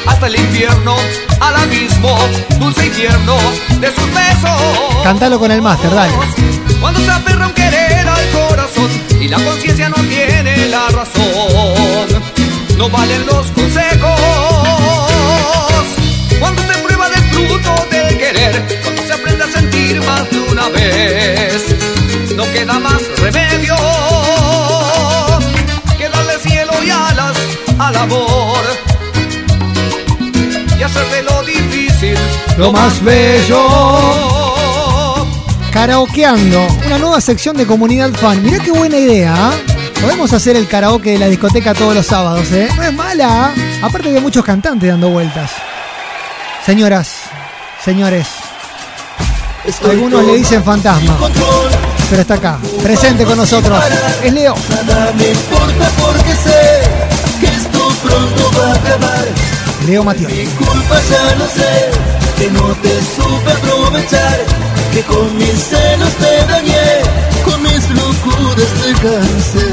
hasta 0.06 0.26
el 0.26 0.36
infierno, 0.36 0.96
al 1.40 1.56
abismo, 1.56 2.16
dulce 2.58 2.86
infierno 2.86 3.36
de 3.80 3.88
sus 3.88 4.06
besos. 4.06 5.02
Cántalo 5.02 5.38
con 5.38 5.50
el 5.50 5.62
máster, 5.62 5.90
dale. 5.94 6.12
Cuando 6.80 7.00
se 7.00 7.10
aferra 7.10 7.46
un 7.46 7.52
querer 7.52 8.08
al 8.08 8.30
corazón 8.30 8.90
y 9.20 9.28
la 9.28 9.38
conciencia 9.38 9.88
no 9.88 9.96
tiene 9.96 10.68
la 10.68 10.88
razón, 10.88 12.22
no 12.76 12.88
valen 12.90 13.26
los 13.26 13.46
consejos. 13.52 14.20
Cuando 16.38 16.62
se 16.62 16.78
prueba 16.78 17.08
del 17.08 17.24
fruto 17.30 17.86
del 17.90 18.18
querer, 18.18 18.80
cuando 18.82 19.02
se 19.02 19.12
aprende 19.12 19.44
a 19.44 19.48
sentir 19.48 20.00
más 20.02 20.30
de 20.30 20.40
una 20.40 20.68
vez, 20.68 21.64
no 22.36 22.44
queda 22.52 22.78
más 22.78 23.02
remedio 23.18 23.76
que 25.96 26.08
darle 26.08 26.38
cielo 26.42 26.72
y 26.84 26.90
alas 26.90 27.36
al 27.78 27.96
amor 27.96 28.83
y 30.78 30.82
hacerle 30.82 31.22
lo 31.22 31.42
difícil 31.42 32.16
Lo 32.56 32.72
más 32.72 33.02
bello. 33.02 34.54
Karaokeando. 35.72 36.66
Una 36.86 36.98
nueva 36.98 37.20
sección 37.20 37.56
de 37.56 37.66
comunidad 37.66 38.12
fan. 38.12 38.42
Mirá 38.42 38.58
qué 38.62 38.70
buena 38.70 38.96
idea. 38.96 39.34
¿ah? 39.36 39.52
Podemos 40.00 40.32
hacer 40.32 40.56
el 40.56 40.68
karaoke 40.68 41.10
de 41.12 41.18
la 41.18 41.26
discoteca 41.26 41.74
todos 41.74 41.94
los 41.94 42.06
sábados, 42.06 42.52
¿eh? 42.52 42.68
No 42.76 42.82
es 42.82 42.92
mala. 42.92 43.46
¿ah? 43.46 43.54
Aparte 43.82 44.08
hay 44.08 44.20
muchos 44.20 44.44
cantantes 44.44 44.88
dando 44.88 45.08
vueltas. 45.10 45.50
Señoras, 46.64 47.22
señores. 47.84 48.26
Algunos 49.84 50.24
le 50.24 50.36
dicen 50.36 50.62
fantasma. 50.62 51.18
Pero 52.10 52.22
está 52.22 52.34
acá, 52.34 52.58
presente 52.82 53.24
con 53.24 53.36
nosotros. 53.36 53.82
Es 54.22 54.32
Leo. 54.32 54.54
Nada 54.70 55.12
me 55.16 55.30
importa 55.30 55.90
porque 56.00 56.34
sé 56.36 56.82
que 57.40 57.46
esto 57.46 57.88
pronto 58.02 58.50
va 58.58 58.72
a 58.72 58.74
acabar. 58.74 59.53
Leo 59.86 60.02
Matioli. 60.02 60.34
Mi 60.34 60.46
culpa 60.46 61.00
ya 61.10 61.34
lo 61.36 61.46
sé, 61.46 61.90
que 62.38 62.50
no 62.50 62.74
te 62.82 62.94
supe 63.14 63.52
aprovechar, 63.52 64.38
que 64.92 65.02
con 65.02 65.36
mis 65.36 65.58
celos 65.70 66.12
te 66.20 66.52
dañé, 66.52 67.02
con 67.44 67.62
mis 67.62 67.90
locuras 67.90 68.72
te 68.80 68.92
cansé. 69.02 69.66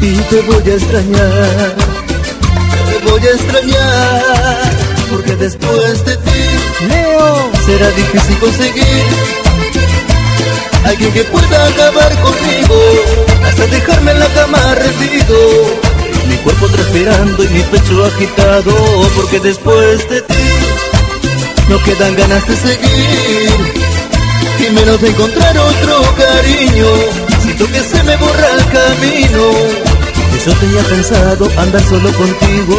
Y 0.00 0.16
te 0.30 0.40
voy 0.42 0.70
a 0.70 0.74
extrañar, 0.74 1.74
te 2.88 3.10
voy 3.10 3.20
a 3.20 3.30
extrañar, 3.30 4.70
porque 5.10 5.36
después 5.36 6.04
de 6.06 6.16
ti 6.16 6.40
Leo. 6.88 7.50
será 7.66 7.90
difícil 7.90 8.38
conseguir 8.38 9.04
Alguien 10.84 11.12
que 11.12 11.24
pueda 11.24 11.66
acabar 11.66 12.10
conmigo 12.22 12.59
Transpirando 16.80 17.44
y 17.44 17.48
mi 17.48 17.62
pecho 17.64 18.04
agitado 18.06 18.72
Porque 19.14 19.38
después 19.40 20.08
de 20.08 20.22
ti 20.22 20.34
No 21.68 21.82
quedan 21.84 22.16
ganas 22.16 22.46
de 22.48 22.56
seguir. 22.56 23.50
Y 24.60 24.72
menos 24.72 25.00
de 25.00 25.08
encontrar 25.10 25.58
otro 25.58 26.02
cariño 26.16 26.86
Siento 27.42 27.66
que 27.66 27.80
se 27.80 28.02
me 28.04 28.16
borra 28.16 28.48
el 28.52 28.64
camino. 28.66 29.50
Y 30.34 30.38
yo 30.46 30.52
tenía 30.54 30.82
pensado 30.82 31.48
andar 31.56 31.82
solo 31.82 32.12
contigo. 32.12 32.76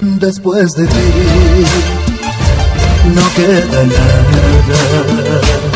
Después 0.00 0.74
de 0.74 0.86
ti 0.86 1.64
no 3.14 3.34
queda 3.34 3.84
nada. 3.84 5.73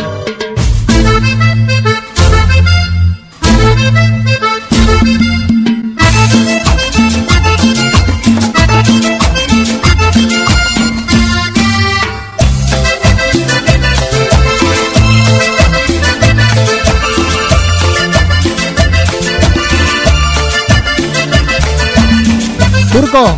Turco, 23.10 23.36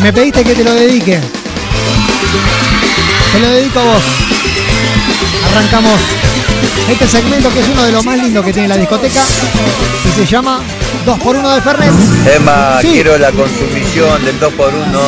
me 0.00 0.12
pediste 0.12 0.42
que 0.42 0.52
te 0.54 0.64
lo 0.64 0.74
dedique. 0.74 1.20
Te 3.32 3.38
lo 3.38 3.48
dedico 3.50 3.78
a 3.78 3.84
vos. 3.84 4.02
Arrancamos 5.52 6.00
este 6.90 7.06
segmento 7.06 7.52
que 7.52 7.60
es 7.60 7.68
uno 7.68 7.84
de 7.84 7.92
los 7.92 8.04
más 8.04 8.18
lindos 8.18 8.44
que 8.44 8.52
tiene 8.52 8.66
la 8.66 8.76
discoteca 8.76 9.22
y 10.04 10.18
se 10.18 10.26
llama 10.26 10.60
2x1 11.06 11.54
de 11.54 11.60
Fernet. 11.60 11.92
Emma, 12.34 12.78
Sí. 12.80 12.88
quiero 12.94 13.16
la 13.18 13.30
consumición 13.30 14.24
del 14.24 14.40
2x1. 14.40 15.00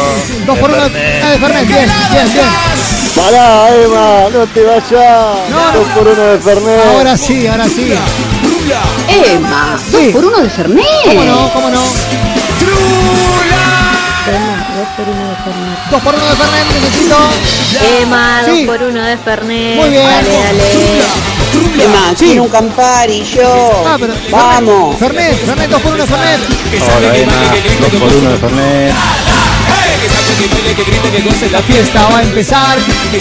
2x1 0.47 0.89
de, 0.93 1.23
ah, 1.25 1.31
de 1.31 1.39
Fernet, 1.39 1.67
bien, 1.67 1.91
bien, 2.13 2.33
bien. 2.33 2.47
Pará, 3.17 3.69
Emma, 3.75 4.29
no 4.33 4.47
te 4.47 4.63
vayas. 4.63 4.91
No. 5.51 5.73
Dos 5.81 5.89
por 5.97 6.07
uno 6.09 6.23
de 6.23 6.39
Fernet. 6.39 6.87
Ahora 6.87 7.17
sí, 7.17 7.47
ahora 7.49 7.65
sí. 7.65 7.93
Emma, 9.09 9.77
dos 9.91 10.01
Sí. 10.01 10.11
por 10.13 10.25
uno 10.25 10.39
de 10.39 10.49
Fernet. 10.51 10.87
¿Cómo 11.05 11.25
no? 11.25 11.53
¿Cómo 11.53 11.71
no? 11.71 11.83
Dos 15.03 15.11
por 15.11 15.11
uno 15.15 15.27
de 15.29 15.37
Fernet. 15.37 15.79
2x1 15.91 16.29
de 16.31 16.37
Fernet, 16.37 16.67
necesito. 16.81 17.17
Emma, 18.01 18.43
Sí. 18.45 18.65
dos 18.65 18.77
por 18.77 18.83
uno 18.89 19.03
de 19.03 19.17
Fernet. 19.17 19.77
Muy 19.77 19.89
bien. 19.91 20.07
Dale, 20.07 20.31
dale. 20.31 21.03
Emma, 21.85 22.15
Sí. 22.17 22.39
un 22.39 22.49
Campari, 22.49 23.25
yo. 23.25 23.83
Ah, 23.87 23.97
pero 23.99 24.15
Vamos. 24.31 24.97
Fernet, 24.99 25.37
Fernet, 25.45 25.71
2x1 25.71 25.97
de 25.97 26.07
Fernet. 26.07 26.41
Hola 26.97 27.17
Emma, 27.17 27.33
dos 27.81 27.91
por 28.01 28.13
uno 28.15 28.31
de 28.31 28.37
Fernet. 28.39 28.95
La 31.51 31.63
fiesta 31.63 32.09
va 32.09 32.19
a 32.19 32.23
empezar. 32.23 32.79
Dale, 32.79 33.21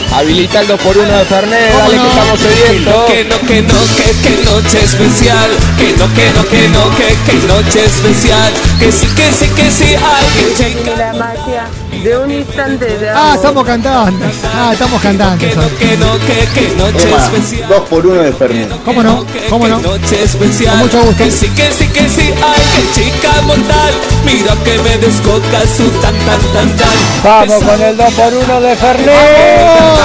habilita 0.13 0.61
el 0.61 0.67
2x1 0.67 1.17
de 1.17 1.25
Fernet, 1.25 1.73
dale 1.77 1.97
que 1.97 2.07
estamos 2.07 2.39
sedientos. 2.39 3.05
Que 3.05 3.23
no, 3.25 3.39
que 3.39 3.61
no, 3.61 3.79
que, 3.95 4.29
que 4.29 4.43
noche 4.45 4.83
especial. 4.83 5.49
Que 5.77 5.93
no, 5.97 6.13
que 6.13 6.31
no, 6.31 6.47
que 6.47 6.69
no, 6.69 6.95
que, 6.95 7.31
que 7.31 7.47
noche 7.47 7.85
especial. 7.85 8.51
Que 8.79 8.91
sí, 8.91 9.07
que 9.15 9.31
sí, 9.31 9.47
que 9.55 9.71
sí, 9.71 9.95
ay, 9.95 10.25
que 10.35 10.63
chica. 10.63 10.97
La 10.97 11.13
magia 11.13 11.65
de 12.03 12.17
un 12.17 12.31
instante 12.31 12.85
de 12.97 13.09
Ah, 13.09 13.33
estamos 13.35 13.65
cantando. 13.65 14.25
Ah, 14.53 14.69
estamos 14.73 15.01
cantando. 15.01 15.37
Que 15.37 15.55
no, 15.55 15.77
que 15.77 15.97
no, 15.97 16.19
que, 16.19 16.59
que 16.59 16.75
noche 16.75 17.07
Emma, 17.07 17.25
especial. 17.25 17.69
dos 17.69 17.81
por 17.89 18.05
uno 18.05 18.21
de 18.21 18.33
Fernet. 18.33 18.83
¿Cómo 18.83 19.03
no? 19.03 19.25
¿Cómo 19.49 19.67
no? 19.67 19.79
Noche 19.79 20.23
especial. 20.23 20.71
Con 20.71 20.79
mucho 20.79 21.01
gusto. 21.03 21.23
Que 21.23 21.31
sí, 21.31 21.47
que 21.49 21.71
sí, 21.71 21.87
que 21.87 22.09
sí, 22.09 22.33
ay, 22.41 22.61
que 22.75 23.01
chica 23.01 23.41
mortal. 23.43 23.93
Mira 24.25 24.55
que 24.63 24.77
me 24.79 24.97
descoca 24.97 25.61
su 25.75 25.89
tan, 26.01 26.15
tan, 26.25 26.39
tan, 26.53 26.77
tan. 26.77 26.89
Vamos 27.23 27.63
con 27.63 27.81
el 27.81 27.97
2x1 27.97 28.59
de 28.61 28.75
Fernet. 28.75 30.00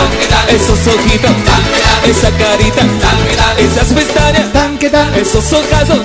Esos 0.48 0.86
ojitos, 0.86 1.30
esa 2.04 2.30
carita, 2.30 2.82
esas 3.58 3.92
pestañas, 3.92 4.46
esos 5.16 5.52
ojazos, 5.52 6.00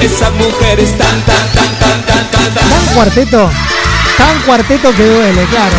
esas 0.00 0.32
mujeres 0.32 0.90
tan, 0.98 1.20
tan, 1.22 1.48
tan, 1.52 1.78
tan, 1.78 2.02
tan, 2.02 2.30
tan, 2.30 2.54
tan. 2.54 2.68
Tan 2.68 2.94
cuarteto. 2.94 3.50
Tan 4.18 4.40
cuarteto 4.40 4.94
que 4.94 5.06
duele, 5.06 5.44
claro. 5.44 5.76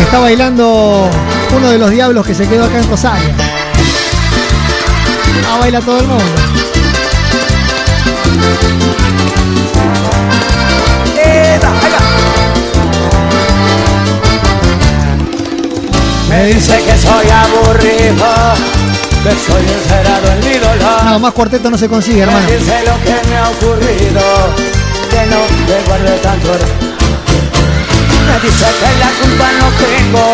Está 0.00 0.20
bailando 0.20 1.10
uno 1.56 1.70
de 1.70 1.78
los 1.78 1.90
diablos 1.90 2.24
que 2.24 2.34
se 2.34 2.46
quedó 2.48 2.66
acá 2.66 2.78
en 2.78 2.88
Rosario. 2.88 3.30
Ah, 5.50 5.58
baila 5.58 5.80
todo 5.80 5.98
el 5.98 6.06
mundo. 6.06 6.24
Me 16.28 16.46
dice 16.46 16.82
que 16.82 16.98
soy 16.98 17.28
aburrido, 17.30 18.26
que 19.22 19.30
soy 19.30 19.62
encerrado 19.62 20.32
en 20.32 20.40
mi 20.40 20.58
dolor. 20.58 21.04
No, 21.04 21.18
más 21.20 21.32
cuarteto 21.32 21.70
no 21.70 21.78
se 21.78 21.88
consigue, 21.88 22.22
hermano. 22.22 22.40
Me 22.46 22.56
dice 22.56 22.82
lo 22.84 22.94
que 23.04 23.28
me 23.28 23.36
ha 23.36 23.48
ocurrido, 23.48 24.22
que 25.10 25.26
no 25.26 25.40
te 25.66 25.82
guarde 25.86 26.18
tanto. 26.18 26.52
Me 28.26 28.40
dice 28.40 28.66
que 28.80 28.90
la 28.98 29.10
culpa 29.20 29.48
no 29.60 29.68
tengo, 29.86 30.24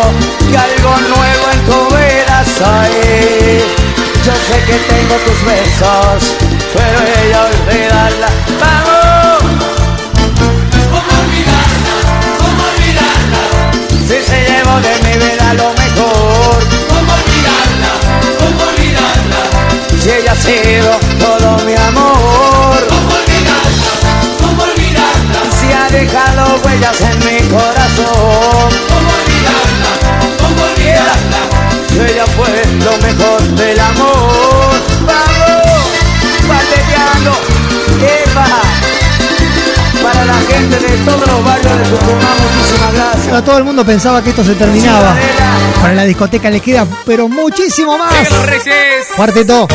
que 0.49 0.57
algo 0.57 0.93
nuevo 1.15 1.45
en 1.53 1.59
tu 1.67 1.79
vida 1.95 2.43
soy. 2.57 3.61
Yo 4.25 4.33
sé 4.47 4.57
que 4.65 4.77
tengo 4.91 5.15
tus 5.25 5.39
besos, 5.45 6.33
pero 6.73 6.97
ella 7.21 7.39
olvidarla. 7.43 8.29
¡Vamos! 8.59 9.41
¿Cómo 10.89 11.11
olvidarla? 11.21 11.95
¿Cómo 12.39 12.61
olvidarla? 12.73 13.43
Si 14.07 14.17
se 14.25 14.37
llevó 14.49 14.75
de 14.81 14.93
mi 15.03 15.13
vida 15.23 15.53
lo 15.53 15.69
mejor. 15.69 15.82
Si 20.03 20.11
ella 20.11 20.33
ha 20.33 20.35
sido 20.35 20.99
todo 21.17 21.57
mi 21.65 21.75
amor. 21.75 22.75
¿Cómo 22.89 23.07
olvidarla? 23.07 23.93
¿Cómo 24.37 24.63
olvidarla? 24.63 25.39
Si 25.57 25.71
ha 25.71 25.87
dejado 25.97 26.59
huellas 26.61 26.99
en 26.99 27.19
mi 27.19 27.39
corazón. 27.47 28.69
¿Cómo 28.89 29.09
olvidarla? 29.15 29.91
¿Cómo 30.41 30.61
olvidarla? 30.61 31.32
Pero 43.25 43.43
todo 43.43 43.57
el 43.57 43.63
mundo 43.63 43.85
pensaba 43.85 44.23
que 44.23 44.29
esto 44.29 44.43
se 44.43 44.55
terminaba. 44.55 45.15
Para 45.81 45.93
la 45.95 46.03
discoteca 46.03 46.49
le 46.49 46.59
queda, 46.59 46.85
pero 47.05 47.27
muchísimo 47.27 47.97
más. 47.97 48.13
Cuarteto. 49.15 49.67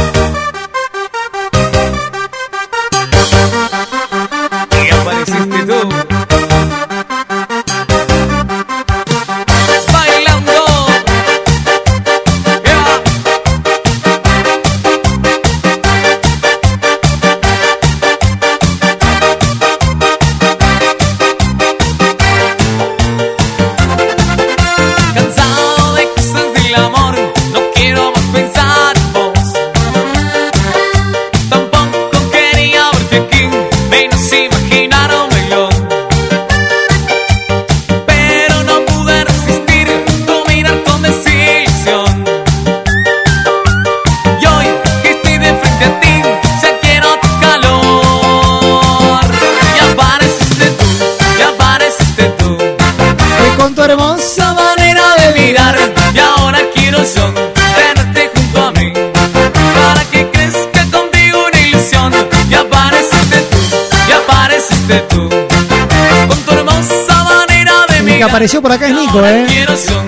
Apareció 68.39 68.62
por 68.62 68.70
acá 68.70 68.86
es 68.86 68.95
Nico, 68.95 69.20
¿eh? 69.26 69.47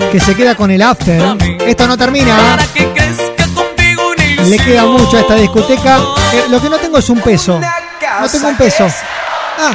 Que 0.09 0.17
se 0.21 0.33
queda 0.33 0.55
con 0.55 0.71
el 0.71 0.81
after. 0.81 1.21
Esto 1.67 1.85
no 1.85 1.97
termina. 1.97 2.57
Le 4.45 4.57
queda 4.57 4.85
mucho 4.85 5.17
a 5.17 5.19
esta 5.19 5.35
discoteca. 5.35 5.97
Eh, 6.31 6.45
lo 6.49 6.61
que 6.61 6.69
no 6.69 6.77
tengo 6.77 6.97
es 6.97 7.09
un 7.09 7.19
peso. 7.19 7.59
No 7.59 8.29
tengo 8.29 8.47
un 8.47 8.55
peso. 8.55 8.87
Ah, 9.59 9.73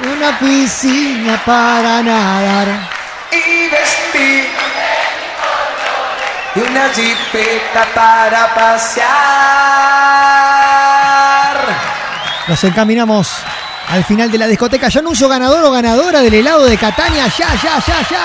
una 0.00 0.38
piscina 0.38 1.42
para 1.44 2.02
nadar. 2.02 2.68
y 3.30 3.68
vestir 3.68 4.46
y 6.54 6.60
una 6.60 6.88
jipeta 6.88 7.86
para 7.94 8.54
pasear. 8.54 9.04
Nos 12.48 12.64
encaminamos 12.64 13.43
al 13.94 14.04
final 14.04 14.28
de 14.30 14.38
la 14.38 14.48
discoteca. 14.48 14.88
Ya 14.88 14.98
anuncio 14.98 15.28
ganador 15.28 15.64
o 15.64 15.70
ganadora 15.70 16.20
del 16.20 16.34
helado 16.34 16.64
de 16.66 16.76
Catania. 16.76 17.28
Ya, 17.28 17.54
ya, 17.54 17.78
ya, 17.78 18.02
ya. 18.10 18.24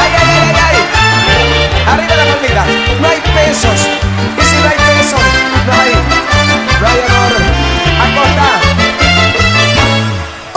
Ay, 0.00 0.12
ay, 0.20 0.28
ay, 0.40 0.54
ay. 0.64 0.76
Arriba 1.92 2.14
la 2.16 2.24
palmita, 2.24 2.64
no 2.98 3.08
hay 3.08 3.20
pesos. 3.20 3.78
Y 4.38 4.42
si 4.42 4.56
no 4.56 4.68
hay 4.70 4.78
pesos, 4.88 5.20
no 5.66 5.72
hay, 5.72 5.92
no 6.80 6.86
hay 6.88 7.00
amor. 7.04 7.32
Acosta. 8.06 8.50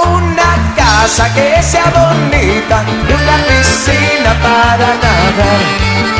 Una 0.09 0.51
casa 0.77 1.25
que 1.33 1.61
sea 1.61 1.91
bonita 1.91 2.85
y 2.87 3.11
una 3.11 3.35
piscina 3.45 4.31
para 4.41 4.87
nadar. 5.03 6.16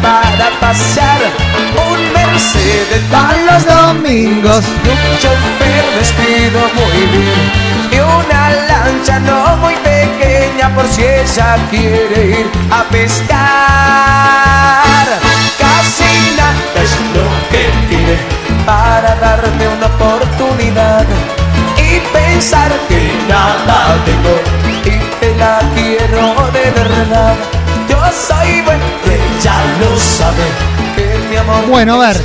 Para 0.00 0.50
pasear. 0.60 1.20
Un 1.90 2.00
Mercedes 2.12 3.02
para 3.10 3.36
los 3.48 3.62
domingos 3.66 4.64
un 4.84 5.18
chofer 5.18 5.84
vestido 5.98 6.60
muy 6.74 7.00
bien. 7.12 7.44
Y 7.90 7.94
una 7.98 8.42
lancha 8.68 9.18
no 9.20 9.56
muy 9.58 9.74
pequeña 9.76 10.74
por 10.74 10.86
si 10.88 11.02
ella 11.02 11.56
quiere 11.70 12.40
ir 12.40 12.46
a 12.70 12.84
pescar. 12.84 13.38
Casi 15.58 16.12
nada 16.36 16.82
es 16.82 16.92
lo 17.14 17.26
que 17.50 17.62
pide 17.88 18.16
para 18.64 19.10
darme 19.16 19.68
una 19.68 19.86
oportunidad 19.86 21.06
y 21.76 22.00
pensar 22.12 22.70
que 22.88 23.00
nada 23.28 23.96
tengo 24.06 24.34
y 24.74 24.98
te 25.20 25.28
la 25.36 25.60
quiero 25.74 26.24
de 26.52 26.70
verdad. 26.70 27.61
Soy 28.12 28.48
ella 28.50 29.54
lo 29.80 29.98
sabe, 29.98 30.44
que 30.94 31.18
mi 31.30 31.36
amor 31.36 31.66
Bueno, 31.66 32.00
a 32.00 32.08
ver. 32.08 32.20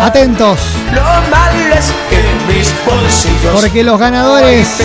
Atentos. 0.00 0.58
Lo 0.92 1.02
malo 1.02 1.74
es 1.74 1.92
que 2.08 2.22
mis 2.52 2.72
bolsillos 2.84 3.60
Porque 3.60 3.82
los 3.82 3.98
ganadores 3.98 4.78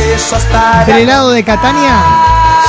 del 0.86 0.97
helado 0.97 1.32
de 1.32 1.43
Catania 1.43 2.03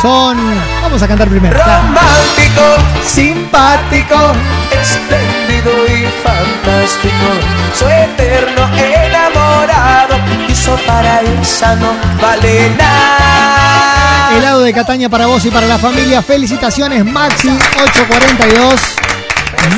son. 0.00 0.38
Vamos 0.82 1.02
a 1.02 1.08
cantar 1.08 1.28
primero. 1.28 1.56
Ya. 1.58 1.80
Romántico, 1.80 2.62
simpático, 3.04 4.32
espléndido 4.70 5.72
y 5.86 6.06
fantástico. 6.22 7.26
Soy 7.74 7.92
eterno 7.92 8.68
enamorado 8.76 10.16
y 10.48 10.54
so 10.54 10.76
para 10.86 11.20
esa 11.22 11.74
no 11.76 11.88
vale 12.20 12.70
nada. 12.76 13.97
Helado 14.36 14.62
de 14.62 14.72
Cataña 14.72 15.08
para 15.08 15.26
vos 15.26 15.44
y 15.44 15.50
para 15.50 15.66
la 15.66 15.78
familia. 15.78 16.22
Felicitaciones, 16.22 17.04
Maxi 17.04 17.48
842. 17.48 18.80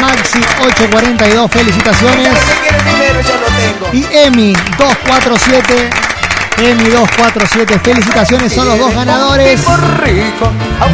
Maxi 0.01 0.38
842, 0.38 1.51
felicitaciones. 1.51 2.38
Y 3.92 4.05
Emi 4.12 4.53
247. 4.78 6.09
Emi 6.59 6.84
247, 6.90 7.78
felicitaciones, 7.78 8.53
son 8.53 8.68
los 8.68 8.78
dos 8.78 8.94
ganadores 8.94 9.61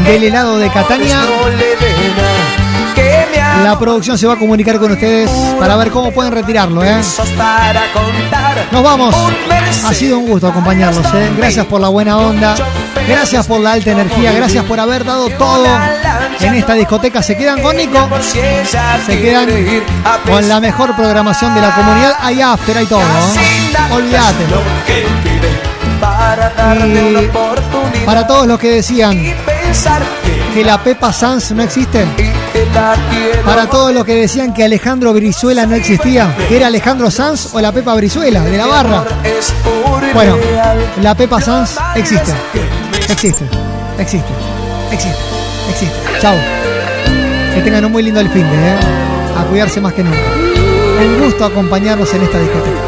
del 0.05 0.25
helado 0.25 0.59
de 0.59 0.71
Catania. 0.71 1.21
La 3.65 3.79
producción 3.79 4.17
se 4.17 4.27
va 4.27 4.35
a 4.35 4.37
comunicar 4.37 4.79
con 4.79 4.93
ustedes 4.93 5.31
para 5.59 5.77
ver 5.77 5.91
cómo 5.91 6.13
pueden 6.13 6.33
retirarlo, 6.33 6.85
¿eh? 6.85 7.01
Nos 8.71 8.83
vamos. 8.83 9.15
Ha 9.85 9.95
sido 9.95 10.19
un 10.19 10.29
gusto 10.29 10.49
acompañarlos, 10.49 11.05
¿eh? 11.15 11.31
Gracias 11.37 11.67
por 11.67 11.81
la 11.81 11.89
buena 11.89 12.17
onda. 12.19 12.55
Gracias 13.09 13.47
por 13.47 13.61
la 13.61 13.73
alta 13.73 13.91
energía. 13.91 14.33
Gracias 14.33 14.65
por 14.65 14.79
haber 14.79 15.05
dado 15.05 15.29
todo 15.31 15.67
en 16.41 16.55
esta 16.55 16.75
discoteca. 16.75 17.23
Se 17.23 17.37
quedan 17.37 17.61
con 17.61 17.77
Nico. 17.77 18.09
Se 19.07 19.21
quedan 19.21 19.49
con 20.27 20.49
la 20.49 20.61
mejor 20.61 20.95
programación 20.95 21.55
de 21.55 21.61
la 21.61 21.75
comunidad. 21.75 22.15
Hay 22.21 22.41
after, 22.41 22.77
hay 22.79 22.87
todo. 22.87 23.01
Olvídate. 23.91 24.45
Para 26.37 26.55
darme 26.55 27.03
una 27.03 27.23
Y 27.23 27.27
oportunidad 27.27 28.05
para 28.05 28.27
todos 28.27 28.47
los 28.47 28.59
que 28.59 28.71
decían 28.71 29.19
que 30.55 30.65
la 30.65 30.83
Pepa 30.83 31.13
Sanz 31.13 31.51
no 31.53 31.63
existe. 31.63 32.05
Para 33.45 33.69
todos 33.69 33.93
los 33.93 34.05
que 34.05 34.15
decían 34.15 34.55
que 34.55 34.65
Alejandro 34.65 35.13
Brizuela 35.13 35.67
no 35.67 35.75
existía. 35.75 36.35
Que 36.49 36.57
era 36.57 36.69
Alejandro 36.69 37.11
Sanz 37.11 37.55
o 37.55 37.61
la 37.61 37.73
Pepa 37.73 37.95
Brizuela 37.95 38.43
de 38.43 38.57
la 38.57 38.67
barra. 38.67 39.05
Bueno, 40.15 40.37
la 41.03 41.15
Pepa 41.15 41.41
Sanz 41.41 41.77
existe. 41.95 42.33
Existe. 43.09 43.45
Existe. 43.99 44.33
Existe. 44.93 45.19
Existe. 45.71 45.97
Chao. 46.21 46.37
Que 47.55 47.61
tengan 47.63 47.85
un 47.87 47.93
muy 47.93 48.03
lindo 48.03 48.21
el 48.21 48.29
fin 48.31 48.43
de, 48.43 48.57
¿eh? 48.57 48.79
A 49.39 49.45
cuidarse 49.45 49.81
más 49.81 49.93
que 49.93 50.03
nunca. 50.03 50.19
Un 50.19 51.25
gusto 51.25 51.45
acompañarnos 51.45 52.13
en 52.15 52.23
esta 52.23 52.39
discoteca. 52.39 52.86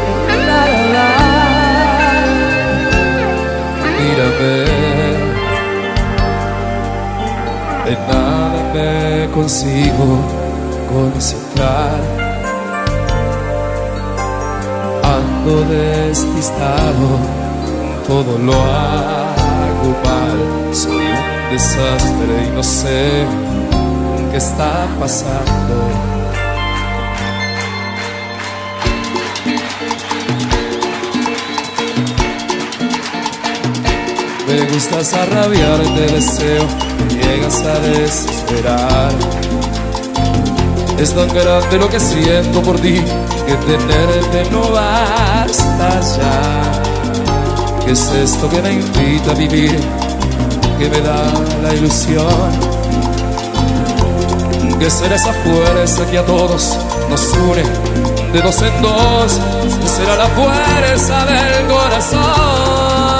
Consigo 9.39 10.07
concentrar. 10.93 11.99
Ando 15.15 15.63
despistado, 15.63 17.07
todo 18.05 18.37
lo 18.37 18.53
hago 18.53 19.89
mal. 20.03 20.73
Soy 20.73 21.05
un 21.05 21.51
desastre 21.51 22.47
y 22.47 22.55
no 22.55 22.63
sé 22.63 23.25
qué 24.31 24.37
está 24.37 24.87
pasando. 24.99 26.18
Me 34.49 34.65
gustas 34.65 35.13
a 35.13 35.25
rabiar, 35.25 35.79
te 35.95 36.07
deseo, 36.11 36.65
me 36.97 37.23
llegas 37.23 37.61
a 37.61 37.79
desesperar. 37.81 39.11
Es 40.97 41.13
tan 41.13 41.27
grande 41.27 41.77
lo 41.77 41.87
que 41.87 41.99
siento 41.99 42.59
por 42.63 42.79
ti, 42.79 42.95
que 43.45 43.55
tenerte 43.67 44.49
no 44.49 44.71
basta 44.71 45.99
ya. 46.17 46.71
¿Qué 47.85 47.91
es 47.91 48.11
esto 48.11 48.49
que 48.49 48.59
me 48.63 48.73
invita 48.73 49.31
a 49.31 49.35
vivir, 49.35 49.79
que 50.79 50.89
me 50.89 50.99
da 50.99 51.31
la 51.61 51.73
ilusión? 51.75 52.79
Que 54.79 54.89
será 54.89 55.15
esa 55.15 55.33
fuerza 55.33 56.05
que 56.09 56.17
a 56.17 56.25
todos 56.25 56.75
nos 57.07 57.21
une, 57.33 57.63
de 58.33 58.41
dos 58.41 58.59
en 58.63 58.81
dos, 58.81 59.39
será 59.95 60.15
la 60.15 60.27
fuerza 60.29 61.25
del 61.25 61.67
corazón. 61.67 63.18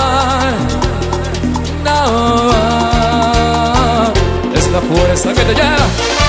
Fuerza 4.89 5.33
que 5.33 5.43
te 5.43 5.53
llena, 5.53 5.85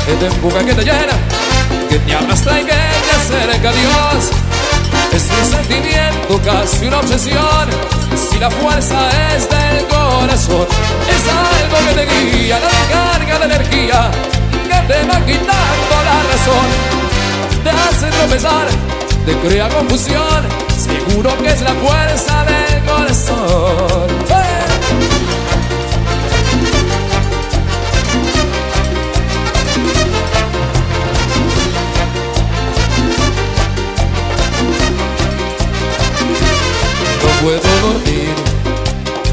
que 0.06 0.14
te 0.14 0.26
empuja, 0.26 0.58
que 0.64 0.74
te 0.74 0.84
llena, 0.84 1.14
que 1.88 1.98
te 1.98 2.14
arrastra 2.14 2.60
y 2.60 2.64
que 2.64 2.72
te 3.06 3.12
acerca 3.18 3.68
a 3.70 3.72
Dios. 3.72 4.30
Es 5.12 5.26
un 5.38 5.46
sentimiento, 5.56 6.40
casi 6.44 6.86
una 6.86 6.98
obsesión. 7.00 7.66
Si 8.30 8.38
la 8.38 8.50
fuerza 8.50 8.98
es 9.34 9.48
del 9.48 9.86
corazón, 9.86 10.66
es 11.14 11.24
algo 11.48 11.76
que 11.86 11.94
te 11.98 12.04
guía, 12.12 12.58
la 12.60 12.68
descarga 12.68 13.38
de 13.38 13.44
energía, 13.44 14.10
que 14.68 14.92
te 14.92 14.98
va 15.08 15.18
quitando 15.24 15.94
la 16.08 16.18
razón. 16.30 16.68
Te 17.64 17.70
hace 17.70 18.06
tropezar, 18.18 18.66
te 19.26 19.32
crea 19.48 19.68
confusión. 19.68 20.40
Seguro 20.76 21.36
que 21.38 21.48
es 21.50 21.60
la 21.62 21.74
fuerza 21.74 22.44
del 22.44 22.84
corazón. 22.84 24.10
¡Eh! 24.30 24.69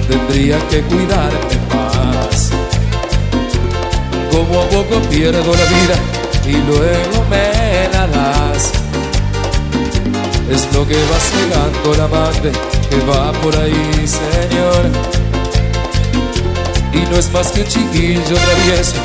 Tendría 0.07 0.57
que 0.69 0.81
cuidarme 0.83 1.57
más. 1.73 2.49
Como 4.31 4.61
a 4.61 4.69
poco 4.69 5.01
pierdo 5.09 5.53
la 5.53 5.65
vida 5.65 5.95
y 6.45 6.53
luego 6.53 7.25
me 7.29 7.89
la 7.91 8.07
das. 8.07 8.71
es 10.49 10.73
lo 10.73 10.87
que 10.87 10.95
va 10.95 11.19
cegando 11.19 11.93
la 11.97 12.05
amante 12.05 12.51
que 12.89 12.99
va 13.05 13.31
por 13.33 13.55
ahí, 13.55 14.07
señor. 14.07 14.83
Y 16.93 17.09
no 17.09 17.17
es 17.17 17.31
más 17.31 17.51
que 17.51 17.61
un 17.61 17.67
chiquillo 17.67 18.35
travieso, 18.35 18.95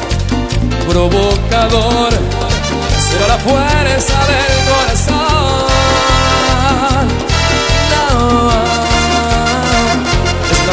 provocador, 0.88 2.12
será 3.10 3.28
la 3.28 3.38
fuerza 3.38 4.18
del 4.30 4.56
corazón. 4.70 5.66
No, 7.90 8.81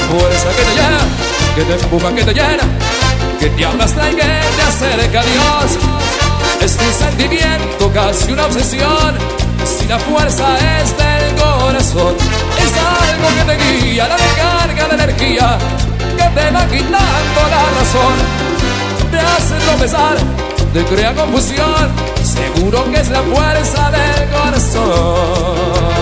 fuerza 0.10 0.50
que 0.50 0.64
te 0.64 0.74
llena, 0.76 1.02
que 1.56 1.64
te 1.64 1.74
empuja, 1.74 2.16
que 2.16 2.24
te 2.24 2.34
llena, 2.34 2.64
que 3.40 3.50
te 3.50 3.66
aplasta 3.66 4.12
y 4.12 4.16
que 4.16 4.22
te 4.22 4.62
acerca 4.68 5.20
a 5.22 5.24
Dios. 5.24 5.78
Es 6.62 6.78
un 6.78 6.94
sentimiento, 6.94 7.92
casi 7.94 8.32
una 8.32 8.46
obsesión. 8.46 9.18
Si 9.66 9.88
la 9.88 10.00
fuerza 10.00 10.46
es 10.82 10.98
del 10.98 11.36
corazón, 11.36 12.16
es 12.64 12.72
algo 13.08 13.28
que 13.38 13.44
te 13.50 13.56
guía, 13.64 14.08
la 14.08 14.18
descarga 14.18 14.88
de 14.88 14.96
energía, 15.04 15.58
que 16.18 16.24
te 16.24 16.52
va 16.52 16.66
quitando 16.66 17.42
la 17.54 17.64
razón. 17.78 18.16
Te 19.12 19.20
hace 19.20 19.56
tropezar, 19.66 20.18
te 20.74 20.84
crea 20.86 21.14
confusión. 21.14 21.90
Seguro 22.24 22.92
que 22.92 23.00
es 23.00 23.10
la 23.10 23.22
fuerza 23.22 23.92
del 23.92 24.30
corazón. 24.30 25.99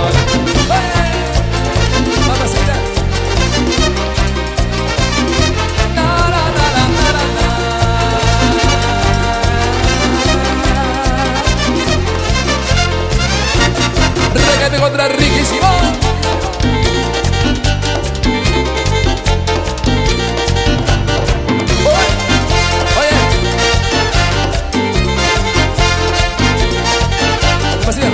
Imagínate 14.68 14.82
contra 14.82 15.08
Ricky 15.08 15.46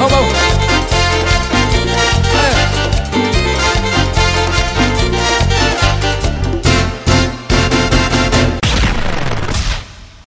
vamos. 0.10 0.33